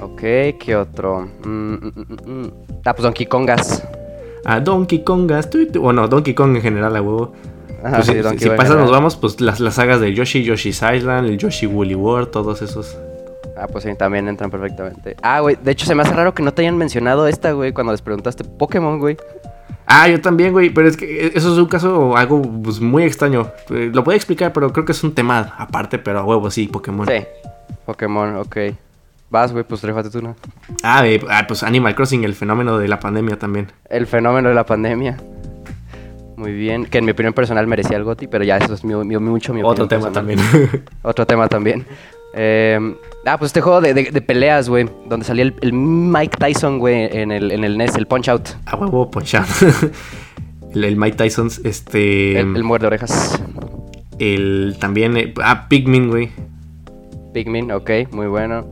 Ok, 0.01 0.21
¿qué 0.59 0.77
otro? 0.77 1.29
Mm, 1.45 1.75
mm, 1.75 1.93
mm, 1.95 2.31
mm. 2.43 2.51
Ah, 2.85 2.95
pues 2.95 3.03
Donkey 3.03 3.27
Kongas. 3.27 3.87
A 4.45 4.61
Donkey 4.61 5.05
Kongas. 5.05 5.51
tu, 5.51 5.67
tu. 5.67 5.81
Bueno, 5.83 6.09
Donkey 6.09 6.35
Kong 6.35 6.57
en 6.57 6.63
general, 6.63 6.97
a 6.97 7.03
huevo. 7.03 7.33
Ajá, 7.83 7.97
Pues 7.97 8.07
sí, 8.07 8.13
si- 8.13 8.39
si 8.39 8.49
en 8.49 8.57
nos 8.57 8.91
vamos, 8.91 9.17
pues 9.17 9.41
las, 9.41 9.59
las 9.61 9.75
sagas 9.75 10.01
de 10.01 10.13
Yoshi, 10.15 10.43
Yoshi's 10.43 10.83
Island, 10.83 11.29
el 11.29 11.39
Yoshi 11.39 11.67
Woolly 11.67 11.95
World, 11.95 12.31
todos 12.31 12.61
esos. 12.63 12.97
Ah, 13.61 13.67
pues 13.71 13.85
sí, 13.85 13.91
también 13.95 14.27
entran 14.29 14.51
perfectamente. 14.51 15.17
Ah, 15.23 15.41
güey, 15.41 15.57
de 15.63 15.71
hecho 15.73 15.85
se 15.85 15.95
me 15.95 16.03
hace 16.03 16.15
raro 16.15 16.33
que 16.33 16.43
no 16.43 16.53
te 16.53 16.63
hayan 16.63 16.79
mencionado 16.79 17.27
esta, 17.27 17.53
güey, 17.53 17.73
cuando 17.73 17.93
les 17.93 18.01
preguntaste 18.01 18.43
Pokémon, 18.45 18.99
güey. 18.99 19.17
Ah, 19.87 20.09
yo 20.09 20.21
también, 20.21 20.53
güey, 20.53 20.71
pero 20.71 20.89
es 20.89 20.97
que 20.97 21.27
eso 21.35 21.53
es 21.53 21.59
un 21.59 21.67
caso 21.67 22.17
algo 22.17 22.41
pues, 22.63 22.81
muy 22.81 23.03
extraño. 23.03 23.49
Eh, 23.71 23.91
Lo 23.93 24.03
puedo 24.05 24.17
explicar, 24.17 24.53
pero 24.53 24.73
creo 24.73 24.85
que 24.87 24.93
es 24.93 25.03
un 25.05 25.15
tema 25.15 25.55
aparte, 25.59 25.99
pero 25.99 26.21
a 26.21 26.25
huevo, 26.25 26.51
sí, 26.51 26.69
Pokémon. 26.69 27.07
Sí, 27.07 27.25
Pokémon, 27.85 28.37
ok. 28.37 28.57
Vas, 29.31 29.53
güey, 29.53 29.65
pues 29.65 29.81
trífate 29.81 30.09
tú, 30.11 30.23
¿no? 30.23 30.37
Ah, 30.83 31.07
eh, 31.07 31.21
ah, 31.29 31.45
pues 31.47 31.63
Animal 31.63 31.95
Crossing, 31.95 32.25
el 32.25 32.35
fenómeno 32.35 32.79
de 32.79 32.89
la 32.89 32.99
pandemia 32.99 33.39
también. 33.39 33.71
El 33.89 34.07
fenómeno 34.07 34.49
de 34.49 34.55
la 34.55 34.65
pandemia. 34.65 35.17
Muy 36.37 36.53
bien, 36.53 36.87
que 36.87 36.99
en 36.99 37.05
mi 37.05 37.11
opinión 37.11 37.35
personal 37.35 37.67
merecía 37.67 37.97
el 37.99 38.05
GOTY, 38.05 38.27
pero 38.29 38.45
ya 38.45 38.57
eso 38.57 38.73
es 38.75 38.83
mi, 38.85 38.95
mi- 38.95 39.19
mucho 39.19 39.53
mi 39.53 39.63
Otro 39.63 39.85
opinión 39.85 40.13
tema 40.13 40.25
personal. 40.25 40.37
también. 40.61 40.85
Otro 41.03 41.27
tema 41.27 41.49
también. 41.49 41.87
Eh, 42.35 42.95
ah, 43.27 43.37
pues 43.39 43.49
este 43.51 43.61
juego 43.61 43.81
de, 43.81 43.93
de- 43.95 44.11
de 44.13 44.21
peleas, 44.23 44.69
güey, 44.69 44.89
donde 45.07 45.27
salía 45.27 45.43
el, 45.45 45.55
el 45.63 45.73
Mike 45.73 46.37
Tyson, 46.39 46.79
güey, 46.79 47.09
en 47.11 47.33
el, 47.33 47.51
en 47.51 47.65
el 47.65 47.77
NES, 47.77 47.97
el 47.97 48.07
Punch 48.07 48.29
Out, 48.29 48.49
a 48.67 48.77
huevo, 48.77 49.11
Punch 49.11 49.35
Out. 49.35 49.47
el, 50.75 50.85
el 50.85 50.97
Mike 50.97 51.17
Tyson, 51.17 51.49
este. 51.65 52.39
el, 52.41 52.55
el 52.57 52.65
muerde 52.65 52.87
orejas. 52.87 53.41
el 54.19 54.77
también. 54.81 55.17
eh, 55.17 55.35
ah, 55.43 55.67
Pikmin, 55.69 56.09
güey. 56.09 56.31
Pikmin, 57.35 57.71
ok, 57.73 57.91
muy 58.13 58.27
bueno. 58.27 58.65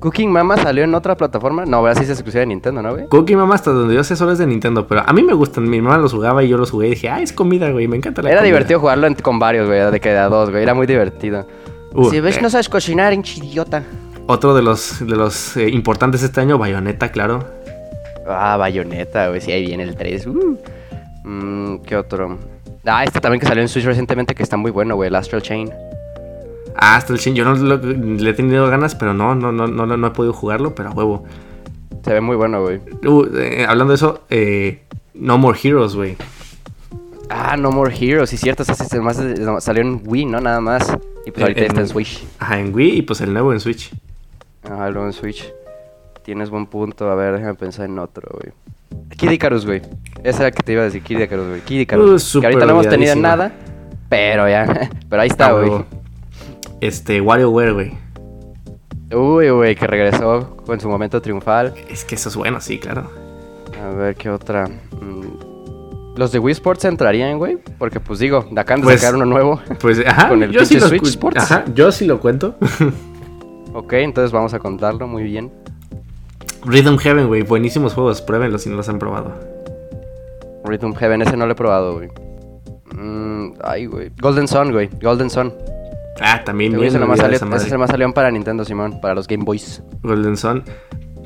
Cooking 0.00 0.30
Mama 0.30 0.58
salió 0.58 0.84
en 0.84 0.94
otra 0.94 1.16
plataforma. 1.16 1.64
No, 1.64 1.78
ahora 1.78 1.94
sí 1.94 2.02
es 2.02 2.10
exclusiva 2.10 2.40
de 2.40 2.46
Nintendo, 2.46 2.82
¿no, 2.82 2.92
güey? 2.92 3.06
Cookie 3.08 3.36
Mama, 3.36 3.54
hasta 3.54 3.70
donde 3.70 3.94
yo 3.94 4.04
sé, 4.04 4.16
solo 4.16 4.32
es 4.32 4.38
de 4.38 4.46
Nintendo, 4.46 4.86
pero 4.86 5.02
a 5.06 5.12
mí 5.14 5.22
me 5.22 5.32
gustan. 5.32 5.68
Mi 5.68 5.80
mamá 5.80 5.96
los 5.96 6.12
jugaba 6.12 6.42
y 6.44 6.48
yo 6.48 6.58
los 6.58 6.70
jugué 6.70 6.88
y 6.88 6.90
dije, 6.90 7.08
ah, 7.08 7.22
es 7.22 7.32
comida, 7.32 7.70
güey, 7.70 7.88
me 7.88 7.96
encanta 7.96 8.20
la 8.20 8.28
Era 8.28 8.40
comida". 8.40 8.46
divertido 8.48 8.80
jugarlo 8.80 9.06
en- 9.06 9.14
con 9.14 9.38
varios, 9.38 9.66
güey, 9.66 9.80
de 9.90 10.00
que 10.00 10.10
de 10.10 10.18
a 10.18 10.28
dos, 10.28 10.50
güey. 10.50 10.62
Era 10.62 10.74
muy 10.74 10.86
divertido. 10.86 11.46
Uh, 11.94 12.10
si 12.10 12.20
ves, 12.20 12.36
eh, 12.38 12.42
no 12.42 12.50
sabes 12.50 12.68
cocinar, 12.68 13.12
hinche 13.12 13.44
idiota. 13.44 13.82
Otro 14.26 14.54
de 14.54 14.62
los, 14.62 14.98
de 15.06 15.16
los 15.16 15.56
eh, 15.56 15.68
importantes 15.68 16.22
este 16.22 16.40
año, 16.40 16.58
Bayonetta, 16.58 17.10
claro. 17.12 17.46
Ah, 18.26 18.56
Bayonetta, 18.56 19.28
güey, 19.28 19.40
sí, 19.40 19.52
ahí 19.52 19.66
viene 19.66 19.82
el 19.84 19.94
3. 19.96 20.26
Uh. 20.26 20.58
Mm, 21.24 21.78
¿Qué 21.82 21.96
otro? 21.96 22.38
Ah, 22.86 23.04
este 23.04 23.20
también 23.20 23.40
que 23.40 23.46
salió 23.46 23.62
en 23.62 23.68
Switch 23.68 23.84
recientemente 23.84 24.34
que 24.34 24.42
está 24.42 24.56
muy 24.56 24.70
bueno, 24.70 24.94
güey, 24.96 25.08
el 25.08 25.14
Astral 25.14 25.42
Chain. 25.42 25.70
Ah, 26.76 26.96
hasta 26.96 27.12
el 27.12 27.18
Shin, 27.18 27.34
yo 27.34 27.44
no 27.44 27.54
lo- 27.54 27.76
le 27.76 28.30
he 28.30 28.34
tenido 28.34 28.66
ganas, 28.68 28.94
pero 28.94 29.14
no, 29.14 29.34
no, 29.34 29.52
no, 29.52 29.66
no, 29.68 29.86
no 29.96 30.06
he 30.06 30.10
podido 30.10 30.32
jugarlo, 30.32 30.74
pero 30.74 30.88
a 30.90 30.92
huevo. 30.92 31.24
Se 32.04 32.12
ve 32.12 32.20
muy 32.20 32.36
bueno, 32.36 32.60
güey. 32.62 32.80
Uh, 33.06 33.24
eh, 33.36 33.64
hablando 33.68 33.92
de 33.92 33.96
eso, 33.96 34.20
eh, 34.28 34.82
No 35.14 35.38
More 35.38 35.58
Heroes, 35.62 35.94
güey. 35.94 36.16
Ah, 37.30 37.56
No 37.56 37.70
More 37.70 37.94
Heroes, 37.94 38.30
sí, 38.30 38.36
cierto. 38.36 38.62
ese 38.62 38.74
sí, 38.74 38.98
más 39.00 39.18
no, 39.18 39.60
salió 39.60 39.82
en 39.82 40.02
Wii, 40.04 40.26
¿no? 40.26 40.40
Nada 40.40 40.60
más. 40.60 40.88
Y 41.26 41.30
pues 41.30 41.38
Eh, 41.38 41.42
ahorita 41.42 41.60
en- 41.60 41.66
está 41.66 41.80
en 41.80 41.88
Switch. 41.88 42.24
Ajá, 42.38 42.60
en 42.60 42.74
Wii 42.74 42.98
y 42.98 43.02
pues 43.02 43.20
el 43.20 43.32
nuevo 43.32 43.52
en 43.52 43.60
Switch. 43.60 43.90
Ah, 44.70 44.88
luego 44.90 45.06
en 45.06 45.12
Switch. 45.12 45.52
Tienes 46.22 46.50
buen 46.50 46.66
punto. 46.66 47.10
A 47.10 47.14
ver, 47.14 47.34
déjame 47.34 47.54
pensar 47.54 47.86
en 47.86 47.98
otro, 47.98 48.28
güey. 48.32 48.52
Kid 49.16 49.30
Icarus, 49.30 49.66
güey. 49.66 49.82
Esa 50.22 50.38
era 50.38 50.44
la 50.44 50.50
que 50.52 50.62
te 50.62 50.72
iba 50.72 50.82
a 50.82 50.84
decir, 50.84 51.02
Kid 51.02 51.18
Icarus, 51.18 51.48
güey. 51.48 51.60
Kid 51.62 51.80
Icarus. 51.80 52.34
Uh, 52.34 52.38
güey. 52.38 52.40
que 52.40 52.46
ahorita 52.46 52.66
no 52.66 52.72
hemos 52.72 52.88
tenido 52.88 53.16
nada, 53.16 53.52
pero 54.08 54.48
ya. 54.48 54.90
pero 55.08 55.22
ahí 55.22 55.28
está, 55.28 55.52
güey. 55.52 55.84
Este, 56.80 57.20
WarioWare, 57.20 57.72
güey. 57.72 57.92
Uy, 59.14 59.50
güey, 59.50 59.74
que 59.76 59.86
regresó 59.86 60.56
con 60.66 60.80
su 60.80 60.88
momento 60.88 61.20
triunfal. 61.22 61.74
Es 61.88 62.04
que 62.04 62.14
eso 62.14 62.28
es 62.28 62.36
bueno, 62.36 62.60
sí, 62.60 62.78
claro. 62.78 63.10
A 63.82 63.88
ver, 63.94 64.14
¿qué 64.16 64.30
otra? 64.30 64.66
Mm, 64.66 65.53
Los 66.16 66.30
de 66.32 66.38
Wii 66.38 66.52
Sports 66.52 66.84
entrarían, 66.84 67.38
güey. 67.38 67.58
Porque, 67.78 67.98
pues 68.00 68.18
digo, 68.20 68.46
de 68.50 68.60
acá 68.60 68.74
han 68.74 68.80
de 68.80 68.84
Pues- 68.84 69.00
sacar 69.00 69.16
uno 69.16 69.24
nuevo. 69.26 69.60
Pues, 69.80 70.00
ajá, 70.06 70.28
Con 70.28 70.42
el 70.42 70.50
yo 70.52 70.64
sí 70.64 70.78
Switch 70.80 71.02
Sports. 71.08 71.42
Ajá, 71.42 71.64
yo 71.74 71.90
sí 71.90 72.04
lo 72.06 72.20
cuento. 72.20 72.54
ok, 73.74 73.92
entonces 73.94 74.30
vamos 74.32 74.54
a 74.54 74.58
contarlo 74.60 75.08
muy 75.08 75.22
bien. 75.24 75.50
Rhythm 76.64 76.96
Heaven, 76.98 77.26
güey, 77.26 77.42
buenísimos 77.42 77.92
juegos, 77.94 78.22
pruébenlos 78.22 78.62
si 78.62 78.70
no 78.70 78.76
los 78.76 78.88
han 78.88 78.98
probado. 78.98 79.32
Rhythm 80.64 80.94
Heaven, 80.94 81.22
ese 81.22 81.36
no 81.36 81.46
lo 81.46 81.52
he 81.52 81.56
probado, 81.56 81.94
güey. 81.94 82.08
Mm, 82.94 83.54
ay, 83.62 83.86
güey. 83.86 84.10
Golden 84.20 84.48
Sun, 84.48 84.72
güey. 84.72 84.88
Golden 85.02 85.28
Sun. 85.28 85.52
Ah, 86.20 86.42
también 86.44 86.72
bien. 86.72 86.84
ese 86.84 86.98
nomás 86.98 87.18
salió, 87.18 87.36
ese 87.36 87.70
nomás 87.72 87.90
salió 87.90 88.14
para 88.14 88.30
Nintendo, 88.30 88.64
Simón. 88.64 89.00
Para 89.00 89.14
los 89.14 89.26
Game 89.26 89.44
Boys. 89.44 89.82
Golden 90.02 90.36
Sun. 90.36 90.62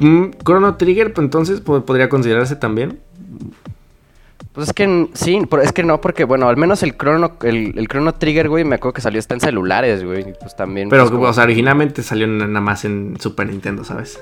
Mm, 0.01 0.31
Chrono 0.45 0.77
Trigger, 0.77 1.13
pues 1.13 1.25
entonces 1.27 1.61
po- 1.61 1.85
podría 1.85 2.09
considerarse 2.09 2.57
también. 2.57 2.99
Pues 4.59 4.71
es 4.71 4.75
que 4.75 5.07
sí, 5.15 5.41
pero 5.49 5.63
es 5.63 5.71
que 5.71 5.85
no, 5.85 6.01
porque 6.01 6.25
bueno, 6.25 6.49
al 6.49 6.57
menos 6.57 6.83
el 6.83 6.97
Chrono, 6.99 7.35
el, 7.43 7.79
el 7.79 7.87
Chrono 7.87 8.13
Trigger, 8.15 8.49
güey, 8.49 8.65
me 8.65 8.75
acuerdo 8.75 8.95
que 8.95 9.01
salió 9.01 9.21
hasta 9.21 9.35
en 9.35 9.41
celulares, 9.41 10.03
güey. 10.03 10.35
Pues 10.41 10.57
también. 10.57 10.89
Pero, 10.89 11.05
pues, 11.05 11.13
como- 11.13 11.29
o 11.29 11.33
sea, 11.33 11.45
originalmente 11.45 12.03
salió 12.03 12.27
na- 12.27 12.49
nada 12.49 12.61
más 12.61 12.85
en 12.85 13.15
Super 13.21 13.47
Nintendo, 13.49 13.85
¿sabes? 13.85 14.21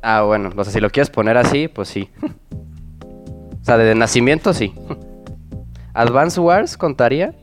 Ah, 0.00 0.22
bueno, 0.22 0.50
o 0.56 0.64
sea, 0.64 0.72
si 0.72 0.80
lo 0.80 0.88
quieres 0.88 1.10
poner 1.10 1.36
así, 1.36 1.68
pues 1.68 1.88
sí. 1.88 2.08
o 3.02 3.62
sea, 3.66 3.76
de 3.76 3.94
nacimiento 3.94 4.54
sí. 4.54 4.72
Advance 5.92 6.40
Wars 6.40 6.78
contaría. 6.78 7.34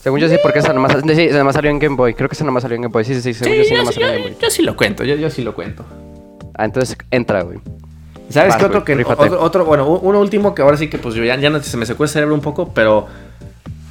Según 0.00 0.18
yo 0.18 0.28
sí, 0.28 0.38
porque 0.42 0.58
esa 0.58 0.72
nomás, 0.72 0.96
sí, 1.14 1.22
esa 1.22 1.38
nomás 1.38 1.54
salió 1.54 1.70
en 1.70 1.78
Game 1.78 1.94
Boy. 1.94 2.14
Creo 2.14 2.28
que 2.28 2.34
esa 2.34 2.44
nomás 2.44 2.62
salió 2.64 2.74
en 2.74 2.82
Game 2.82 2.92
Boy. 2.92 3.04
Sí, 3.04 3.14
sí, 3.14 3.32
sí, 3.32 3.34
según 3.34 3.58
yo 3.58 3.62
sí 3.64 3.74
nomás 3.74 3.94
salió 3.94 4.08
en 4.08 4.14
Game 4.14 4.30
Boy. 4.32 4.36
yo 4.42 4.50
sí 4.50 4.62
lo 4.62 4.76
cuento, 4.76 5.04
yo, 5.04 5.14
yo 5.14 5.30
sí 5.30 5.42
lo 5.44 5.54
cuento. 5.54 5.84
Ah, 6.56 6.64
entonces 6.64 6.96
entra, 7.12 7.42
güey. 7.42 7.60
¿Sabes 8.30 8.56
qué 8.56 8.64
otro 8.64 8.84
que 8.84 8.94
otro, 9.04 9.40
otro- 9.42 9.64
bueno, 9.64 9.86
uno 9.88 10.20
último 10.20 10.54
que 10.54 10.62
ahora 10.62 10.76
sí 10.76 10.88
que 10.88 10.98
pues 10.98 11.14
yo 11.14 11.24
ya, 11.24 11.36
ya 11.36 11.50
no 11.50 11.60
se 11.62 11.76
me 11.76 11.84
secó 11.84 12.04
el 12.04 12.08
cerebro 12.08 12.34
un 12.34 12.40
poco, 12.40 12.72
pero 12.72 13.06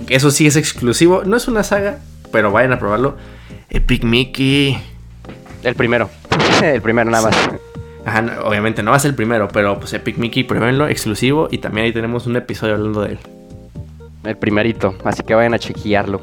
eso 0.07 0.31
sí 0.31 0.47
es 0.47 0.55
exclusivo. 0.55 1.23
No 1.25 1.37
es 1.37 1.47
una 1.47 1.63
saga, 1.63 1.99
pero 2.31 2.51
vayan 2.51 2.71
a 2.73 2.79
probarlo. 2.79 3.15
Epic 3.69 4.03
Mickey. 4.03 4.77
El 5.63 5.75
primero. 5.75 6.09
el 6.63 6.81
primero 6.81 7.11
nada 7.11 7.29
más. 7.29 7.49
Ajá, 8.05 8.21
no, 8.21 8.31
obviamente 8.45 8.81
no 8.81 8.91
va 8.91 8.97
a 8.97 8.99
ser 8.99 9.09
el 9.09 9.15
primero, 9.15 9.49
pero 9.49 9.77
pues 9.79 9.91
Epic 9.93 10.17
Mickey, 10.17 10.43
pruébenlo, 10.43 10.87
exclusivo. 10.87 11.49
Y 11.51 11.57
también 11.57 11.85
ahí 11.85 11.93
tenemos 11.93 12.25
un 12.25 12.35
episodio 12.37 12.75
hablando 12.75 13.01
de 13.01 13.11
él. 13.11 13.19
El 14.23 14.37
primerito. 14.37 14.95
Así 15.03 15.21
que 15.23 15.35
vayan 15.35 15.53
a 15.53 15.59
chequearlo. 15.59 16.21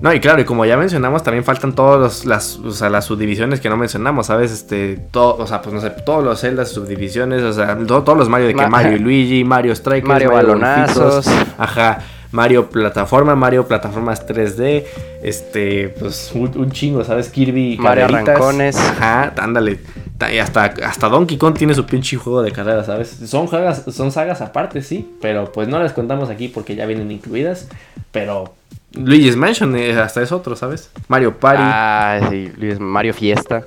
No, 0.00 0.12
y 0.14 0.20
claro, 0.20 0.40
y 0.40 0.44
como 0.44 0.64
ya 0.64 0.76
mencionamos, 0.78 1.22
también 1.22 1.44
faltan 1.44 1.74
todas 1.74 2.24
las, 2.24 2.56
o 2.56 2.70
sea, 2.72 2.88
las 2.88 3.04
subdivisiones 3.04 3.60
que 3.60 3.68
no 3.68 3.76
mencionamos, 3.76 4.28
¿sabes? 4.28 4.50
Este, 4.50 4.96
todo, 5.10 5.36
o 5.36 5.46
sea, 5.46 5.60
pues 5.60 5.74
no 5.74 5.80
sé, 5.80 5.90
todos 5.90 6.24
los 6.24 6.40
Zeldas, 6.40 6.70
subdivisiones, 6.70 7.42
o 7.42 7.52
sea, 7.52 7.76
to- 7.76 8.02
todos 8.02 8.16
los 8.18 8.28
Mario 8.28 8.46
de 8.46 8.54
que 8.54 8.62
Ma- 8.62 8.68
Mario 8.68 8.96
y 8.96 8.98
Luigi, 8.98 9.44
Mario 9.44 9.74
Strikers, 9.76 10.08
Mario 10.08 10.30
balonazos. 10.32 11.26
Golfitos, 11.26 11.46
ajá, 11.58 11.98
Mario 12.32 12.70
plataforma, 12.70 13.34
Mario 13.36 13.66
plataformas 13.66 14.26
3D, 14.26 14.84
este, 15.22 15.88
pues 15.98 16.30
un, 16.34 16.50
un 16.56 16.70
chingo, 16.70 17.04
¿sabes? 17.04 17.28
Kirby, 17.28 17.76
Mario 17.78 18.06
carreritas. 18.06 18.28
arrancones. 18.36 18.76
Ajá, 18.76 19.34
ándale. 19.38 19.80
Hasta, 20.40 20.64
hasta 20.86 21.08
Donkey 21.08 21.36
Kong 21.38 21.54
tiene 21.56 21.74
su 21.74 21.84
pinche 21.86 22.16
juego 22.16 22.42
de 22.42 22.52
carrera, 22.52 22.84
¿sabes? 22.84 23.08
Son, 23.26 23.48
sagas, 23.48 23.82
son 23.90 24.12
sagas 24.12 24.40
aparte, 24.40 24.80
sí, 24.82 25.10
pero 25.20 25.50
pues 25.52 25.66
no 25.68 25.78
las 25.78 25.92
contamos 25.92 26.30
aquí 26.30 26.48
porque 26.48 26.74
ya 26.76 26.86
vienen 26.86 27.10
incluidas, 27.10 27.68
pero 28.12 28.54
Luigi's 28.92 29.36
Mansion 29.36 29.76
eh, 29.76 29.98
hasta 29.98 30.22
es 30.22 30.32
otro, 30.32 30.56
¿sabes? 30.56 30.90
Mario 31.08 31.36
Party. 31.38 31.62
Ah, 31.64 32.20
sí, 32.30 32.52
Luis, 32.56 32.80
Mario 32.80 33.14
Fiesta. 33.14 33.64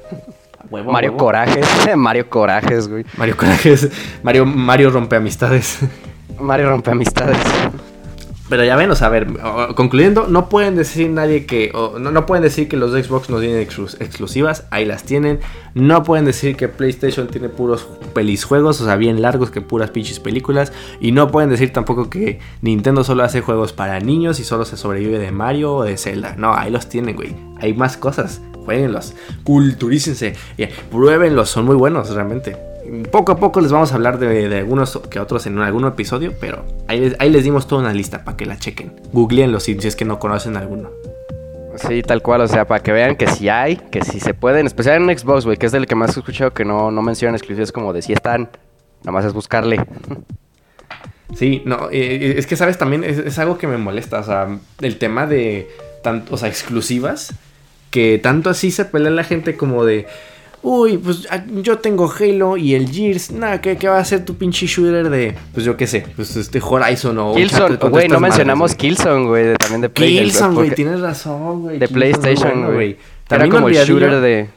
huevo, 0.70 0.92
Mario 0.92 1.12
huevo. 1.12 1.26
Corajes. 1.26 1.66
Mario 1.96 2.30
Corajes, 2.30 2.88
güey. 2.88 3.06
Mario 3.18 3.38
Corajes. 3.38 3.90
Mario, 4.22 4.46
Mario 4.46 4.90
rompe 4.90 5.16
amistades. 5.16 5.80
Mario 6.40 6.70
rompe 6.70 6.92
amistades. 6.92 7.38
Pero 8.50 8.66
ya 8.66 8.76
ven, 8.76 8.92
o 8.92 8.96
sea, 8.96 9.08
a 9.08 9.10
ver, 9.10 9.28
concluyendo, 9.76 10.28
no 10.28 10.50
pueden 10.50 10.76
decir 10.76 11.10
nadie 11.10 11.46
que, 11.46 11.72
no, 11.74 12.12
no 12.12 12.26
pueden 12.26 12.44
decir 12.44 12.68
que 12.68 12.76
los 12.76 12.92
Xbox 12.92 13.30
no 13.30 13.40
tienen 13.40 13.66
exclus- 13.66 13.96
exclusivas, 14.02 14.66
ahí 14.70 14.84
las 14.86 15.04
tienen. 15.04 15.40
No 15.76 16.04
pueden 16.04 16.26
decir 16.26 16.58
que 16.58 16.68
PlayStation 16.68 17.28
tiene 17.28 17.48
puros 17.48 17.88
pelis 18.14 18.44
juegos, 18.44 18.82
o 18.82 18.86
sea, 18.86 18.98
bien 18.98 19.22
largos 19.22 19.50
que 19.50 19.62
puras 19.62 19.92
pinches 19.92 20.20
películas. 20.20 20.74
Y 21.00 21.14
no 21.14 21.32
pueden 21.32 21.50
decir 21.50 21.72
tampoco 21.72 22.10
que 22.10 22.40
Nintendo 22.62 23.04
solo 23.06 23.24
hace 23.24 23.40
juegos 23.40 23.72
para 23.72 24.00
niños 24.02 24.40
y 24.42 24.44
solo 24.44 24.66
se 24.66 24.76
sobrevive 24.76 25.20
de 25.20 25.32
Mario 25.32 25.76
o 25.76 25.84
de 25.84 25.98
Zelda. 25.98 26.36
No, 26.38 26.54
ahí 26.54 26.70
los 26.70 26.90
tienen, 26.90 27.16
güey. 27.16 27.36
Hay 27.60 27.74
más 27.74 27.96
cosas. 27.98 28.42
Jueguenlos, 28.66 29.14
culturícense, 29.44 30.36
pruébenlos, 30.92 31.50
son 31.50 31.66
muy 31.66 31.76
buenos 31.76 32.10
realmente. 32.10 32.56
Poco 33.12 33.32
a 33.32 33.38
poco 33.38 33.62
les 33.62 33.72
vamos 33.72 33.92
a 33.92 33.96
hablar 33.96 34.20
de, 34.20 34.50
de 34.50 34.58
algunos 34.58 35.00
que 35.10 35.20
otros 35.20 35.46
en 35.46 35.58
algún 35.60 35.86
episodio, 35.86 36.34
pero 36.40 36.66
ahí 36.88 37.00
les, 37.00 37.16
ahí 37.20 37.30
les 37.30 37.44
dimos 37.44 37.68
toda 37.68 37.82
una 37.82 37.94
lista 37.94 38.24
para 38.24 38.36
que 38.38 38.46
la 38.46 38.58
chequen. 38.58 38.94
Googleenlos 39.14 39.64
si, 39.64 39.80
si 39.80 39.88
es 39.88 39.96
que 39.96 40.06
no 40.06 40.20
conocen 40.20 40.58
alguno. 40.58 40.90
Sí, 41.76 42.04
tal 42.04 42.22
cual, 42.22 42.42
o 42.42 42.48
sea, 42.48 42.66
para 42.66 42.84
que 42.84 42.92
vean 42.92 43.16
que 43.16 43.28
sí 43.28 43.50
hay, 43.50 43.78
que 43.78 44.04
sí 44.04 44.20
se 44.20 44.34
pueden, 44.34 44.68
especial 44.68 45.02
en 45.02 45.18
Xbox, 45.18 45.46
güey, 45.46 45.58
que 45.58 45.66
es 45.66 45.72
del 45.72 45.88
que 45.88 45.96
más 45.96 46.16
he 46.16 46.20
escuchado 46.20 46.54
que 46.54 46.66
no, 46.66 46.92
no 46.92 47.02
mencionan 47.02 47.36
exclusivos 47.36 47.72
como 47.72 47.94
de 47.94 48.02
si 48.02 48.14
están, 48.14 48.50
nada 49.02 49.12
más 49.12 49.26
es 49.26 49.34
buscarle. 49.34 49.84
Sí, 51.36 51.64
no, 51.66 51.90
eh, 51.92 52.36
es 52.38 52.46
que 52.46 52.56
sabes 52.56 52.78
también, 52.78 53.04
es, 53.04 53.18
es 53.18 53.40
algo 53.40 53.58
que 53.58 53.66
me 53.66 53.78
molesta, 53.78 54.20
o 54.20 54.24
sea, 54.24 54.60
el 54.82 55.00
tema 55.00 55.26
de, 55.26 55.68
tanto, 56.04 56.36
o 56.36 56.38
sea, 56.38 56.48
exclusivas, 56.48 57.34
que 57.90 58.20
tanto 58.22 58.52
así 58.52 58.70
se 58.70 58.86
pelea 58.86 59.10
la 59.10 59.24
gente 59.24 59.58
como 59.58 59.84
de, 59.84 60.06
uy, 60.64 60.98
pues 60.98 61.28
ah, 61.30 61.44
yo 61.62 61.78
tengo 61.80 62.12
Halo 62.12 62.58
y 62.58 62.74
el 62.74 62.90
Gears, 62.90 63.32
nada, 63.32 63.62
¿qué, 63.62 63.78
qué 63.78 63.88
va 63.88 64.00
a 64.00 64.06
ser 64.06 64.26
tu 64.26 64.36
pinche 64.36 64.66
shooter 64.66 65.10
de, 65.10 65.36
pues 65.54 65.66
yo 65.66 65.78
qué 65.78 65.86
sé, 65.86 66.06
pues 66.16 66.36
este 66.36 66.60
Horizon 66.64 67.18
o... 67.20 67.36
Killzone, 67.36 67.76
güey, 67.76 68.08
no 68.08 68.20
mencionamos 68.20 68.72
güey. 68.72 68.78
Killzone, 68.78 69.28
güey, 69.28 69.56
también 69.58 69.82
de 69.82 69.90
Play. 69.90 70.16
del- 70.16 70.24
Killzone, 70.26 70.56
güey, 70.56 70.72
tienes 70.72 71.02
razón, 71.02 71.62
güey. 71.62 71.80
De 71.80 71.88
PlayStation, 71.88 72.74
güey. 72.74 72.92
Era 72.92 73.00
También 73.28 73.52
como 73.52 73.68
el 73.70 73.76
shooter 73.76 74.22
de... 74.22 74.50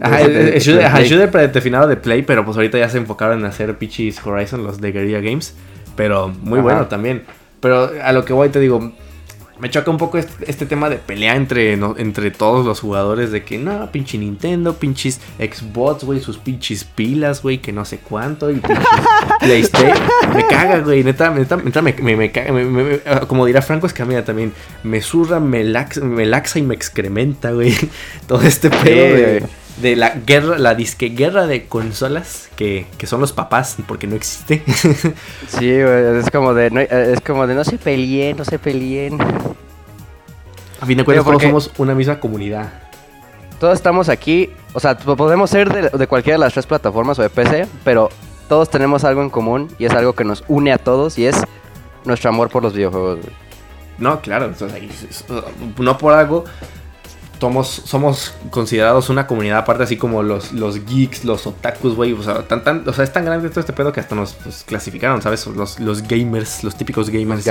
Ajá, 0.00 0.22
el, 0.22 0.58
shooter, 0.60 0.84
ajá, 0.86 1.02
shooter 1.02 1.30
predefinido 1.30 1.86
de 1.86 1.96
Play, 1.96 2.22
pero 2.22 2.44
pues 2.44 2.56
ahorita 2.56 2.78
ya 2.78 2.88
se 2.88 2.98
enfocaron 2.98 3.40
en 3.40 3.44
hacer 3.44 3.76
pichis 3.76 4.24
Horizon, 4.24 4.64
los 4.64 4.80
de 4.80 4.92
Guerrilla 4.92 5.20
Games. 5.20 5.54
Pero 5.96 6.28
muy 6.28 6.60
Ajá. 6.60 6.62
bueno 6.62 6.86
también. 6.86 7.24
Pero 7.60 7.90
a 8.02 8.12
lo 8.12 8.24
que 8.24 8.32
voy 8.32 8.48
te 8.48 8.58
digo, 8.60 8.92
me 9.60 9.70
choca 9.70 9.90
un 9.90 9.96
poco 9.98 10.18
este, 10.18 10.50
este 10.50 10.66
tema 10.66 10.88
de 10.88 10.96
pelea 10.96 11.36
entre, 11.36 11.76
no- 11.76 11.94
entre 11.98 12.30
todos 12.30 12.64
los 12.66 12.80
jugadores 12.80 13.30
de 13.30 13.44
que 13.44 13.58
no, 13.58 13.90
pinche 13.92 14.18
Nintendo, 14.18 14.74
pinches 14.76 15.20
Xbox, 15.38 16.04
güey, 16.04 16.20
sus 16.20 16.38
pinches 16.38 16.84
pilas, 16.84 17.42
güey, 17.42 17.58
que 17.58 17.72
no 17.72 17.84
sé 17.84 17.98
cuánto, 17.98 18.50
y 18.50 18.54
pinches 18.56 18.84
PlayStation. 19.40 19.98
Me 20.34 20.46
caga, 20.46 20.78
güey, 20.80 21.04
neta, 21.04 21.30
neta, 21.30 21.56
neta 21.56 21.82
me, 21.82 21.92
me, 21.94 22.16
me 22.16 22.30
caga, 22.32 22.52
me- 22.52 22.64
me- 22.64 22.82
me- 22.84 23.00
como 23.28 23.46
dirá 23.46 23.62
Franco 23.62 23.86
Escamilla 23.86 24.24
también, 24.24 24.52
me 24.82 25.00
zurra, 25.00 25.40
me 25.40 25.64
laxa, 25.64 26.00
me 26.00 26.26
laxa 26.26 26.58
y 26.58 26.62
me 26.62 26.74
excrementa, 26.74 27.50
güey. 27.52 27.74
Todo 28.26 28.42
este 28.42 28.70
pedo 28.70 29.14
de. 29.16 29.42
De 29.80 29.96
la 29.96 30.10
guerra, 30.10 30.58
la 30.58 30.74
disque 30.74 31.08
guerra 31.10 31.46
de 31.46 31.66
consolas, 31.66 32.48
que, 32.56 32.86
que 32.98 33.06
son 33.06 33.20
los 33.20 33.32
papás, 33.32 33.76
porque 33.86 34.06
no 34.06 34.14
existe. 34.16 34.62
Sí, 35.48 35.70
güey, 35.82 36.18
es 36.18 36.30
como 36.30 36.54
de, 36.54 36.70
no, 36.70 36.80
eh, 36.80 37.12
es 37.14 37.20
como 37.20 37.46
de 37.46 37.54
no 37.54 37.64
se 37.64 37.78
peleen, 37.78 38.36
no 38.36 38.44
se 38.44 38.58
peleen. 38.58 39.18
A 40.80 40.86
fin 40.86 40.96
de 40.98 41.04
cuentas, 41.04 41.24
todos 41.24 41.42
somos 41.50 41.70
una 41.78 41.94
misma 41.94 42.20
comunidad. 42.20 42.72
Todos 43.58 43.74
estamos 43.74 44.08
aquí, 44.08 44.50
o 44.72 44.80
sea, 44.80 44.96
po- 44.96 45.16
podemos 45.16 45.50
ser 45.50 45.70
de, 45.72 45.90
de 45.98 46.06
cualquiera 46.06 46.36
de 46.38 46.44
las 46.44 46.52
tres 46.54 46.66
plataformas 46.66 47.18
o 47.18 47.22
de 47.22 47.28
PC, 47.28 47.66
pero 47.84 48.08
todos 48.48 48.70
tenemos 48.70 49.04
algo 49.04 49.20
en 49.22 49.28
común 49.30 49.68
y 49.78 49.84
es 49.84 49.92
algo 49.92 50.14
que 50.14 50.24
nos 50.24 50.42
une 50.48 50.72
a 50.72 50.78
todos 50.78 51.18
y 51.18 51.26
es 51.26 51.36
nuestro 52.04 52.30
amor 52.30 52.48
por 52.48 52.62
los 52.62 52.72
videojuegos, 52.72 53.18
güey. 53.20 53.32
No, 53.98 54.20
claro, 54.22 54.50
y- 54.80 54.90
no 55.82 55.98
por 55.98 56.14
algo. 56.14 56.44
Somos, 57.40 57.68
somos 57.86 58.34
considerados 58.50 59.08
una 59.08 59.26
comunidad 59.26 59.58
aparte, 59.58 59.84
así 59.84 59.96
como 59.96 60.22
los, 60.22 60.52
los 60.52 60.84
geeks, 60.84 61.24
los 61.24 61.46
otakus, 61.46 61.94
güey. 61.96 62.12
O, 62.12 62.22
sea, 62.22 62.42
tan, 62.46 62.62
tan- 62.62 62.86
o 62.86 62.92
sea, 62.92 63.02
es 63.02 63.12
tan 63.14 63.24
grande 63.24 63.48
todo 63.48 63.60
este 63.60 63.72
pedo 63.72 63.92
que 63.92 64.00
hasta 64.00 64.14
nos 64.14 64.34
pues, 64.34 64.62
clasificaron, 64.66 65.22
¿sabes? 65.22 65.46
Los, 65.46 65.80
los 65.80 66.02
gamers, 66.02 66.62
los 66.62 66.76
típicos 66.76 67.08
gamers. 67.08 67.44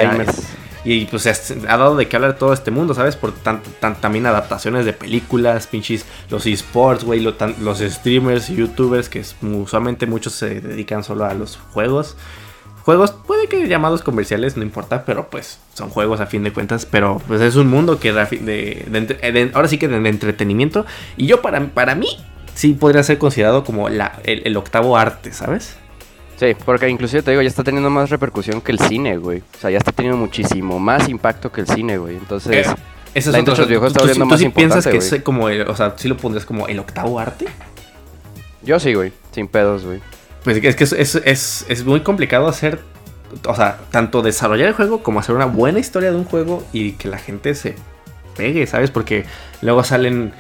Y 0.86 1.06
pues 1.06 1.26
ha 1.68 1.78
dado 1.78 1.96
de 1.96 2.08
qué 2.08 2.16
hablar 2.16 2.38
todo 2.38 2.54
este 2.54 2.70
mundo, 2.72 2.94
¿sabes? 2.94 3.16
Por 3.16 3.32
tan, 3.34 3.62
tan- 3.80 4.00
también 4.00 4.28
adaptaciones 4.28 4.86
de 4.86 4.94
películas, 4.94 5.66
pinches, 5.66 6.06
los 6.30 6.46
esports, 6.46 7.04
güey, 7.04 7.20
lo 7.20 7.34
los 7.62 7.80
streamers, 7.80 8.48
youtubers, 8.50 9.10
que 9.10 9.20
es- 9.22 9.36
usualmente 9.42 10.06
muchos 10.06 10.34
se 10.34 10.62
dedican 10.62 11.04
solo 11.04 11.26
a 11.26 11.34
los 11.34 11.58
juegos. 11.74 12.16
Juegos, 12.84 13.12
puede 13.12 13.48
que 13.48 13.68
llamados 13.68 14.02
comerciales, 14.02 14.58
no 14.58 14.64
importa, 14.64 15.04
pero 15.06 15.30
pues 15.30 15.60
son 15.74 15.90
juegos 15.90 16.20
a 16.22 16.26
fin 16.26 16.44
de 16.44 16.52
cuentas. 16.54 16.86
Pero 16.86 17.22
pues 17.28 17.42
es 17.42 17.56
un 17.56 17.68
mundo 17.68 18.00
que 18.00 18.12
de, 18.14 18.26
de- 18.26 18.86
de 18.90 18.98
entre- 18.98 19.32
de- 19.32 19.52
ahora 19.54 19.68
sí 19.68 19.78
que 19.78 19.88
de, 19.88 20.10
entretenimiento. 20.10 20.86
Y 21.18 21.28
yo 21.28 21.42
para, 21.42 21.60
para 21.68 21.96
mí 21.96 22.08
sí 22.56 22.74
podría 22.74 23.04
ser 23.04 23.18
considerado 23.18 23.64
como 23.64 23.90
la, 23.90 24.20
el, 24.24 24.42
el 24.46 24.58
octavo 24.58 24.98
arte, 24.98 25.32
¿sabes? 25.34 25.76
Sí, 26.38 26.56
porque 26.66 26.88
inclusive 26.88 27.22
te 27.22 27.32
digo, 27.32 27.42
ya 27.44 27.50
está 27.50 27.64
teniendo 27.64 27.90
más 27.90 28.10
repercusión 28.10 28.62
que 28.62 28.72
el 28.72 28.80
cine, 28.80 29.18
güey. 29.18 29.40
O 29.40 29.60
sea, 29.60 29.70
ya 29.70 29.78
está 29.78 29.92
teniendo 29.92 30.18
muchísimo 30.18 30.80
más 30.80 31.10
impacto 31.10 31.52
que 31.52 31.62
el 31.62 31.68
cine, 31.68 31.98
güey. 31.98 32.16
Entonces, 32.16 32.66
Eh, 32.66 32.76
Eso 33.14 33.32
la 33.32 33.40
industria 33.40 33.66
de 33.66 33.74
los 33.74 33.82
videojuegos 33.82 33.92
está 33.92 34.00
¿tú- 34.00 34.06
volviendo 34.06 34.24
tú 34.26 34.30
más 34.30 34.40
sí 34.40 34.50
piensas 34.50 34.78
importante, 34.86 34.92
que 35.00 35.06
güey. 35.10 35.18
es 35.20 35.24
como, 35.24 35.50
el- 35.50 35.68
o 35.70 35.76
sea, 35.76 35.94
sí 35.98 36.08
lo 36.08 36.16
pondrías 36.16 36.46
como 36.46 36.68
el 36.68 36.80
octavo 36.80 37.20
arte? 37.20 37.46
yo 38.62 38.80
sí, 38.80 38.94
güey, 38.94 39.12
sin 39.32 39.48
pedos, 39.48 39.84
güey. 39.86 40.00
Pues 40.44 40.58
es 40.64 40.76
que 40.76 40.84
es, 40.84 41.16
es, 41.16 41.66
es, 41.68 41.86
muy 41.86 42.00
complicado 42.02 42.48
hacer 42.48 42.80
o 43.46 43.56
sea, 43.56 43.80
tanto 43.92 44.22
desarrollar 44.22 44.70
el 44.70 44.74
juego 44.74 45.04
como 45.04 45.20
hacer 45.20 45.36
una 45.36 45.46
buena 45.46 45.80
historia 45.80 46.12
de 46.12 46.18
un 46.18 46.24
juego 46.24 46.64
y 46.74 46.94
que 46.94 47.08
la 47.08 47.18
gente 47.18 47.54
se 47.56 47.76
pegue, 48.36 48.66
¿sabes? 48.68 48.92
Porque 48.92 49.26
luego 49.62 49.84
salen 49.84 50.34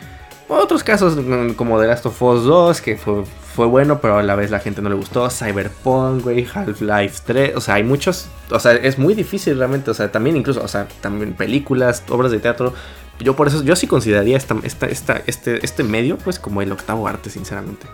otros 0.47 0.83
casos 0.83 1.15
mm, 1.15 1.51
como 1.51 1.79
The 1.79 1.87
Last 1.87 2.05
of 2.07 2.21
Us 2.21 2.43
2, 2.43 2.81
que 2.81 2.97
fue, 2.97 3.23
fue 3.55 3.67
bueno, 3.67 3.99
pero 4.01 4.17
a 4.17 4.23
la 4.23 4.35
vez 4.35 4.49
la 4.49 4.59
gente 4.59 4.81
no 4.81 4.89
le 4.89 4.95
gustó. 4.95 5.29
Cyberpunk, 5.29 6.23
güey, 6.23 6.47
Half-Life 6.51 7.21
3. 7.25 7.55
O 7.55 7.61
sea, 7.61 7.75
hay 7.75 7.83
muchos. 7.83 8.29
O 8.49 8.59
sea, 8.59 8.73
es 8.73 8.97
muy 8.97 9.13
difícil 9.13 9.57
realmente. 9.57 9.91
O 9.91 9.93
sea, 9.93 10.11
también 10.11 10.35
incluso, 10.37 10.63
o 10.63 10.67
sea, 10.67 10.87
también 11.01 11.33
películas, 11.33 12.03
obras 12.09 12.31
de 12.31 12.39
teatro. 12.39 12.73
Yo 13.19 13.35
por 13.35 13.47
eso, 13.47 13.63
yo 13.63 13.75
sí 13.75 13.85
consideraría 13.85 14.37
esta, 14.37 14.55
esta, 14.63 14.87
esta, 14.87 15.21
este, 15.27 15.63
este 15.63 15.83
medio, 15.83 16.17
pues, 16.17 16.39
como 16.39 16.61
el 16.61 16.71
octavo 16.71 17.07
arte, 17.07 17.29
sinceramente. 17.29 17.85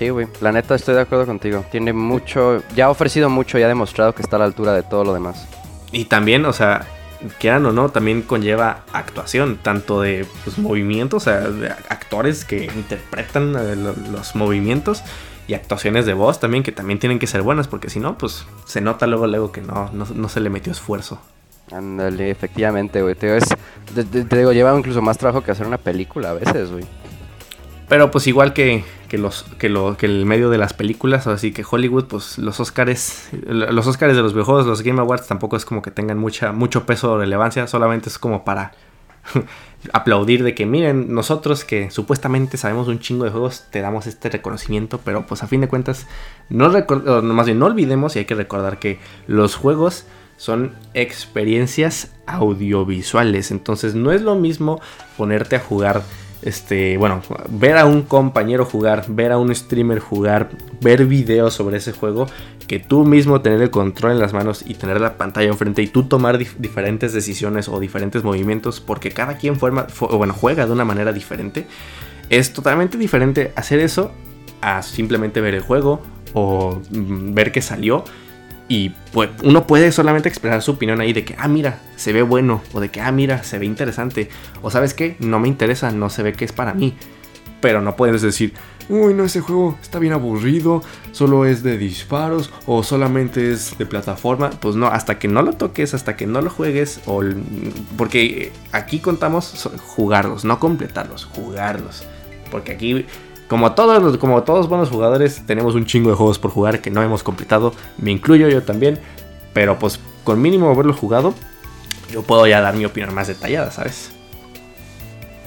Sí, 0.00 0.08
güey. 0.08 0.28
La 0.40 0.50
neta 0.50 0.74
estoy 0.74 0.94
de 0.94 1.02
acuerdo 1.02 1.26
contigo. 1.26 1.62
Tiene 1.70 1.92
mucho. 1.92 2.62
Ya 2.74 2.86
ha 2.86 2.88
ofrecido 2.88 3.28
mucho 3.28 3.58
y 3.58 3.62
ha 3.62 3.68
demostrado 3.68 4.14
que 4.14 4.22
está 4.22 4.36
a 4.36 4.38
la 4.38 4.46
altura 4.46 4.72
de 4.72 4.82
todo 4.82 5.04
lo 5.04 5.12
demás. 5.12 5.46
Y 5.92 6.06
también, 6.06 6.46
o 6.46 6.54
sea, 6.54 6.86
quieran 7.38 7.66
o 7.66 7.72
no, 7.72 7.90
también 7.90 8.22
conlleva 8.22 8.84
actuación, 8.94 9.58
tanto 9.62 10.00
de 10.00 10.26
pues, 10.42 10.56
movimientos, 10.56 11.24
o 11.24 11.30
sea, 11.30 11.40
de 11.40 11.68
actores 11.90 12.46
que 12.46 12.64
interpretan 12.64 13.54
eh, 13.58 13.76
los 13.76 14.34
movimientos 14.34 15.02
y 15.46 15.52
actuaciones 15.52 16.06
de 16.06 16.14
voz 16.14 16.40
también, 16.40 16.62
que 16.62 16.72
también 16.72 16.98
tienen 16.98 17.18
que 17.18 17.26
ser 17.26 17.42
buenas, 17.42 17.68
porque 17.68 17.90
si 17.90 18.00
no, 18.00 18.16
pues 18.16 18.46
se 18.64 18.80
nota 18.80 19.06
luego, 19.06 19.26
luego 19.26 19.52
que 19.52 19.60
no, 19.60 19.90
no, 19.92 20.28
se 20.30 20.40
le 20.40 20.48
metió 20.48 20.72
esfuerzo. 20.72 21.20
Ándale, 21.72 22.30
efectivamente, 22.30 23.02
güey. 23.02 23.16
Te, 23.16 23.38
te, 24.04 24.38
digo, 24.38 24.52
lleva 24.52 24.74
incluso 24.78 25.02
más 25.02 25.18
trabajo 25.18 25.44
que 25.44 25.50
hacer 25.50 25.66
una 25.66 25.76
película 25.76 26.30
a 26.30 26.32
veces, 26.32 26.70
güey. 26.70 26.86
Pero 27.90 28.12
pues 28.12 28.28
igual 28.28 28.52
que, 28.52 28.84
los, 29.10 29.42
que, 29.58 29.68
lo, 29.68 29.96
que 29.96 30.06
el 30.06 30.24
medio 30.24 30.48
de 30.48 30.58
las 30.58 30.74
películas, 30.74 31.26
así 31.26 31.50
que 31.50 31.64
Hollywood, 31.68 32.04
pues 32.04 32.38
los 32.38 32.60
Oscars, 32.60 33.28
los 33.32 33.84
Oscars 33.88 34.14
de 34.14 34.22
los 34.22 34.32
videojuegos, 34.32 34.64
los 34.64 34.82
Game 34.82 35.00
Awards 35.00 35.26
tampoco 35.26 35.56
es 35.56 35.64
como 35.64 35.82
que 35.82 35.90
tengan 35.90 36.16
mucha, 36.16 36.52
mucho 36.52 36.86
peso 36.86 37.10
o 37.10 37.18
relevancia, 37.18 37.66
solamente 37.66 38.08
es 38.08 38.16
como 38.16 38.44
para 38.44 38.70
aplaudir 39.92 40.44
de 40.44 40.54
que 40.54 40.66
miren, 40.66 41.12
nosotros 41.12 41.64
que 41.64 41.90
supuestamente 41.90 42.58
sabemos 42.58 42.86
un 42.86 43.00
chingo 43.00 43.24
de 43.24 43.32
juegos, 43.32 43.64
te 43.72 43.80
damos 43.80 44.06
este 44.06 44.28
reconocimiento, 44.28 45.00
pero 45.04 45.26
pues 45.26 45.42
a 45.42 45.48
fin 45.48 45.60
de 45.60 45.66
cuentas, 45.66 46.06
no 46.48 46.70
más 47.22 47.46
bien 47.46 47.58
no 47.58 47.66
olvidemos 47.66 48.14
y 48.14 48.20
hay 48.20 48.24
que 48.24 48.36
recordar 48.36 48.78
que 48.78 49.00
los 49.26 49.56
juegos 49.56 50.06
son 50.36 50.76
experiencias 50.94 52.12
audiovisuales, 52.28 53.50
entonces 53.50 53.96
no 53.96 54.12
es 54.12 54.22
lo 54.22 54.36
mismo 54.36 54.80
ponerte 55.16 55.56
a 55.56 55.60
jugar 55.60 56.04
este, 56.42 56.96
bueno, 56.96 57.22
ver 57.48 57.76
a 57.76 57.86
un 57.86 58.02
compañero 58.02 58.64
jugar, 58.64 59.04
ver 59.08 59.32
a 59.32 59.38
un 59.38 59.54
streamer 59.54 59.98
jugar, 59.98 60.50
ver 60.80 61.06
videos 61.06 61.54
sobre 61.54 61.78
ese 61.78 61.92
juego, 61.92 62.26
que 62.66 62.78
tú 62.78 63.04
mismo 63.04 63.40
tener 63.40 63.60
el 63.60 63.70
control 63.70 64.12
en 64.12 64.20
las 64.20 64.32
manos 64.32 64.62
y 64.66 64.74
tener 64.74 65.00
la 65.00 65.16
pantalla 65.16 65.48
enfrente 65.48 65.82
y 65.82 65.88
tú 65.88 66.04
tomar 66.04 66.38
diferentes 66.38 67.12
decisiones 67.12 67.68
o 67.68 67.80
diferentes 67.80 68.24
movimientos, 68.24 68.80
porque 68.80 69.10
cada 69.10 69.36
quien 69.36 69.56
forma, 69.56 69.86
bueno, 70.12 70.34
juega 70.34 70.66
de 70.66 70.72
una 70.72 70.84
manera 70.84 71.12
diferente. 71.12 71.66
Es 72.28 72.52
totalmente 72.52 72.96
diferente 72.96 73.52
hacer 73.56 73.80
eso 73.80 74.12
a 74.60 74.82
simplemente 74.82 75.40
ver 75.40 75.54
el 75.54 75.62
juego 75.62 76.00
o 76.32 76.80
mm, 76.90 77.34
ver 77.34 77.50
que 77.50 77.60
salió 77.60 78.04
y 78.70 78.90
pues 79.12 79.30
uno 79.42 79.66
puede 79.66 79.90
solamente 79.90 80.28
expresar 80.28 80.62
su 80.62 80.70
opinión 80.70 81.00
ahí 81.00 81.12
de 81.12 81.24
que, 81.24 81.34
ah, 81.36 81.48
mira, 81.48 81.80
se 81.96 82.12
ve 82.12 82.22
bueno. 82.22 82.62
O 82.72 82.78
de 82.78 82.88
que, 82.88 83.00
ah, 83.00 83.10
mira, 83.10 83.42
se 83.42 83.58
ve 83.58 83.66
interesante. 83.66 84.28
O 84.62 84.70
sabes 84.70 84.94
qué, 84.94 85.16
no 85.18 85.40
me 85.40 85.48
interesa, 85.48 85.90
no 85.90 86.08
se 86.08 86.22
ve 86.22 86.34
que 86.34 86.44
es 86.44 86.52
para 86.52 86.72
mí. 86.72 86.94
Pero 87.60 87.82
no 87.82 87.96
puedes 87.96 88.22
decir, 88.22 88.54
uy, 88.88 89.12
no, 89.12 89.24
ese 89.24 89.40
juego 89.40 89.76
está 89.82 89.98
bien 89.98 90.12
aburrido, 90.12 90.84
solo 91.10 91.46
es 91.46 91.64
de 91.64 91.78
disparos 91.78 92.52
o 92.64 92.84
solamente 92.84 93.50
es 93.50 93.76
de 93.76 93.86
plataforma. 93.86 94.50
Pues 94.50 94.76
no, 94.76 94.86
hasta 94.86 95.18
que 95.18 95.26
no 95.26 95.42
lo 95.42 95.54
toques, 95.54 95.92
hasta 95.92 96.14
que 96.14 96.28
no 96.28 96.40
lo 96.40 96.48
juegues, 96.48 97.00
o, 97.06 97.24
porque 97.96 98.52
aquí 98.70 99.00
contamos 99.00 99.68
jugarlos, 99.84 100.44
no 100.44 100.60
completarlos, 100.60 101.24
jugarlos. 101.24 102.04
Porque 102.52 102.70
aquí 102.70 103.04
como 103.50 103.72
todos, 103.72 104.16
como 104.18 104.44
todos 104.44 104.68
buenos 104.68 104.90
jugadores, 104.90 105.44
tenemos 105.44 105.74
un 105.74 105.84
chingo 105.84 106.10
de 106.10 106.14
juegos 106.14 106.38
por 106.38 106.52
jugar 106.52 106.80
que 106.80 106.88
no 106.88 107.02
hemos 107.02 107.24
completado. 107.24 107.72
Me 107.98 108.12
incluyo 108.12 108.48
yo 108.48 108.62
también. 108.62 109.00
Pero 109.52 109.76
pues 109.76 109.98
con 110.22 110.40
mínimo 110.40 110.70
haberlo 110.70 110.94
jugado, 110.94 111.34
yo 112.12 112.22
puedo 112.22 112.46
ya 112.46 112.60
dar 112.60 112.76
mi 112.76 112.84
opinión 112.84 113.12
más 113.12 113.26
detallada, 113.26 113.72
¿sabes? 113.72 114.12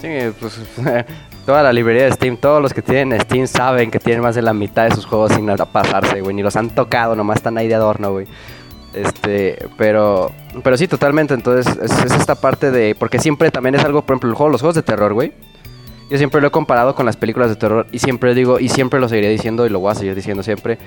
Sí, 0.01 0.09
pues 0.37 0.59
toda 1.45 1.63
la 1.63 1.71
librería 1.71 2.03
de 2.03 2.11
Steam, 2.11 2.35
todos 2.35 2.61
los 2.61 2.73
que 2.73 2.81
tienen 2.81 3.21
Steam 3.21 3.47
saben 3.47 3.89
que 3.89 3.99
tienen 3.99 4.21
más 4.21 4.35
de 4.35 4.41
la 4.41 4.53
mitad 4.53 4.83
de 4.83 4.93
sus 4.93 5.05
juegos 5.05 5.31
sin 5.31 5.47
pasarse, 5.71 6.19
güey. 6.19 6.35
Ni 6.35 6.43
los 6.43 6.57
han 6.57 6.71
tocado, 6.71 7.15
nomás 7.15 7.37
están 7.37 7.57
ahí 7.57 7.69
de 7.69 7.75
adorno, 7.75 8.11
güey. 8.11 8.27
Este, 8.93 9.65
pero, 9.77 10.29
pero 10.61 10.75
sí, 10.75 10.89
totalmente. 10.89 11.35
Entonces, 11.35 11.73
es, 11.81 12.03
es, 12.03 12.11
esta 12.11 12.35
parte 12.35 12.69
de. 12.69 12.95
Porque 12.99 13.19
siempre 13.19 13.49
también 13.49 13.75
es 13.75 13.85
algo, 13.85 14.01
por 14.01 14.15
ejemplo, 14.15 14.29
el 14.29 14.35
juego, 14.35 14.51
los 14.51 14.59
juegos 14.59 14.75
de 14.75 14.83
terror, 14.83 15.13
güey. 15.13 15.31
Yo 16.09 16.17
siempre 16.17 16.41
lo 16.41 16.47
he 16.47 16.51
comparado 16.51 16.95
con 16.95 17.05
las 17.05 17.17
películas 17.17 17.49
de 17.49 17.55
terror 17.55 17.87
y 17.91 17.99
siempre 17.99 18.35
digo, 18.35 18.59
y 18.59 18.69
siempre 18.69 18.99
lo 18.99 19.09
seguiré 19.09 19.29
diciendo 19.29 19.65
y 19.65 19.69
lo 19.69 19.79
voy 19.79 19.91
a 19.91 19.95
seguir 19.95 20.15
diciendo 20.15 20.43
siempre, 20.43 20.77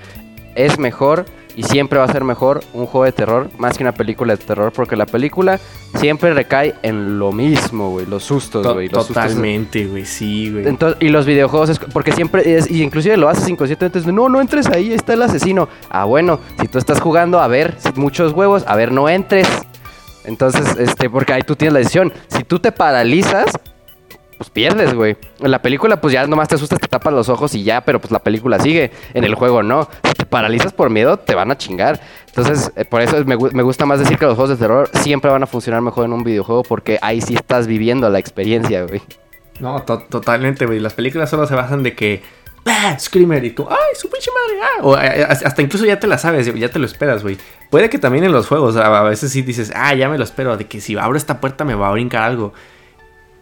es 0.57 0.79
mejor 0.79 1.26
y 1.55 1.62
siempre 1.62 1.98
va 1.98 2.05
a 2.05 2.12
ser 2.12 2.24
mejor 2.24 2.62
un 2.74 2.87
juego 2.87 3.05
de 3.05 3.12
terror 3.12 3.48
más 3.57 3.76
que 3.76 3.85
una 3.85 3.92
película 3.92 4.37
de 4.37 4.44
terror 4.44 4.72
porque 4.72 4.96
la 4.96 5.07
película 5.07 5.59
siempre 5.94 6.35
recae 6.35 6.74
en 6.83 7.18
lo 7.18 7.33
mismo, 7.33 7.90
güey, 7.90 8.07
los 8.07 8.24
sustos, 8.24 8.66
güey. 8.72 8.88
Totalmente, 8.88 9.87
güey, 9.87 10.05
sí, 10.05 10.50
güey. 10.50 10.76
y 11.00 11.09
los 11.09 11.24
videojuegos 11.24 11.70
es 11.70 11.79
porque 11.79 12.12
siempre 12.12 12.57
es, 12.57 12.70
y 12.70 12.83
inclusive 12.83 13.16
lo 13.16 13.29
haces 13.29 13.48
inconscientemente, 13.48 14.12
no, 14.12 14.29
no 14.29 14.40
entres 14.40 14.66
ahí, 14.68 14.92
está 14.92 15.14
el 15.14 15.22
asesino. 15.22 15.68
Ah, 15.88 16.05
bueno, 16.05 16.40
si 16.61 16.68
tú 16.68 16.79
estás 16.79 17.00
jugando, 17.00 17.40
a 17.40 17.48
ver, 17.48 17.76
muchos 17.94 18.33
huevos, 18.33 18.64
a 18.66 18.76
ver, 18.76 18.92
no 18.92 19.09
entres. 19.09 19.48
Entonces, 20.24 20.76
este, 20.79 21.09
porque 21.09 21.33
ahí 21.33 21.42
tú 21.42 21.55
tienes 21.55 21.72
la 21.72 21.79
decisión. 21.79 22.12
Si 22.29 22.42
tú 22.42 22.59
te 22.59 22.72
paralizas, 22.72 23.46
pues 24.37 24.51
pierdes, 24.51 24.94
güey. 24.94 25.16
En 25.40 25.51
la 25.51 25.62
película, 25.62 26.01
pues 26.01 26.12
ya 26.12 26.27
nomás 26.27 26.49
te 26.49 26.57
asustas, 26.57 26.79
te 26.79 26.88
tapas 26.88 27.12
los 27.12 27.29
ojos 27.29 27.55
y 27.55 27.62
ya, 27.62 27.81
pero 27.81 28.01
pues 28.01 28.11
la 28.11 28.18
película 28.18 28.59
sigue. 28.59 28.90
En 29.14 29.25
el 29.25 29.35
juego 29.35 29.62
no. 29.62 29.88
Si 30.05 30.12
te 30.12 30.27
paralizas 30.27 30.72
por 30.72 30.90
miedo, 30.90 31.18
te 31.18 31.35
van 31.35 31.51
a 31.51 31.57
chingar. 31.57 32.01
Entonces, 32.27 32.70
eh, 32.77 32.85
por 32.85 33.01
eso 33.01 33.25
me, 33.25 33.35
gusta 33.35 33.87
más 33.87 33.99
decir 33.99 34.18
que 34.18 34.27
los 34.27 34.35
juegos 34.35 34.51
de 34.51 34.57
terror 34.57 34.90
siempre 34.94 35.31
van 35.31 35.42
a 35.42 35.46
funcionar 35.46 35.81
mejor 35.81 36.05
en 36.05 36.12
un 36.12 36.22
videojuego 36.22 36.62
porque 36.62 36.99
ahí 37.01 37.20
sí 37.20 37.35
estás 37.35 37.66
viviendo 37.66 38.09
la 38.11 38.18
experiencia, 38.18 38.85
güey. 38.85 39.01
No, 39.59 39.83
totalmente, 39.83 40.66
güey. 40.66 40.81
Las 40.81 40.92
películas 40.92 41.31
solo 41.31 41.46
se 41.46 41.55
basan 41.55 41.83
de 41.83 41.94
que. 41.94 42.22
¡Ah! 42.66 42.96
Screamer 42.99 43.44
y 43.44 43.53
tú, 43.53 43.66
¡ay, 43.70 43.94
su 43.94 44.11
pinche 44.11 44.29
madre! 44.33 44.61
¡Ah! 44.61 44.83
O 44.83 44.99
eh, 44.99 45.25
hasta 45.25 45.62
incluso 45.62 45.85
ya 45.87 46.01
te 46.01 46.09
la 46.09 46.18
sabes, 46.18 46.53
ya 46.53 46.68
te 46.68 46.81
lo 46.81 46.85
esperas, 46.85 47.22
güey. 47.22 47.38
Puede 47.70 47.88
que 47.88 47.99
también 47.99 48.25
en 48.25 48.33
los 48.33 48.49
juegos, 48.49 48.77
a 48.77 49.03
veces 49.05 49.31
sí 49.31 49.42
dices, 49.42 49.72
ah, 49.77 49.94
ya 49.94 50.09
me 50.09 50.18
lo 50.18 50.25
espero, 50.25 50.57
de 50.57 50.66
que 50.66 50.81
si 50.81 50.99
abro 50.99 51.16
esta 51.16 51.40
puerta 51.40 51.64
me 51.64 51.77
va 51.77 51.88
a 51.88 51.92
brincar 51.92 52.22
algo 52.22 52.53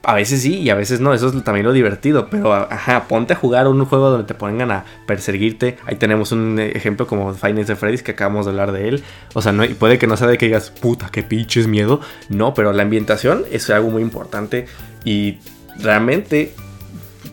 a 0.04 0.14
veces 0.14 0.42
sí 0.42 0.60
y 0.60 0.70
a 0.70 0.74
veces 0.74 1.00
no, 1.00 1.14
eso 1.14 1.28
es 1.28 1.44
también 1.44 1.66
lo 1.66 1.72
divertido, 1.72 2.28
pero 2.30 2.52
ajá, 2.52 3.04
ponte 3.08 3.32
a 3.32 3.36
jugar 3.36 3.68
un 3.68 3.84
juego 3.84 4.10
donde 4.10 4.26
te 4.26 4.34
pongan 4.34 4.70
a 4.70 4.84
perseguirte. 5.06 5.76
Ahí 5.86 5.96
tenemos 5.96 6.32
un 6.32 6.58
ejemplo 6.58 7.06
como 7.06 7.32
Finance 7.34 7.72
de 7.72 7.76
Freddy's 7.76 8.02
que 8.02 8.12
acabamos 8.12 8.46
de 8.46 8.52
hablar 8.52 8.72
de 8.72 8.88
él. 8.88 9.04
O 9.34 9.42
sea, 9.42 9.52
no, 9.52 9.64
puede 9.78 9.98
que 9.98 10.06
no 10.06 10.16
sea 10.16 10.26
de 10.28 10.38
que 10.38 10.46
digas, 10.46 10.70
puta, 10.70 11.08
qué 11.10 11.22
pinches 11.22 11.66
miedo. 11.66 12.00
No, 12.28 12.54
pero 12.54 12.72
la 12.72 12.82
ambientación 12.82 13.44
es 13.50 13.68
algo 13.70 13.90
muy 13.90 14.02
importante 14.02 14.66
y 15.04 15.38
realmente 15.78 16.54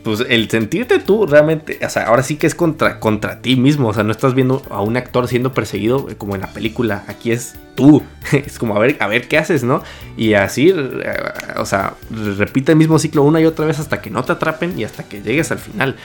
pues 0.02 0.24
el 0.28 0.50
sentirte 0.50 0.98
tú 0.98 1.26
realmente, 1.26 1.78
o 1.84 1.88
sea, 1.88 2.06
ahora 2.06 2.22
sí 2.22 2.36
que 2.36 2.46
es 2.46 2.54
contra, 2.54 2.98
contra 2.98 3.40
ti 3.40 3.56
mismo, 3.56 3.88
o 3.88 3.94
sea, 3.94 4.02
no 4.02 4.10
estás 4.10 4.34
viendo 4.34 4.62
a 4.70 4.80
un 4.82 4.96
actor 4.96 5.28
siendo 5.28 5.52
perseguido 5.52 6.08
eh, 6.10 6.16
como 6.16 6.34
en 6.34 6.40
la 6.40 6.48
película, 6.48 7.04
aquí 7.06 7.30
es 7.30 7.54
tú, 7.76 8.02
es 8.32 8.58
como 8.58 8.76
a 8.76 8.80
ver, 8.80 8.96
a 8.98 9.06
ver 9.06 9.28
qué 9.28 9.38
haces, 9.38 9.62
¿no? 9.62 9.82
Y 10.16 10.34
así, 10.34 10.70
eh, 10.70 11.14
o 11.56 11.64
sea, 11.64 11.94
repite 12.36 12.72
el 12.72 12.78
mismo 12.78 12.98
ciclo 12.98 13.22
una 13.22 13.40
y 13.40 13.46
otra 13.46 13.66
vez 13.66 13.78
hasta 13.78 14.00
que 14.00 14.10
no 14.10 14.24
te 14.24 14.32
atrapen 14.32 14.78
y 14.78 14.84
hasta 14.84 15.04
que 15.04 15.22
llegues 15.22 15.52
al 15.52 15.58
final. 15.58 15.96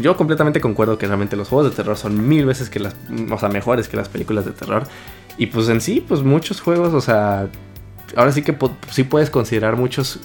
Yo 0.00 0.16
completamente 0.16 0.60
concuerdo 0.60 0.98
que 0.98 1.06
realmente 1.06 1.36
los 1.36 1.48
juegos 1.48 1.70
de 1.70 1.76
terror 1.76 1.96
son 1.96 2.28
mil 2.28 2.44
veces 2.44 2.68
que 2.68 2.80
las, 2.80 2.96
o 3.30 3.38
sea, 3.38 3.48
mejores 3.48 3.86
que 3.86 3.96
las 3.96 4.08
películas 4.08 4.44
de 4.44 4.50
terror. 4.50 4.84
Y 5.38 5.46
pues 5.46 5.68
en 5.68 5.80
sí, 5.80 6.04
pues 6.06 6.22
muchos 6.22 6.60
juegos, 6.60 6.92
o 6.94 7.00
sea, 7.00 7.46
ahora 8.16 8.32
sí 8.32 8.42
que 8.42 8.56
sí 8.90 9.04
puedes 9.04 9.30
considerar 9.30 9.76
muchos 9.76 10.18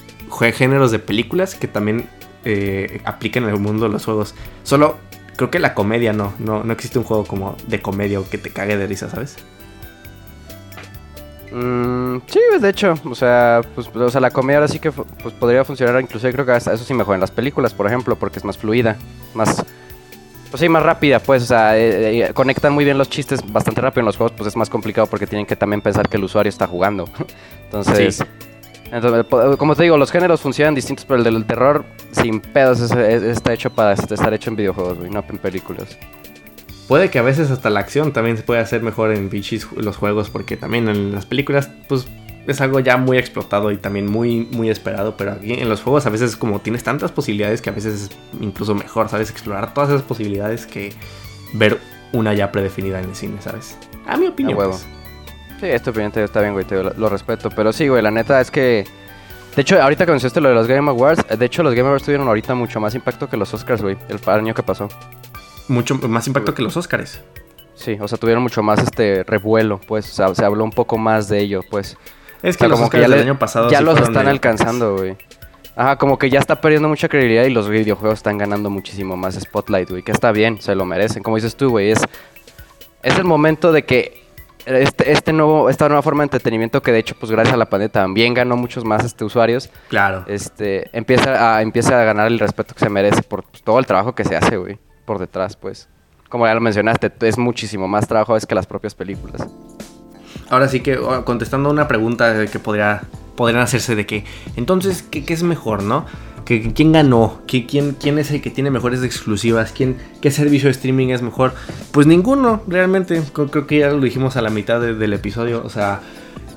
géneros 0.53 0.89
de 0.89 0.97
películas 0.97 1.53
que 1.53 1.67
también 1.67 2.09
eh, 2.49 3.01
apliquen 3.03 3.43
en 3.43 3.49
el 3.49 3.59
mundo 3.59 3.87
de 3.87 3.91
los 3.91 4.05
juegos. 4.05 4.33
Solo 4.63 4.97
creo 5.35 5.51
que 5.51 5.59
la 5.59 5.73
comedia 5.73 6.13
no, 6.13 6.33
no, 6.39 6.63
no 6.63 6.73
existe 6.73 6.97
un 6.97 7.03
juego 7.03 7.25
como 7.25 7.57
de 7.67 7.81
comedia 7.81 8.21
o 8.21 8.29
que 8.29 8.37
te 8.37 8.51
cague 8.51 8.77
de 8.77 8.87
risa, 8.87 9.09
¿sabes? 9.09 9.35
Mm, 11.51 12.19
sí, 12.25 12.39
de 12.61 12.69
hecho, 12.69 12.93
o 13.03 13.15
sea, 13.15 13.61
pues, 13.75 13.87
o 13.93 14.09
sea, 14.09 14.21
la 14.21 14.31
comedia 14.31 14.59
ahora 14.59 14.69
sí 14.69 14.79
que 14.79 14.91
pues, 14.91 15.33
podría 15.33 15.65
funcionar, 15.65 16.01
incluso 16.01 16.29
creo 16.31 16.45
que 16.45 16.53
hasta 16.53 16.73
eso 16.73 16.85
sí 16.85 16.93
mejor 16.93 17.15
en 17.15 17.21
las 17.21 17.31
películas, 17.31 17.73
por 17.73 17.85
ejemplo, 17.87 18.15
porque 18.15 18.39
es 18.39 18.45
más 18.45 18.57
fluida, 18.57 18.95
más, 19.33 19.65
pues 20.49 20.61
sí, 20.61 20.69
más 20.69 20.83
rápida, 20.83 21.19
pues, 21.19 21.43
o 21.43 21.47
sea, 21.47 21.77
eh, 21.77 22.23
eh, 22.23 22.33
conectan 22.33 22.73
muy 22.73 22.85
bien 22.85 22.97
los 22.97 23.09
chistes 23.09 23.41
bastante 23.51 23.81
rápido 23.81 24.01
en 24.01 24.05
los 24.05 24.15
juegos, 24.15 24.33
pues 24.37 24.47
es 24.47 24.55
más 24.55 24.69
complicado 24.69 25.07
porque 25.07 25.27
tienen 25.27 25.45
que 25.45 25.57
también 25.57 25.81
pensar 25.81 26.07
que 26.07 26.15
el 26.15 26.23
usuario 26.23 26.49
está 26.49 26.65
jugando. 26.65 27.09
Entonces, 27.65 28.23
entonces, 28.91 29.25
como 29.57 29.75
te 29.75 29.83
digo, 29.83 29.97
los 29.97 30.11
géneros 30.11 30.41
funcionan 30.41 30.75
distintos, 30.75 31.05
pero 31.05 31.17
el 31.17 31.23
del 31.23 31.45
terror, 31.45 31.85
sin 32.11 32.39
pedos, 32.39 32.79
está 32.91 33.53
hecho 33.53 33.69
para 33.69 33.93
estar 33.93 34.33
hecho 34.33 34.49
en 34.49 34.55
videojuegos, 34.55 34.97
y 35.05 35.09
no 35.09 35.23
en 35.27 35.37
películas. 35.37 35.97
puede 36.87 37.09
que 37.09 37.19
a 37.19 37.21
veces 37.21 37.51
hasta 37.51 37.69
la 37.69 37.81
acción 37.81 38.13
también 38.13 38.37
se 38.37 38.43
puede 38.43 38.61
hacer 38.61 38.81
mejor 38.81 39.11
en 39.11 39.29
pinches 39.29 39.67
los 39.73 39.97
juegos, 39.97 40.29
porque 40.29 40.57
también 40.57 40.87
en 40.87 41.11
las 41.11 41.25
películas, 41.25 41.69
pues 41.87 42.07
es 42.47 42.61
algo 42.61 42.79
ya 42.79 42.95
muy 42.95 43.17
explotado 43.17 43.71
y 43.71 43.77
también 43.77 44.09
muy, 44.09 44.47
muy 44.51 44.69
esperado, 44.69 45.17
pero 45.17 45.33
aquí 45.33 45.53
en 45.53 45.67
los 45.67 45.81
juegos 45.81 46.05
a 46.05 46.09
veces 46.09 46.37
como 46.37 46.61
tienes 46.61 46.83
tantas 46.83 47.11
posibilidades 47.11 47.61
que 47.61 47.69
a 47.69 47.73
veces 47.73 48.03
es 48.03 48.09
incluso 48.39 48.73
mejor, 48.73 49.09
¿sabes? 49.09 49.29
Explorar 49.29 49.73
todas 49.73 49.89
esas 49.89 50.01
posibilidades 50.01 50.65
que 50.65 50.93
ver 51.53 51.77
una 52.13 52.33
ya 52.33 52.51
predefinida 52.51 52.99
en 52.99 53.09
el 53.09 53.15
cine, 53.15 53.41
¿sabes? 53.41 53.77
A 54.05 54.15
mi 54.15 54.27
opinión. 54.27 54.57
huevo. 54.57 54.71
pues. 54.71 54.96
Sí, 55.59 55.65
esta 55.67 55.89
opinión 55.89 56.11
te- 56.11 56.23
está 56.23 56.41
bien, 56.41 56.53
güey, 56.53 56.65
te 56.65 56.75
lo, 56.81 56.91
lo 56.95 57.09
respeto. 57.09 57.49
Pero 57.49 57.73
sí, 57.73 57.87
güey, 57.87 58.01
la 58.01 58.11
neta 58.11 58.39
es 58.41 58.51
que. 58.51 58.85
De 59.55 59.61
hecho, 59.63 59.81
ahorita 59.81 60.05
que 60.05 60.11
mencionaste 60.11 60.39
lo 60.39 60.49
de 60.49 60.55
los 60.55 60.67
Game 60.67 60.87
Awards, 60.89 61.25
eh, 61.29 61.35
de 61.35 61.45
hecho, 61.45 61.63
los 61.63 61.73
Game 61.73 61.87
Awards 61.87 62.03
tuvieron 62.05 62.27
ahorita 62.27 62.53
mucho 62.53 62.79
más 62.79 62.93
impacto 62.93 63.27
que 63.27 63.37
los 63.37 63.51
Oscars, 63.55 63.81
güey, 63.81 63.97
el 64.07 64.19
año 64.29 64.53
que 64.53 64.61
pasó. 64.61 64.87
Mucho 65.67 65.95
más 65.95 66.27
impacto 66.27 66.53
que 66.53 66.61
los 66.61 66.77
Oscars. 66.77 67.21
Sí, 67.73 67.97
o 67.99 68.07
sea, 68.07 68.17
tuvieron 68.19 68.43
mucho 68.43 68.61
más 68.61 68.79
este 68.79 69.23
revuelo, 69.23 69.79
pues, 69.87 70.11
o 70.11 70.13
sea, 70.13 70.35
se 70.35 70.45
habló 70.45 70.63
un 70.63 70.71
poco 70.71 70.97
más 70.99 71.27
de 71.27 71.39
ello, 71.39 71.61
pues. 71.69 71.97
Es 72.43 72.55
O 72.55 72.57
que 72.59 72.59
sea, 72.59 72.67
los 72.67 72.77
como 72.79 72.89
que 72.91 72.97
ya, 72.97 73.07
del 73.07 73.11
le- 73.17 73.21
año 73.23 73.39
pasado 73.39 73.69
ya 73.71 73.79
sí 73.79 73.83
los 73.83 73.99
están 73.99 74.27
alcanzando, 74.27 74.95
güey. 74.97 75.15
Ajá, 75.75 75.95
como 75.97 76.19
que 76.19 76.29
ya 76.29 76.39
está 76.39 76.61
perdiendo 76.61 76.87
mucha 76.87 77.09
credibilidad 77.09 77.43
y 77.45 77.49
los 77.51 77.67
videojuegos 77.67 78.19
están 78.19 78.37
ganando 78.37 78.69
muchísimo 78.69 79.15
más 79.17 79.35
spotlight, 79.39 79.89
güey. 79.89 80.03
Que 80.03 80.11
está 80.11 80.31
bien, 80.31 80.61
se 80.61 80.75
lo 80.75 80.85
merecen. 80.85 81.23
Como 81.23 81.35
dices 81.35 81.55
tú, 81.55 81.69
güey, 81.71 81.91
es, 81.91 81.99
es 83.03 83.17
el 83.17 83.23
momento 83.25 83.71
de 83.71 83.85
que 83.85 84.23
este, 84.67 85.11
este 85.11 85.33
nuevo, 85.33 85.69
esta 85.69 85.87
nueva 85.87 86.01
forma 86.01 86.23
de 86.23 86.25
entretenimiento 86.25 86.81
que 86.81 86.91
de 86.91 86.99
hecho, 86.99 87.15
pues 87.19 87.31
gracias 87.31 87.53
a 87.53 87.57
la 87.57 87.69
pandemia 87.69 87.91
también 87.91 88.33
ganó 88.33 88.57
muchos 88.57 88.83
más 88.83 89.03
este, 89.05 89.23
usuarios, 89.23 89.69
Claro. 89.89 90.25
este, 90.27 90.89
empieza, 90.97 91.55
a, 91.57 91.61
empieza 91.61 91.99
a 91.99 92.03
ganar 92.03 92.27
el 92.27 92.39
respeto 92.39 92.73
que 92.73 92.79
se 92.81 92.89
merece 92.89 93.23
por 93.23 93.43
pues, 93.43 93.63
todo 93.63 93.79
el 93.79 93.85
trabajo 93.85 94.13
que 94.13 94.23
se 94.25 94.35
hace, 94.35 94.57
güey, 94.57 94.77
por 95.05 95.19
detrás, 95.19 95.55
pues. 95.55 95.87
Como 96.29 96.45
ya 96.45 96.53
lo 96.53 96.59
mencionaste, 96.61 97.11
es 97.21 97.37
muchísimo 97.37 97.87
más 97.87 98.07
trabajo 98.07 98.35
es 98.35 98.45
que 98.45 98.53
las 98.53 98.67
propias 98.67 98.93
películas. 98.93 99.47
Ahora 100.49 100.67
sí 100.67 100.81
que 100.81 100.97
oh, 100.97 101.23
contestando 101.25 101.69
una 101.69 101.87
pregunta 101.87 102.45
que 102.47 102.59
podría, 102.59 103.03
podrían 103.35 103.61
hacerse 103.61 103.95
de 103.95 104.05
que, 104.05 104.25
entonces, 104.55 105.03
¿qué, 105.03 105.23
qué 105.23 105.33
es 105.33 105.43
mejor, 105.43 105.83
no? 105.83 106.05
¿Que, 106.47 106.71
¿Quién 106.73 106.93
ganó? 106.93 107.41
¿Qué- 107.45 107.65
quién, 107.65 107.91
¿Quién 107.99 108.17
es 108.19 108.31
el 108.31 108.41
que 108.41 108.49
tiene 108.49 108.71
mejores 108.71 109.03
exclusivas? 109.03 109.73
¿Quién, 109.73 109.97
¿Qué 110.21 110.31
servicio 110.31 110.67
de 110.67 110.71
streaming 110.71 111.09
es 111.09 111.21
mejor? 111.21 111.53
Pues 111.91 112.07
ninguno, 112.07 112.61
realmente. 112.67 113.21
Creo, 113.33 113.67
que 113.67 113.79
ya 113.79 113.89
lo 113.89 113.99
dijimos 113.99 114.37
a 114.37 114.41
la 114.41 114.49
mitad 114.49 114.79
de- 114.79 114.93
del 114.95 115.11
episodio. 115.11 115.61
O 115.65 115.69
sea, 115.69 115.99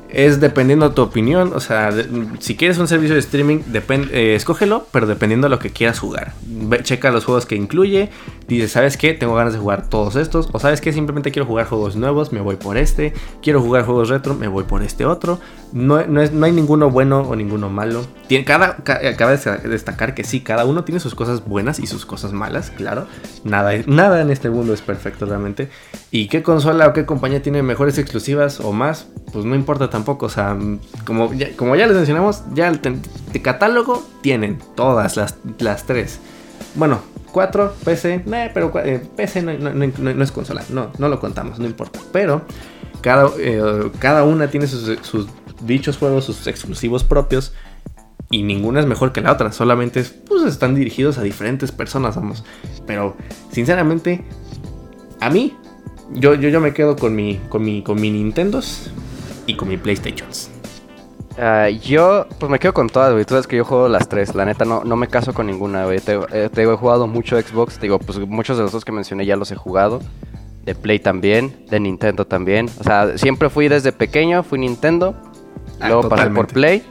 es 0.09 0.41
dependiendo 0.41 0.89
de 0.89 0.95
tu 0.95 1.03
opinión. 1.03 1.53
O 1.55 1.61
sea, 1.61 1.91
si 2.39 2.55
quieres 2.57 2.79
un 2.79 2.87
servicio 2.87 3.15
de 3.15 3.21
streaming, 3.21 3.59
depen- 3.73 4.09
eh, 4.13 4.37
escógelo, 4.37 4.87
pero 4.93 5.07
dependiendo 5.09 5.47
de 5.47 5.51
lo 5.51 5.59
que 5.59 5.71
quieras 5.71 5.99
jugar. 5.99 6.35
Ve- 6.47 6.83
checa 6.85 7.11
los 7.11 7.25
juegos 7.25 7.47
que 7.47 7.57
incluye. 7.57 8.11
Dices, 8.51 8.73
¿sabes 8.73 8.97
qué? 8.97 9.15
Tengo 9.15 9.35
ganas 9.37 9.53
de 9.53 9.59
jugar 9.61 9.89
todos 9.89 10.17
estos. 10.17 10.49
O 10.53 10.59
¿sabes 10.59 10.81
qué? 10.81 10.93
Simplemente 10.93 11.31
quiero 11.31 11.47
jugar 11.47 11.67
juegos 11.67 11.95
nuevos, 11.97 12.33
me 12.33 12.41
voy 12.41 12.57
por 12.57 12.77
este. 12.77 13.15
Quiero 13.43 13.63
jugar 13.63 13.85
juegos 13.85 14.09
retro, 14.09 14.35
me 14.35 14.49
voy 14.49 14.65
por 14.65 14.83
este 14.83 15.07
otro. 15.07 15.39
No, 15.73 16.05
no, 16.07 16.21
no 16.27 16.47
hay 16.47 16.51
ninguno 16.53 16.91
bueno 16.91 17.21
o 17.21 17.37
ninguno 17.37 17.71
malo. 17.71 18.05
Tiene, 18.27 18.45
cada, 18.45 18.77
ca- 18.79 19.01
acaba 19.09 19.37
de 19.37 19.69
destacar 19.69 20.15
que 20.15 20.25
sí, 20.25 20.41
cada 20.41 20.65
uno 20.65 20.83
tiene 20.83 20.99
sus 21.01 21.15
cosas 21.15 21.45
buenas 21.47 21.79
y 21.79 21.87
sus 21.87 22.05
cosas 22.05 22.33
malas, 22.33 22.71
claro. 22.73 23.07
Nada, 23.45 23.71
nada 23.87 24.21
en 24.21 24.31
este 24.31 24.51
mundo 24.51 24.75
es 24.75 24.81
perfecto 24.83 25.27
realmente. 25.27 25.69
¿Y 26.11 26.27
qué 26.27 26.43
consola 26.43 26.89
o 26.89 26.93
qué 26.93 27.07
compañía 27.07 27.41
tiene 27.43 27.63
mejores 27.63 27.99
exclusivas 27.99 28.59
o 28.59 28.73
más? 28.73 29.07
Pues 29.33 29.45
no 29.45 29.55
importa 29.55 29.89
tampoco. 29.91 30.27
O 30.27 30.29
sea, 30.29 30.59
como 31.07 31.33
ya, 31.35 31.55
como 31.57 31.77
ya 31.77 31.87
les 31.87 31.97
mencionamos, 31.97 32.43
ya 32.53 32.67
el 32.67 32.81
de 33.33 33.43
catálogo 33.43 34.05
tienen 34.23 34.59
todas 34.75 35.17
las, 35.17 35.37
las 35.61 35.85
tres. 35.85 36.19
Bueno, 36.75 37.01
4, 37.33 37.75
PC, 37.85 38.23
pero 38.53 38.73
eh, 38.85 39.03
PC 39.17 39.43
no, 39.43 40.23
es 40.23 40.33
consola, 40.33 40.63
no, 40.71 40.91
no 40.99 41.09
lo 41.09 41.21
contamos, 41.21 41.59
no 41.59 41.67
importa. 41.67 42.01
Pero 42.13 42.43
cada, 43.01 43.31
eh, 43.39 43.91
cada 43.99 44.25
una 44.25 44.49
tiene 44.49 44.67
sus, 44.67 44.99
sus 45.03 45.27
dichos 45.63 45.97
juegos, 45.99 46.25
sus 46.25 46.47
exclusivos 46.47 47.05
propios. 47.05 47.53
Y 48.33 48.45
ninguna 48.45 48.79
es 48.79 48.87
mejor 48.87 49.13
que 49.13 49.21
la 49.21 49.33
otra, 49.33 49.51
solamente 49.51 49.99
es, 49.99 50.11
pues 50.11 50.45
están 50.45 50.77
dirigidos 50.77 51.19
a 51.19 51.23
diferentes 51.23 51.73
personas, 51.73 52.15
vamos. 52.15 52.45
Pero, 52.87 53.17
sinceramente, 53.51 54.25
a 55.21 55.31
mí, 55.31 55.57
yo, 56.13 56.35
yo, 56.35 56.49
yo 56.49 56.61
me 56.61 56.73
quedo 56.73 56.95
con 56.95 57.17
mi, 57.17 57.41
con 57.49 57.65
mi, 57.65 57.83
con 57.83 58.01
mi 58.01 58.11
Nintendos 58.11 58.91
y 59.47 59.57
con 59.57 59.69
mi 59.69 59.77
PlayStations. 59.77 60.49
Ah, 61.43 61.71
yo, 61.71 62.27
pues 62.39 62.53
me 62.53 62.59
quedo 62.59 62.75
con 62.75 62.91
todas, 62.91 63.15
güey. 63.15 63.25
Tú 63.25 63.31
sabes 63.31 63.47
que 63.47 63.57
yo 63.57 63.65
juego 63.65 63.89
las 63.89 64.11
tres. 64.11 64.35
La 64.35 64.45
neta, 64.45 64.67
no, 64.67 64.85
no 64.85 64.95
me 64.97 65.09
caso 65.09 65.33
con 65.33 65.47
ninguna, 65.47 65.87
güey. 65.87 65.99
Te, 65.99 66.21
eh, 66.33 66.51
te 66.53 66.61
digo, 66.61 66.75
he 66.75 66.77
jugado 66.77 67.07
mucho 67.07 67.41
Xbox. 67.41 67.77
Te 67.77 67.83
digo, 67.83 67.99
pues 67.99 68.19
muchos 68.19 68.59
de 68.59 68.65
los 68.65 68.73
dos 68.73 68.85
que 68.85 68.93
mencioné 68.93 69.25
ya 69.25 69.37
los 69.37 69.51
he 69.51 69.57
jugado. 69.57 70.01
De 70.65 70.75
Play 70.75 70.99
también, 70.99 71.65
de 71.71 71.81
Nintendo 71.81 72.27
también. 72.27 72.69
O 72.79 72.85
sea, 72.85 73.17
siempre 73.17 73.49
fui 73.49 73.69
desde 73.69 73.91
pequeño, 73.93 74.43
fui 74.43 74.59
Nintendo. 74.59 75.15
Ah, 75.81 75.89
Luego 75.89 76.11
pasé 76.11 76.29
por. 76.29 76.47
Play. 76.49 76.85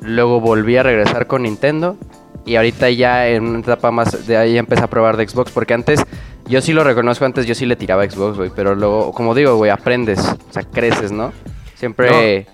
Luego 0.00 0.40
volví 0.40 0.78
a 0.78 0.82
regresar 0.82 1.26
con 1.26 1.42
Nintendo. 1.42 1.98
Y 2.46 2.56
ahorita 2.56 2.88
ya 2.88 3.28
en 3.28 3.44
una 3.44 3.58
etapa 3.58 3.90
más 3.90 4.26
de 4.26 4.38
ahí 4.38 4.56
empecé 4.56 4.82
a 4.82 4.88
probar 4.88 5.18
de 5.18 5.28
Xbox. 5.28 5.52
Porque 5.52 5.74
antes, 5.74 6.02
yo 6.48 6.62
sí 6.62 6.72
lo 6.72 6.84
reconozco, 6.84 7.26
antes 7.26 7.44
yo 7.44 7.54
sí 7.54 7.66
le 7.66 7.76
tiraba 7.76 8.04
a 8.04 8.10
Xbox, 8.10 8.38
güey. 8.38 8.50
Pero 8.56 8.74
luego, 8.74 9.12
como 9.12 9.34
digo, 9.34 9.56
güey, 9.56 9.70
aprendes. 9.70 10.20
O 10.20 10.52
sea, 10.52 10.62
creces, 10.62 11.12
¿no? 11.12 11.32
Siempre... 11.74 12.46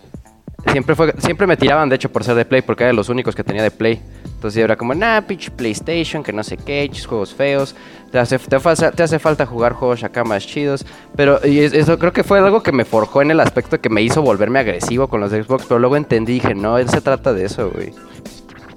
Siempre 0.71 0.95
fue, 0.95 1.15
siempre 1.19 1.47
me 1.47 1.57
tiraban, 1.57 1.89
de 1.89 1.97
hecho, 1.97 2.11
por 2.11 2.25
ser 2.25 2.35
de 2.35 2.45
Play, 2.45 2.63
porque 2.63 2.85
era 2.85 2.89
de 2.89 2.97
los 2.97 3.09
únicos 3.09 3.35
que 3.35 3.43
tenía 3.45 3.63
de 3.63 3.71
Play. 3.71 4.01
Entonces 4.25 4.63
era 4.63 4.77
como, 4.77 4.95
nah, 4.95 5.21
pinche 5.23 5.51
PlayStation, 5.51 6.23
que 6.23 6.33
no 6.33 6.43
sé 6.45 6.57
qué, 6.57 6.89
juegos 7.07 7.35
feos. 7.35 7.75
Te 8.13 8.19
hace, 8.19 8.39
te, 8.39 9.03
hace 9.03 9.19
falta 9.19 9.47
jugar 9.47 9.73
juegos 9.73 10.05
acá 10.05 10.25
más 10.25 10.47
chidos. 10.47 10.85
Pero 11.17 11.41
y 11.45 11.59
es- 11.61 11.73
eso 11.73 11.99
creo 11.99 12.13
que 12.13 12.23
fue 12.23 12.39
algo 12.39 12.63
que 12.63 12.73
me 12.73 12.85
forjó 12.85 13.23
en 13.23 13.31
el 13.31 13.41
aspecto 13.41 13.81
que 13.81 13.89
me 13.89 14.03
hizo 14.03 14.23
volverme 14.23 14.59
agresivo 14.61 15.09
con 15.09 15.21
los 15.21 15.31
Xbox. 15.33 15.65
Pero 15.67 15.81
luego 15.81 15.97
entendí, 15.97 16.35
dije, 16.35 16.55
no, 16.55 16.79
él 16.79 16.89
se 16.89 17.01
trata 17.01 17.33
de 17.33 17.47
eso, 17.47 17.71
güey. 17.71 17.93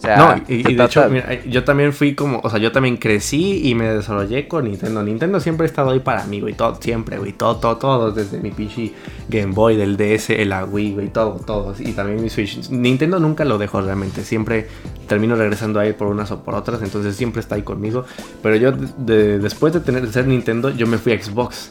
O 0.02 0.04
sea, 0.04 0.18
No, 0.18 0.44
y, 0.48 0.64
de 0.76 0.84
hecho, 0.84 1.08
mira, 1.12 1.44
yo 1.46 1.64
también 1.64 1.94
fui 1.94 2.16
como, 2.16 2.40
o 2.44 2.50
sea, 2.50 2.58
yo 2.58 2.72
también 2.72 2.98
crecí 2.98 3.62
y 3.70 3.76
me 3.76 3.86
desarrollé 3.94 4.48
con 4.48 4.66
Nintendo. 4.66 5.04
Nintendo 5.04 5.40
siempre 5.40 5.66
ha 5.66 5.70
estado 5.70 5.92
ahí 5.92 6.00
para 6.00 6.26
mí, 6.26 6.40
güey, 6.42 6.56
todo, 6.56 6.76
siempre, 6.82 7.20
güey, 7.20 7.34
todo, 7.34 7.58
todo, 7.58 7.78
todo, 7.78 8.12
desde 8.12 8.40
mi 8.40 8.50
pinche 8.50 8.94
Game 9.30 9.54
Boy, 9.54 9.78
del 9.78 9.98
DS, 9.98 10.32
el 10.32 10.52
Wii, 10.72 10.94
güey, 10.94 11.10
todo, 11.10 11.40
todo. 11.46 11.76
Y 11.78 11.92
también 11.92 12.20
mi 12.20 12.32
Switch. 12.32 12.68
Nintendo 12.72 13.20
nunca 13.20 13.46
lo 13.46 13.60
dejo 13.60 13.80
realmente, 13.80 14.24
siempre 14.24 14.68
termino 15.08 15.36
regresando 15.36 15.80
ahí 15.80 15.94
por 15.94 16.08
unas 16.08 16.32
o 16.32 16.42
por 16.44 16.56
otras, 16.56 16.82
entonces 16.82 17.16
siempre 17.16 17.40
está 17.42 17.54
ahí 17.56 17.62
conmigo. 17.62 18.04
Pero 18.42 18.56
yo, 18.56 18.72
de- 18.72 18.88
de- 18.98 19.38
después 19.40 19.72
de 19.72 19.82
tener 19.82 20.08
de 20.08 20.12
ser 20.12 20.26
Nintendo, 20.26 20.72
yo 20.72 20.88
me 20.88 20.98
fui 20.98 21.14
a 21.14 21.22
Xbox. 21.22 21.70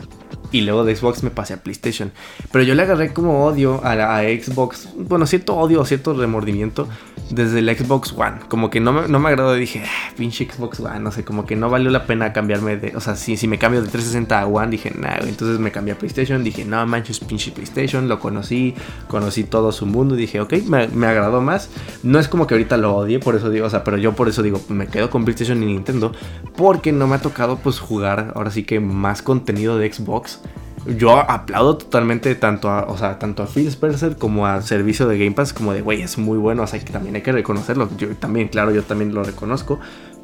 Y 0.52 0.62
luego 0.62 0.84
de 0.84 0.96
Xbox 0.96 1.22
me 1.22 1.30
pasé 1.30 1.54
a 1.54 1.62
PlayStation. 1.62 2.12
Pero 2.50 2.64
yo 2.64 2.74
le 2.74 2.82
agarré 2.82 3.12
como 3.12 3.44
odio 3.44 3.80
a, 3.84 4.20
Xbox. 4.22 4.88
Bueno, 4.96 5.26
cierto 5.26 5.56
odio, 5.56 5.84
cierto 5.84 6.12
remordimiento 6.14 6.88
desde 7.30 7.60
el 7.60 7.76
Xbox 7.76 8.12
One. 8.12 8.40
Como 8.48 8.70
que 8.70 8.80
no 8.80 8.92
me, 8.92 9.08
no 9.08 9.20
me 9.20 9.28
agradó. 9.28 9.54
Dije, 9.54 9.82
"Ah, 9.84 10.12
pinche 10.16 10.48
Xbox 10.50 10.80
One. 10.80 11.00
No 11.00 11.12
sé, 11.12 11.24
como 11.24 11.46
que 11.46 11.56
no 11.56 11.70
valió 11.70 11.90
la 11.90 12.06
pena 12.06 12.32
cambiarme 12.32 12.76
de. 12.76 12.96
O 12.96 13.00
sea, 13.00 13.14
si, 13.16 13.36
si 13.36 13.46
me 13.46 13.58
cambio 13.58 13.82
de 13.82 13.88
360 13.88 14.40
a 14.40 14.46
One, 14.46 14.70
dije, 14.70 14.92
nah. 14.96 15.18
Entonces 15.20 15.58
me 15.58 15.70
cambié 15.70 15.94
a 15.94 15.98
PlayStation. 15.98 16.42
Dije, 16.42 16.64
no 16.64 16.84
manches, 16.86 17.20
pinche 17.20 17.52
PlayStation. 17.52 18.08
Lo 18.08 18.18
conocí, 18.18 18.74
conocí 19.08 19.44
todo 19.44 19.70
su 19.72 19.86
mundo. 19.86 20.16
Dije, 20.16 20.40
ok, 20.40 20.54
me, 20.66 20.88
me 20.88 21.06
agradó 21.06 21.40
más. 21.40 21.70
No 22.02 22.18
es 22.18 22.28
como 22.28 22.46
que 22.46 22.54
ahorita 22.54 22.76
lo 22.76 22.96
odie, 22.96 23.20
por 23.20 23.36
eso 23.36 23.50
digo, 23.50 23.66
o 23.66 23.70
sea, 23.70 23.84
pero 23.84 23.96
yo 23.96 24.14
por 24.14 24.28
eso 24.28 24.42
digo, 24.42 24.60
me 24.68 24.88
quedo 24.88 25.10
con 25.10 25.24
PlayStation 25.24 25.62
y 25.62 25.66
Nintendo. 25.66 26.12
Porque 26.56 26.92
no 26.92 27.06
me 27.06 27.16
ha 27.16 27.20
tocado, 27.20 27.56
pues, 27.58 27.78
jugar 27.78 28.32
ahora 28.34 28.50
sí 28.50 28.64
que 28.64 28.80
más 28.80 29.22
contenido 29.22 29.78
de 29.78 29.92
Xbox. 29.92 30.39
Yo 30.86 31.18
aplaudo 31.18 31.76
totalmente 31.76 32.34
tanto 32.34 32.70
a, 32.70 32.84
o 32.84 32.96
sea, 32.96 33.18
tanto 33.18 33.42
a 33.42 33.46
Phil 33.46 33.68
Spencer 33.68 34.16
como 34.16 34.46
al 34.46 34.62
servicio 34.64 35.06
de 35.06 35.18
Game 35.18 35.32
Pass, 35.32 35.52
como 35.52 35.74
de, 35.74 35.82
güey, 35.82 36.00
es 36.00 36.16
muy 36.16 36.38
bueno, 36.38 36.62
o 36.62 36.66
sea, 36.66 36.80
que 36.80 36.90
también 36.90 37.14
hay 37.16 37.22
que 37.22 37.32
reconocerlo. 37.32 37.88
Yo 37.98 38.08
también, 38.16 38.48
claro, 38.48 38.70
yo 38.72 38.82
también 38.82 39.12
lo 39.14 39.22
reconozco, 39.22 39.78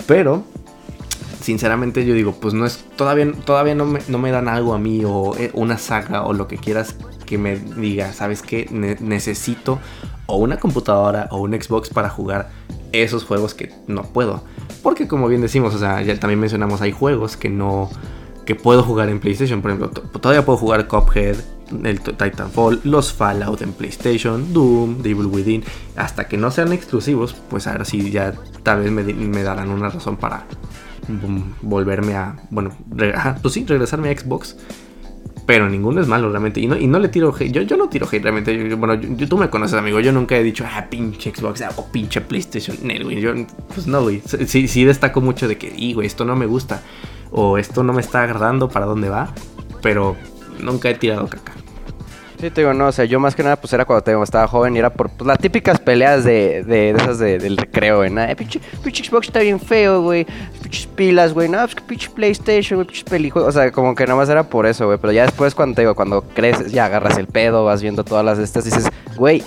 pero 0.07 0.45
sinceramente 1.43 2.05
yo 2.07 2.15
digo, 2.15 2.33
pues 2.41 2.55
no 2.55 2.65
es, 2.65 2.85
todavía, 2.97 3.31
todavía 3.45 3.75
no, 3.75 3.85
me, 3.85 4.01
no 4.09 4.19
me 4.19 4.31
dan 4.31 4.49
algo 4.49 4.75
a 4.75 4.79
mí 4.79 5.03
o 5.05 5.37
eh, 5.37 5.51
una 5.53 5.79
saga 5.79 6.25
o 6.25 6.33
lo 6.33 6.49
que 6.49 6.57
quieras 6.57 6.97
que 7.27 7.39
me 7.39 7.57
diga, 7.57 8.13
¿sabes 8.13 8.43
qué? 8.43 8.67
Ne- 8.71 8.97
necesito 9.01 9.79
o 10.27 10.39
una 10.39 10.59
computadora 10.59 11.29
o 11.31 11.39
un 11.39 11.53
Xbox 11.53 11.91
para 11.91 12.09
jugar 12.09 12.49
esos 12.93 13.25
juegos 13.25 13.55
que 13.55 13.73
no 13.87 14.05
puedo. 14.05 14.43
Porque 14.83 15.07
como 15.07 15.29
bien 15.29 15.41
decimos, 15.43 15.75
o 15.75 15.79
sea, 15.79 16.03
ya 16.03 16.19
también 16.19 16.41
mencionamos, 16.41 16.81
hay 16.81 16.93
juegos 16.93 17.37
que 17.37 17.51
no 17.51 17.91
que 18.47 18.55
puedo 18.55 18.83
jugar 18.83 19.09
en 19.11 19.21
PlayStation. 19.21 19.61
Por 19.61 19.73
ejemplo, 19.73 19.91
to- 19.91 20.03
todavía 20.21 20.45
puedo 20.47 20.57
jugar 20.57 20.87
Cuphead, 20.89 21.37
el 21.85 22.01
Titanfall, 22.01 22.81
los 22.85 23.13
Fallout 23.13 23.61
en 23.61 23.73
PlayStation, 23.73 24.53
Doom, 24.55 25.03
Devil 25.03 25.27
Within. 25.27 25.65
Hasta 25.97 26.27
que 26.29 26.37
no 26.39 26.51
sean 26.51 26.73
exclusivos, 26.73 27.35
pues 27.51 27.67
ahora 27.67 27.85
sí 27.85 28.11
ya 28.11 28.33
tal 28.63 28.81
vez 28.83 28.91
me, 28.93 29.43
darán 29.43 29.69
una 29.71 29.89
razón 29.91 30.17
para 30.17 30.47
mm, 31.09 31.41
volverme 31.69 32.15
a. 32.15 32.37
Bueno, 32.51 32.71
pues 33.43 33.53
sí, 33.55 33.65
regresarme 33.69 34.11
a 34.11 34.19
Xbox. 34.19 34.57
Pero 35.45 35.69
ninguno 35.69 36.01
es 36.01 36.09
malo 36.09 36.29
realmente. 36.29 36.61
Y 36.61 36.67
no, 36.67 36.77
y 36.77 36.89
no 36.89 36.99
le 36.99 37.09
tiro 37.09 37.33
hate. 37.33 37.53
Yo, 37.53 37.63
yo 37.63 37.77
no 37.77 37.89
tiro 37.89 38.07
hate 38.11 38.23
realmente. 38.23 38.75
Bueno, 38.75 38.95
yo- 38.95 39.29
tú 39.29 39.37
me 39.39 39.49
conoces, 39.49 39.79
amigo. 39.79 40.01
Yo 40.01 40.11
nunca 40.13 40.37
he 40.37 40.43
dicho, 40.43 40.65
ah, 40.69 40.87
pinche 40.91 41.33
Xbox 41.33 41.63
ah, 41.63 41.71
o 41.77 41.87
pinche 41.87 42.21
PlayStation. 42.21 42.77
Pues 43.75 43.87
no, 43.87 44.03
güey. 44.03 44.23
Sí, 44.47 44.67
sí 44.67 44.85
destaco 44.85 45.21
mucho 45.21 45.47
de 45.47 45.57
que, 45.57 45.73
y, 45.77 45.93
güey, 45.95 46.07
esto 46.09 46.25
no 46.25 46.35
me 46.35 46.47
gusta. 46.47 46.83
O 47.31 47.59
esto 47.59 47.83
no 47.83 47.93
me 47.93 48.01
está 48.01 48.23
agradando 48.23 48.69
para 48.69 48.87
dónde 48.87 49.09
va, 49.09 49.33
pero 49.83 50.17
nunca 50.61 50.91
he 50.91 50.95
tirado 50.95 51.29
caca. 51.29 51.53
Sí, 52.41 52.51
te 52.51 52.61
digo, 52.61 52.75
no, 52.75 52.89
o 52.89 52.93
sea, 52.93 53.07
yo 53.07 53.19
más 53.19 53.35
que 53.35 53.43
nada, 53.43 53.57
pues 53.57 53.73
era 53.73 53.87
cuando 53.87 54.23
estaba 54.23 54.47
joven 54.47 54.77
y 54.77 54.79
era 54.79 54.91
por 54.91 55.09
pues, 55.09 55.27
las 55.27 55.39
típicas 55.39 55.81
peleas 55.81 56.23
de, 56.23 56.63
de, 56.65 56.91
esas 56.91 57.19
de, 57.19 57.39
del 57.39 57.57
recreo, 57.57 57.99
güey. 57.99 58.11
¿no? 58.11 58.23
Eh, 58.23 58.37
pinche, 58.37 58.61
pinche 58.85 59.05
Xbox 59.05 59.29
está 59.29 59.41
bien 59.41 59.59
feo, 59.59 60.03
güey. 60.03 60.27
Pinches 60.63 60.87
pilas, 60.87 61.33
güey. 61.33 61.49
No, 61.49 61.67
pinche 61.87 62.11
PlayStation, 62.11 62.83
güey. 62.83 63.05
Pelijuegos. 63.05 63.57
O 63.57 63.59
sea, 63.59 63.73
como 63.73 63.95
que 63.95 64.05
nada 64.05 64.17
más 64.17 64.29
era 64.29 64.43
por 64.51 64.67
eso, 64.67 64.85
güey. 64.85 64.99
Pero 64.99 65.15
ya 65.15 65.23
después, 65.23 65.55
cuando 65.55 65.77
te 65.77 65.83
digo, 65.83 65.95
cuando 65.95 66.23
creces, 66.35 66.73
ya 66.73 66.85
agarras 66.85 67.17
el 67.17 67.27
pedo, 67.27 67.65
vas 67.65 67.81
viendo 67.81 68.05
todas 68.05 68.25
las 68.25 68.39
estas, 68.39 68.67
dices, 68.67 68.87
güey, 69.17 69.43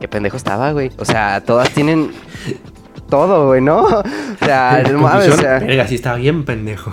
qué 0.00 0.08
pendejo 0.08 0.38
estaba, 0.38 0.72
güey. 0.72 0.90
O 0.96 1.04
sea, 1.04 1.42
todas 1.44 1.68
tienen 1.70 2.12
todo, 3.08 3.48
güey, 3.48 3.60
¿no? 3.60 3.84
O 4.40 4.44
sea, 4.44 4.82
no 4.90 5.00
mames, 5.00 5.28
o 5.28 5.36
sea. 5.36 5.58
Verga, 5.58 5.86
sí 5.86 5.96
estaba 5.96 6.16
bien 6.16 6.44
pendejo. 6.44 6.92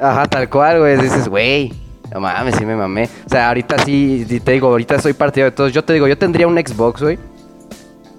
Ajá, 0.00 0.26
tal 0.26 0.48
cual, 0.48 0.78
güey. 0.78 0.96
Dices, 0.96 1.28
güey, 1.28 1.72
no 2.12 2.20
mames, 2.20 2.54
sí 2.54 2.64
me 2.64 2.76
mamé. 2.76 3.08
O 3.26 3.28
sea, 3.28 3.48
ahorita 3.48 3.78
sí, 3.84 4.24
te 4.42 4.52
digo, 4.52 4.68
ahorita 4.68 5.00
soy 5.00 5.12
partido 5.12 5.46
de 5.46 5.50
todos. 5.50 5.72
Yo 5.72 5.84
te 5.84 5.92
digo, 5.92 6.06
yo 6.06 6.16
tendría 6.16 6.46
un 6.46 6.56
Xbox, 6.56 7.02
güey. 7.02 7.18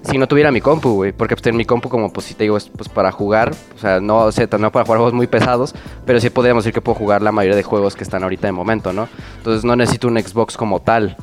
Si 0.03 0.17
no 0.17 0.27
tuviera 0.27 0.51
mi 0.51 0.61
compu, 0.61 0.89
güey. 0.93 1.13
Porque 1.13 1.35
pues 1.35 1.47
en 1.47 1.55
mi 1.55 1.65
compu, 1.65 1.89
como 1.89 2.11
pues 2.11 2.27
si 2.27 2.33
te 2.33 2.43
digo, 2.43 2.57
es 2.57 2.69
pues 2.69 2.89
para 2.89 3.11
jugar. 3.11 3.53
O 3.75 3.79
sea, 3.79 3.99
no 4.01 4.31
sé, 4.31 4.47
no 4.59 4.71
para 4.71 4.85
jugar 4.85 4.99
juegos 4.99 5.13
muy 5.13 5.27
pesados. 5.27 5.73
Pero 6.05 6.19
sí 6.19 6.29
podríamos 6.29 6.63
decir 6.63 6.73
que 6.73 6.81
puedo 6.81 6.97
jugar 6.97 7.21
la 7.21 7.31
mayoría 7.31 7.55
de 7.55 7.63
juegos 7.63 7.95
que 7.95 8.03
están 8.03 8.23
ahorita 8.23 8.47
de 8.47 8.51
momento, 8.51 8.93
¿no? 8.93 9.07
Entonces 9.37 9.63
no 9.63 9.75
necesito 9.75 10.07
un 10.07 10.19
Xbox 10.19 10.57
como 10.57 10.81
tal. 10.81 11.15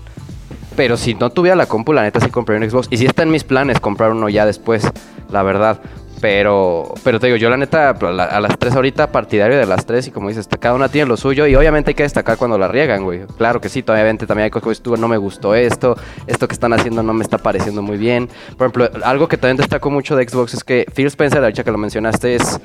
Pero 0.75 0.97
si 0.97 1.15
no 1.15 1.31
tuviera 1.31 1.55
la 1.55 1.67
compu, 1.67 1.93
la 1.93 2.03
neta 2.03 2.21
sí 2.21 2.31
compraría 2.31 2.65
un 2.65 2.71
Xbox. 2.71 2.89
Y 2.91 2.97
sí 2.97 3.07
está 3.07 3.23
en 3.23 3.31
mis 3.31 3.45
planes 3.45 3.79
comprar 3.79 4.11
uno 4.11 4.29
ya 4.29 4.47
después, 4.47 4.85
la 5.31 5.43
verdad. 5.43 5.81
Pero, 6.23 6.95
pero 7.03 7.19
te 7.19 7.27
digo, 7.27 7.37
yo 7.37 7.51
la 7.51 7.57
neta, 7.57 7.91
a, 7.91 8.11
la- 8.13 8.25
a 8.25 8.41
las 8.41 8.57
3 8.57 8.77
ahorita, 8.77 9.11
partidario 9.11 9.59
de 9.59 9.67
las 9.67 9.85
3, 9.87 10.07
y 10.07 10.11
como 10.13 10.29
dices, 10.29 10.49
cada 10.61 10.73
una 10.77 10.89
tiene 10.89 11.09
lo 11.09 11.17
suyo, 11.17 11.49
y 11.49 11.57
obviamente 11.57 11.91
hay 11.91 11.95
que 11.97 12.05
destacar 12.05 12.37
cuando 12.39 12.57
la 12.59 12.69
riegan, 12.69 13.03
güey. 13.03 13.23
Claro 13.37 13.61
que 13.61 13.69
sí, 13.69 13.85
obviamente 13.87 14.25
también 14.25 14.45
hay 14.45 14.51
cosas 14.51 14.81
que 14.81 14.91
no 14.91 15.09
me 15.09 15.17
gustó 15.17 15.57
esto, 15.57 15.97
esto 16.29 16.47
que 16.47 16.55
están 16.55 16.73
haciendo 16.75 17.03
no 17.03 17.13
me 17.13 17.25
está 17.25 17.39
pareciendo 17.39 17.83
muy 17.83 17.99
bien. 17.99 18.29
Por 18.57 18.69
ejemplo, 18.69 18.89
algo 19.05 19.27
que 19.27 19.37
también 19.37 19.57
destaco 19.57 19.91
mucho 19.91 20.15
de 20.15 20.29
Xbox 20.29 20.55
es 20.55 20.63
que 20.63 20.87
Phil 20.95 21.09
Spencer, 21.09 21.43
ahorita 21.43 21.65
que 21.65 21.73
lo 21.73 21.79
mencionaste, 21.79 22.37
es, 22.37 22.61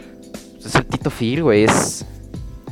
es 0.63 0.75
el 0.75 0.85
Tito 0.85 1.09
Phil, 1.09 1.41
güey, 1.41 1.63
es... 1.63 2.05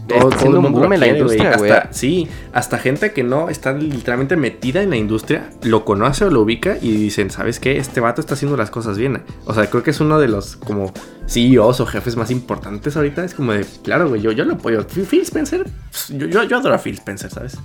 Todo, 0.07 0.29
todo 0.29 0.49
el 0.49 0.55
un 0.57 0.61
mundo 0.63 0.79
boom 0.79 0.89
lo 0.89 0.93
en 0.95 0.99
la 0.99 1.05
quiere, 1.05 1.19
industria, 1.19 1.57
güey. 1.57 1.71
Hasta- 1.71 1.93
Sí, 1.93 2.27
hasta 2.53 2.77
gente 2.77 3.11
que 3.13 3.23
no 3.23 3.49
está 3.49 3.73
literalmente 3.73 4.35
metida 4.37 4.81
en 4.83 4.89
la 4.91 4.97
industria 4.97 5.49
lo 5.63 5.83
conoce 5.85 6.25
o 6.25 6.29
lo 6.29 6.41
ubica 6.41 6.77
y 6.81 6.91
dicen, 6.91 7.29
¿sabes 7.31 7.59
qué? 7.59 7.77
Este 7.77 7.99
vato 8.01 8.21
está 8.21 8.35
haciendo 8.35 8.55
las 8.57 8.69
cosas 8.69 8.97
bien. 8.97 9.23
O 9.45 9.53
sea, 9.53 9.67
creo 9.69 9.81
que 9.83 9.91
es 9.91 9.99
uno 9.99 10.19
de 10.19 10.27
los 10.27 10.57
como 10.57 10.91
CEOs 11.27 11.79
o 11.81 11.85
jefes 11.85 12.15
más 12.17 12.29
importantes 12.31 12.95
ahorita. 12.95 13.23
Es 13.23 13.33
como 13.33 13.53
de, 13.53 13.65
claro, 13.83 14.07
güey, 14.09 14.21
yo, 14.21 14.31
yo 14.31 14.45
lo 14.45 14.53
apoyo. 14.55 14.85
Phil 14.85 15.21
Spencer, 15.21 15.63
pues, 15.91 16.09
yo, 16.09 16.27
yo, 16.27 16.43
yo 16.43 16.57
adoro 16.57 16.75
a 16.75 16.77
Phil 16.77 16.95
Spencer, 16.95 17.31
¿sabes? 17.31 17.57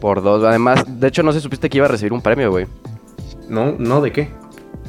Por 0.00 0.22
dos, 0.22 0.44
además, 0.44 0.84
de 0.86 1.08
hecho 1.08 1.22
no 1.24 1.32
sé 1.32 1.38
si 1.40 1.42
supiste 1.44 1.68
que 1.68 1.78
iba 1.78 1.86
a 1.86 1.90
recibir 1.90 2.12
un 2.12 2.22
premio, 2.22 2.50
güey. 2.52 2.66
No, 3.48 3.74
no, 3.78 4.00
¿de 4.00 4.12
qué? 4.12 4.28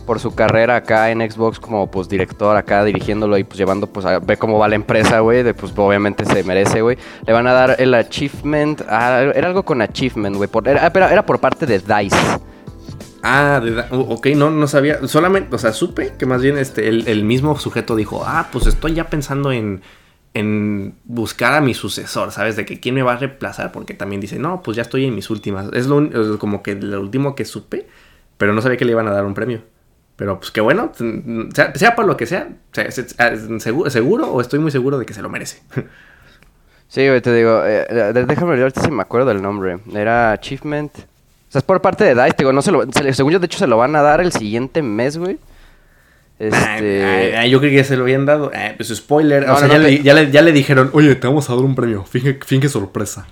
Por 0.10 0.20
su 0.20 0.34
carrera 0.34 0.78
acá 0.78 1.12
en 1.12 1.20
Xbox 1.20 1.60
como 1.60 1.92
pues 1.92 2.10
director 2.10 2.58
acá 2.58 2.84
dirigiéndolo 2.84 3.38
y 3.38 3.44
pues 3.44 3.60
llevando 3.60 3.86
pues 3.86 4.08
a 4.08 4.18
ver 4.18 4.40
cómo 4.40 4.58
va 4.58 4.68
la 4.68 4.74
empresa, 4.74 5.20
güey, 5.20 5.44
de 5.44 5.54
pues 5.54 5.72
obviamente 5.76 6.26
se 6.26 6.44
merece, 6.44 6.82
güey. 6.82 6.98
Le 7.28 7.32
van 7.32 7.46
a 7.46 7.54
dar 7.54 7.76
el 7.78 7.94
achievement, 7.94 8.82
ah, 8.90 9.22
era 9.36 9.50
algo 9.50 9.62
con 9.62 9.84
achievement, 9.84 10.36
güey, 10.36 10.50
era, 10.66 10.88
era, 10.88 11.24
por 11.28 11.40
parte 11.40 11.68
de 11.68 11.78
DICE. 11.78 12.18
Ah, 13.22 13.62
de 13.64 13.84
oh, 13.92 14.16
ok, 14.16 14.30
no, 14.36 14.50
no 14.50 14.66
sabía. 14.66 15.08
Solamente, 15.08 15.56
o 15.56 15.60
sea, 15.60 15.74
supe 15.74 16.14
que 16.18 16.26
más 16.26 16.42
bien 16.42 16.58
este, 16.58 16.88
el, 16.88 17.24
mismo 17.24 17.56
sujeto 17.60 17.96
dijo, 17.96 18.24
ah, 18.26 18.48
pues 18.52 18.66
estoy 18.66 18.96
ya 18.96 19.12
pensando 19.12 19.52
en, 19.52 19.84
en 20.34 20.96
buscar 21.04 21.54
a 21.54 21.62
mi 21.62 21.76
sucesor, 21.76 22.32
¿sabes? 22.32 22.56
De 22.56 22.66
que 22.66 22.80
quién 22.80 22.96
me 22.96 23.04
va 23.04 23.14
a 23.14 23.18
reemplazar, 23.18 23.72
porque 23.72 23.94
también 23.94 24.22
dice, 24.22 24.40
no, 24.40 24.64
pues 24.64 24.76
ya 24.76 24.82
estoy 24.82 25.06
en 25.06 25.14
mis 25.14 25.30
últimas. 25.30 25.70
Es 25.74 25.86
lo, 25.86 26.02
es 26.02 26.38
como 26.38 26.64
que 26.64 26.74
lo 26.74 27.00
último 27.00 27.36
que 27.36 27.46
supe, 27.46 27.86
pero 28.40 28.54
no 28.54 28.64
sabía 28.64 28.78
que 28.78 28.86
le 28.86 28.94
iban 28.94 29.08
a 29.08 29.12
dar 29.12 29.24
un 29.24 29.36
premio. 29.36 29.62
Pero 30.20 30.38
pues 30.38 30.52
qué 30.52 30.60
bueno, 30.62 30.92
sea, 31.56 31.74
sea 31.76 31.96
por 31.96 32.06
lo 32.06 32.16
que 32.18 32.26
sea, 32.28 32.50
sea, 32.74 32.92
se- 32.92 33.08
se- 33.10 33.60
seguro, 33.62 33.90
seguro 33.90 34.28
o 34.32 34.42
estoy 34.42 34.60
muy 34.60 34.70
seguro 34.70 35.00
de 35.00 35.06
que 35.06 35.14
se 35.14 35.22
lo 35.22 35.30
merece. 35.30 35.62
Sí, 36.90 37.08
güey, 37.08 37.22
te 37.22 37.34
digo, 37.34 37.62
eh, 37.66 38.12
déjame 38.28 38.56
ver 38.58 38.74
si 38.74 38.92
me 38.92 39.02
acuerdo 39.02 39.28
del 39.30 39.42
nombre. 39.42 39.78
Era 39.96 40.34
achievement. 40.34 40.92
O 40.94 41.52
sea, 41.52 41.60
es 41.60 41.64
por 41.64 41.82
parte 41.82 42.04
de 42.04 42.16
DICE, 42.22 42.36
digo, 42.38 42.52
no 42.52 42.62
se 42.62 42.72
lo, 42.72 42.84
se 42.92 43.02
le- 43.04 43.14
según 43.14 43.32
yo 43.32 43.40
de 43.40 43.46
hecho 43.46 43.60
se 43.60 43.68
lo 43.68 43.78
van 43.78 43.96
a 43.96 44.02
dar 44.02 44.20
el 44.22 44.32
siguiente 44.34 44.82
mes, 44.82 45.18
güey. 45.18 45.38
Este... 46.38 47.04
Ay, 47.06 47.32
ay, 47.38 47.50
yo 47.50 47.60
creí 47.60 47.76
que 47.76 47.84
se 47.84 47.96
lo 47.96 48.04
habían 48.04 48.26
dado. 48.26 48.52
Eh, 48.54 48.74
pues 48.76 48.90
spoiler. 48.96 49.46
No, 49.48 49.54
o 49.54 49.58
sea, 49.58 49.68
no, 49.68 49.74
ya, 49.74 49.80
no, 49.80 49.84
le, 49.88 49.98
te- 49.98 50.04
ya, 50.04 50.14
le, 50.14 50.32
ya 50.32 50.42
le 50.42 50.52
dijeron, 50.52 50.90
oye, 50.94 51.16
te 51.16 51.28
vamos 51.28 51.50
a 51.50 51.56
dar 51.56 51.64
un 51.64 51.76
premio. 51.76 52.04
Finge, 52.04 52.40
finge 52.46 52.68
sorpresa. 52.70 53.26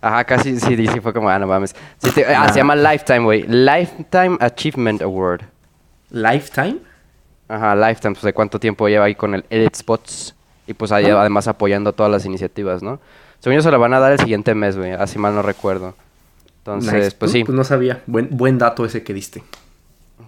Ajá, 0.00 0.24
casi, 0.24 0.58
sí, 0.58 0.76
sí, 0.76 1.00
fue 1.00 1.12
como, 1.12 1.28
ah, 1.30 1.38
no 1.38 1.46
mames. 1.46 1.76
Sí, 2.02 2.10
te- 2.10 2.26
ah, 2.26 2.48
se 2.52 2.58
llama 2.58 2.74
Lifetime, 2.74 3.20
güey. 3.20 3.44
Lifetime 3.46 4.36
Achievement 4.40 5.00
Award. 5.02 5.42
Lifetime. 6.12 6.78
Ajá, 7.48 7.74
Lifetime, 7.74 8.14
pues 8.14 8.22
de 8.22 8.32
cuánto 8.32 8.60
tiempo 8.60 8.88
lleva 8.88 9.06
ahí 9.06 9.14
con 9.14 9.34
el 9.34 9.44
Edit 9.50 9.74
Spots. 9.74 10.34
Y 10.66 10.74
pues 10.74 10.92
ahí, 10.92 11.06
además 11.06 11.48
apoyando 11.48 11.92
todas 11.92 12.12
las 12.12 12.24
iniciativas, 12.24 12.82
¿no? 12.82 13.00
Según 13.40 13.56
yo 13.56 13.62
se 13.62 13.70
lo 13.72 13.78
van 13.80 13.92
a 13.94 13.98
dar 13.98 14.12
el 14.12 14.20
siguiente 14.20 14.54
mes, 14.54 14.76
güey. 14.76 14.92
Así 14.92 15.18
mal 15.18 15.34
no 15.34 15.42
recuerdo. 15.42 15.94
Entonces, 16.58 16.92
Nice. 16.94 17.16
pues 17.18 17.30
Uh, 17.30 17.34
sí. 17.34 17.44
Pues 17.44 17.56
no 17.56 17.64
sabía. 17.64 18.02
Buen, 18.06 18.28
buen 18.30 18.58
dato 18.58 18.84
ese 18.84 19.02
que 19.02 19.12
diste. 19.12 19.42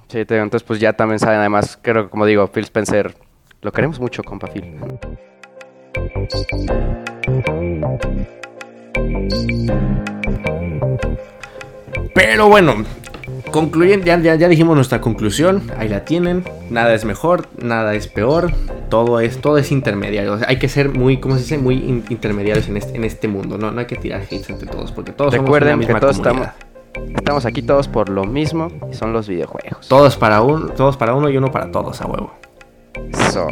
Sí, 0.08 0.24
te 0.24 0.34
digo, 0.34 0.42
entonces 0.42 0.66
pues 0.66 0.80
ya 0.80 0.92
también 0.92 1.18
saben, 1.18 1.38
además, 1.38 1.78
creo 1.80 2.04
que 2.04 2.10
como 2.10 2.26
digo, 2.26 2.46
Phil 2.48 2.64
Spencer, 2.64 3.14
lo 3.62 3.72
queremos 3.72 4.00
mucho, 4.00 4.22
compa 4.22 4.48
Phil. 4.48 4.76
Pero 12.14 12.48
bueno, 12.48 12.84
concluyendo, 13.50 14.06
ya, 14.06 14.18
ya, 14.20 14.34
ya 14.34 14.48
dijimos 14.48 14.76
nuestra 14.76 15.00
conclusión. 15.00 15.62
Ahí 15.78 15.88
la 15.88 16.04
tienen. 16.04 16.44
Nada 16.70 16.94
es 16.94 17.04
mejor, 17.04 17.48
nada 17.62 17.94
es 17.94 18.08
peor. 18.08 18.52
Todo 18.88 19.20
es, 19.20 19.38
todo 19.40 19.58
es 19.58 19.72
intermediario. 19.72 20.34
O 20.34 20.38
sea, 20.38 20.48
hay 20.48 20.58
que 20.58 20.68
ser 20.68 20.90
muy, 20.90 21.18
¿cómo 21.18 21.34
se 21.36 21.42
dice? 21.42 21.58
Muy 21.58 21.76
in- 21.76 22.04
intermediarios 22.08 22.68
en 22.68 22.76
este, 22.76 22.96
en 22.96 23.04
este 23.04 23.28
mundo. 23.28 23.58
No, 23.58 23.70
no 23.70 23.80
hay 23.80 23.86
que 23.86 23.96
tirar 23.96 24.20
hates 24.22 24.48
entre 24.50 24.68
todos. 24.68 24.92
Porque 24.92 25.12
todos 25.12 25.32
Recuerden 25.32 25.72
somos 25.72 25.86
que 25.86 25.92
misma 25.92 26.00
todos 26.00 26.20
comunidad. 26.20 26.54
Estamos 27.16 27.44
aquí 27.44 27.62
todos 27.62 27.88
por 27.88 28.08
lo 28.08 28.24
mismo, 28.24 28.68
y 28.88 28.94
son 28.94 29.12
los 29.12 29.26
videojuegos. 29.28 29.88
Todos 29.88 30.16
para, 30.16 30.42
uno, 30.42 30.68
todos 30.68 30.96
para 30.96 31.14
uno 31.14 31.28
y 31.28 31.36
uno 31.36 31.50
para 31.50 31.72
todos, 31.72 32.00
a 32.00 32.06
huevo. 32.06 32.32
Eso. 33.10 33.48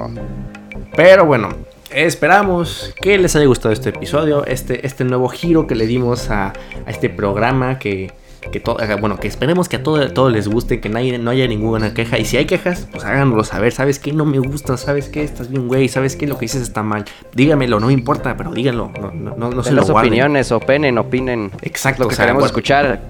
Pero 0.94 1.26
bueno, 1.26 1.48
esperamos 1.90 2.94
que 3.00 3.18
les 3.18 3.34
haya 3.34 3.46
gustado 3.46 3.72
este 3.72 3.88
episodio, 3.88 4.46
este, 4.46 4.86
este 4.86 5.02
nuevo 5.04 5.28
giro 5.28 5.66
que 5.66 5.74
le 5.74 5.86
dimos 5.86 6.30
a, 6.30 6.52
a 6.86 6.90
este 6.90 7.10
programa 7.10 7.80
que, 7.80 8.12
que 8.51 8.61
to- 8.61 8.80
eh, 8.80 8.97
bueno, 9.01 9.18
que 9.18 9.28
esperemos 9.28 9.68
que 9.68 9.76
a 9.76 9.82
todo- 9.82 10.12
todos 10.12 10.32
les 10.32 10.49
guste, 10.49 10.80
que 10.80 10.88
nadie, 10.88 11.16
no 11.18 11.30
haya 11.30 11.47
ninguna 11.47 11.95
queja. 11.95 12.18
Y 12.18 12.24
si 12.24 12.36
hay 12.36 12.45
quejas, 12.47 12.88
pues 12.90 13.05
háganlo 13.05 13.43
saber. 13.45 13.72
¿Sabes 13.72 13.99
qué? 13.99 14.12
No 14.12 14.24
me 14.24 14.38
gusta. 14.38 14.76
¿Sabes 14.76 15.09
qué? 15.09 15.22
Estás 15.22 15.49
bien, 15.51 15.68
güey. 15.68 15.88
¿Sabes 15.88 16.16
qué? 16.16 16.26
Lo 16.26 16.36
que 16.36 16.47
dices 16.47 16.62
está 16.62 16.82
mal. 16.82 17.05
Dígamelo, 17.34 17.80
no 17.80 17.86
me 17.86 17.93
importa, 17.93 18.36
pero 18.36 18.53
díganlo. 18.53 18.90
No, 19.01 19.11
no, 19.12 19.36
no, 19.36 19.51
no 19.51 19.62
se 19.62 19.70
lo 19.70 19.76
las 19.82 19.90
guarden. 19.90 20.11
opiniones, 20.11 20.53
opinen, 20.53 20.99
opinen. 20.99 21.51
Exacto, 21.62 22.03
Lo 22.03 22.09
que 22.09 22.14
o 22.14 22.16
sea, 22.16 22.26
queremos 22.26 22.45
escuchar. 22.47 23.01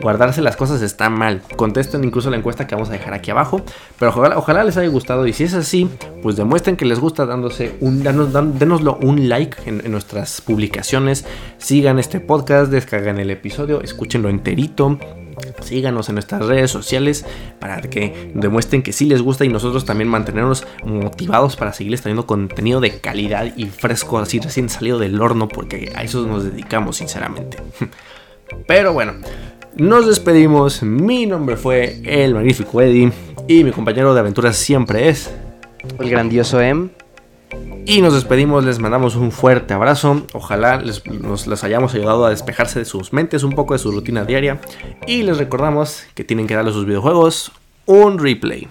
Guardarse 0.00 0.42
las 0.42 0.56
cosas 0.56 0.80
está 0.82 1.10
mal. 1.10 1.42
Contesten 1.56 2.04
incluso 2.04 2.30
la 2.30 2.36
encuesta 2.36 2.66
que 2.66 2.74
vamos 2.74 2.90
a 2.90 2.92
dejar 2.92 3.14
aquí 3.14 3.30
abajo. 3.30 3.62
Pero 3.98 4.12
ojalá, 4.36 4.64
les 4.64 4.76
haya 4.76 4.88
gustado. 4.88 5.26
Y 5.26 5.32
si 5.32 5.44
es 5.44 5.54
así, 5.54 5.90
pues 6.22 6.36
demuestren 6.36 6.76
que 6.76 6.84
les 6.84 7.00
gusta 7.00 7.26
dándose 7.26 7.74
un, 7.80 8.02
denoslo 8.02 8.98
un 9.02 9.28
like 9.28 9.56
en, 9.66 9.84
en 9.84 9.90
nuestras 9.90 10.40
publicaciones. 10.40 11.24
Sigan 11.58 11.98
este 11.98 12.20
podcast, 12.20 12.70
descarguen 12.70 13.18
el 13.18 13.30
episodio, 13.30 13.82
escúchenlo 13.82 14.28
enterito. 14.28 14.98
Síganos 15.62 16.08
en 16.08 16.16
nuestras 16.16 16.46
redes 16.46 16.70
sociales 16.70 17.24
para 17.58 17.80
que 17.80 18.30
demuestren 18.34 18.82
que 18.82 18.92
sí 18.92 19.06
les 19.06 19.22
gusta 19.22 19.44
y 19.44 19.48
nosotros 19.48 19.84
también 19.84 20.08
mantenernos 20.08 20.64
motivados 20.84 21.56
para 21.56 21.72
seguirles 21.72 22.02
trayendo 22.02 22.26
contenido 22.26 22.80
de 22.80 23.00
calidad 23.00 23.52
y 23.56 23.66
fresco, 23.66 24.18
así 24.18 24.38
recién 24.38 24.68
salido 24.68 24.98
del 24.98 25.20
horno, 25.20 25.48
porque 25.48 25.92
a 25.96 26.02
eso 26.02 26.24
nos 26.26 26.44
dedicamos, 26.44 26.98
sinceramente. 26.98 27.56
Pero 28.66 28.92
bueno, 28.92 29.14
nos 29.76 30.06
despedimos. 30.06 30.82
Mi 30.82 31.26
nombre 31.26 31.56
fue 31.56 32.00
el 32.04 32.34
magnífico 32.34 32.80
Eddie 32.80 33.12
y 33.48 33.64
mi 33.64 33.70
compañero 33.70 34.14
de 34.14 34.20
aventuras 34.20 34.56
siempre 34.56 35.08
es. 35.08 35.30
El 35.98 36.10
grandioso 36.10 36.60
M. 36.60 36.90
Y 37.84 38.00
nos 38.00 38.14
despedimos, 38.14 38.64
les 38.64 38.78
mandamos 38.78 39.16
un 39.16 39.32
fuerte 39.32 39.74
abrazo. 39.74 40.22
Ojalá 40.32 40.80
les, 40.80 41.04
nos 41.06 41.46
les 41.46 41.64
hayamos 41.64 41.94
ayudado 41.94 42.24
a 42.24 42.30
despejarse 42.30 42.78
de 42.78 42.84
sus 42.84 43.12
mentes, 43.12 43.42
un 43.42 43.52
poco 43.52 43.74
de 43.74 43.78
su 43.78 43.90
rutina 43.90 44.24
diaria. 44.24 44.60
Y 45.06 45.22
les 45.22 45.38
recordamos 45.38 46.04
que 46.14 46.24
tienen 46.24 46.46
que 46.46 46.54
darle 46.54 46.70
a 46.70 46.74
sus 46.74 46.86
videojuegos 46.86 47.52
un 47.86 48.18
replay. 48.18 48.68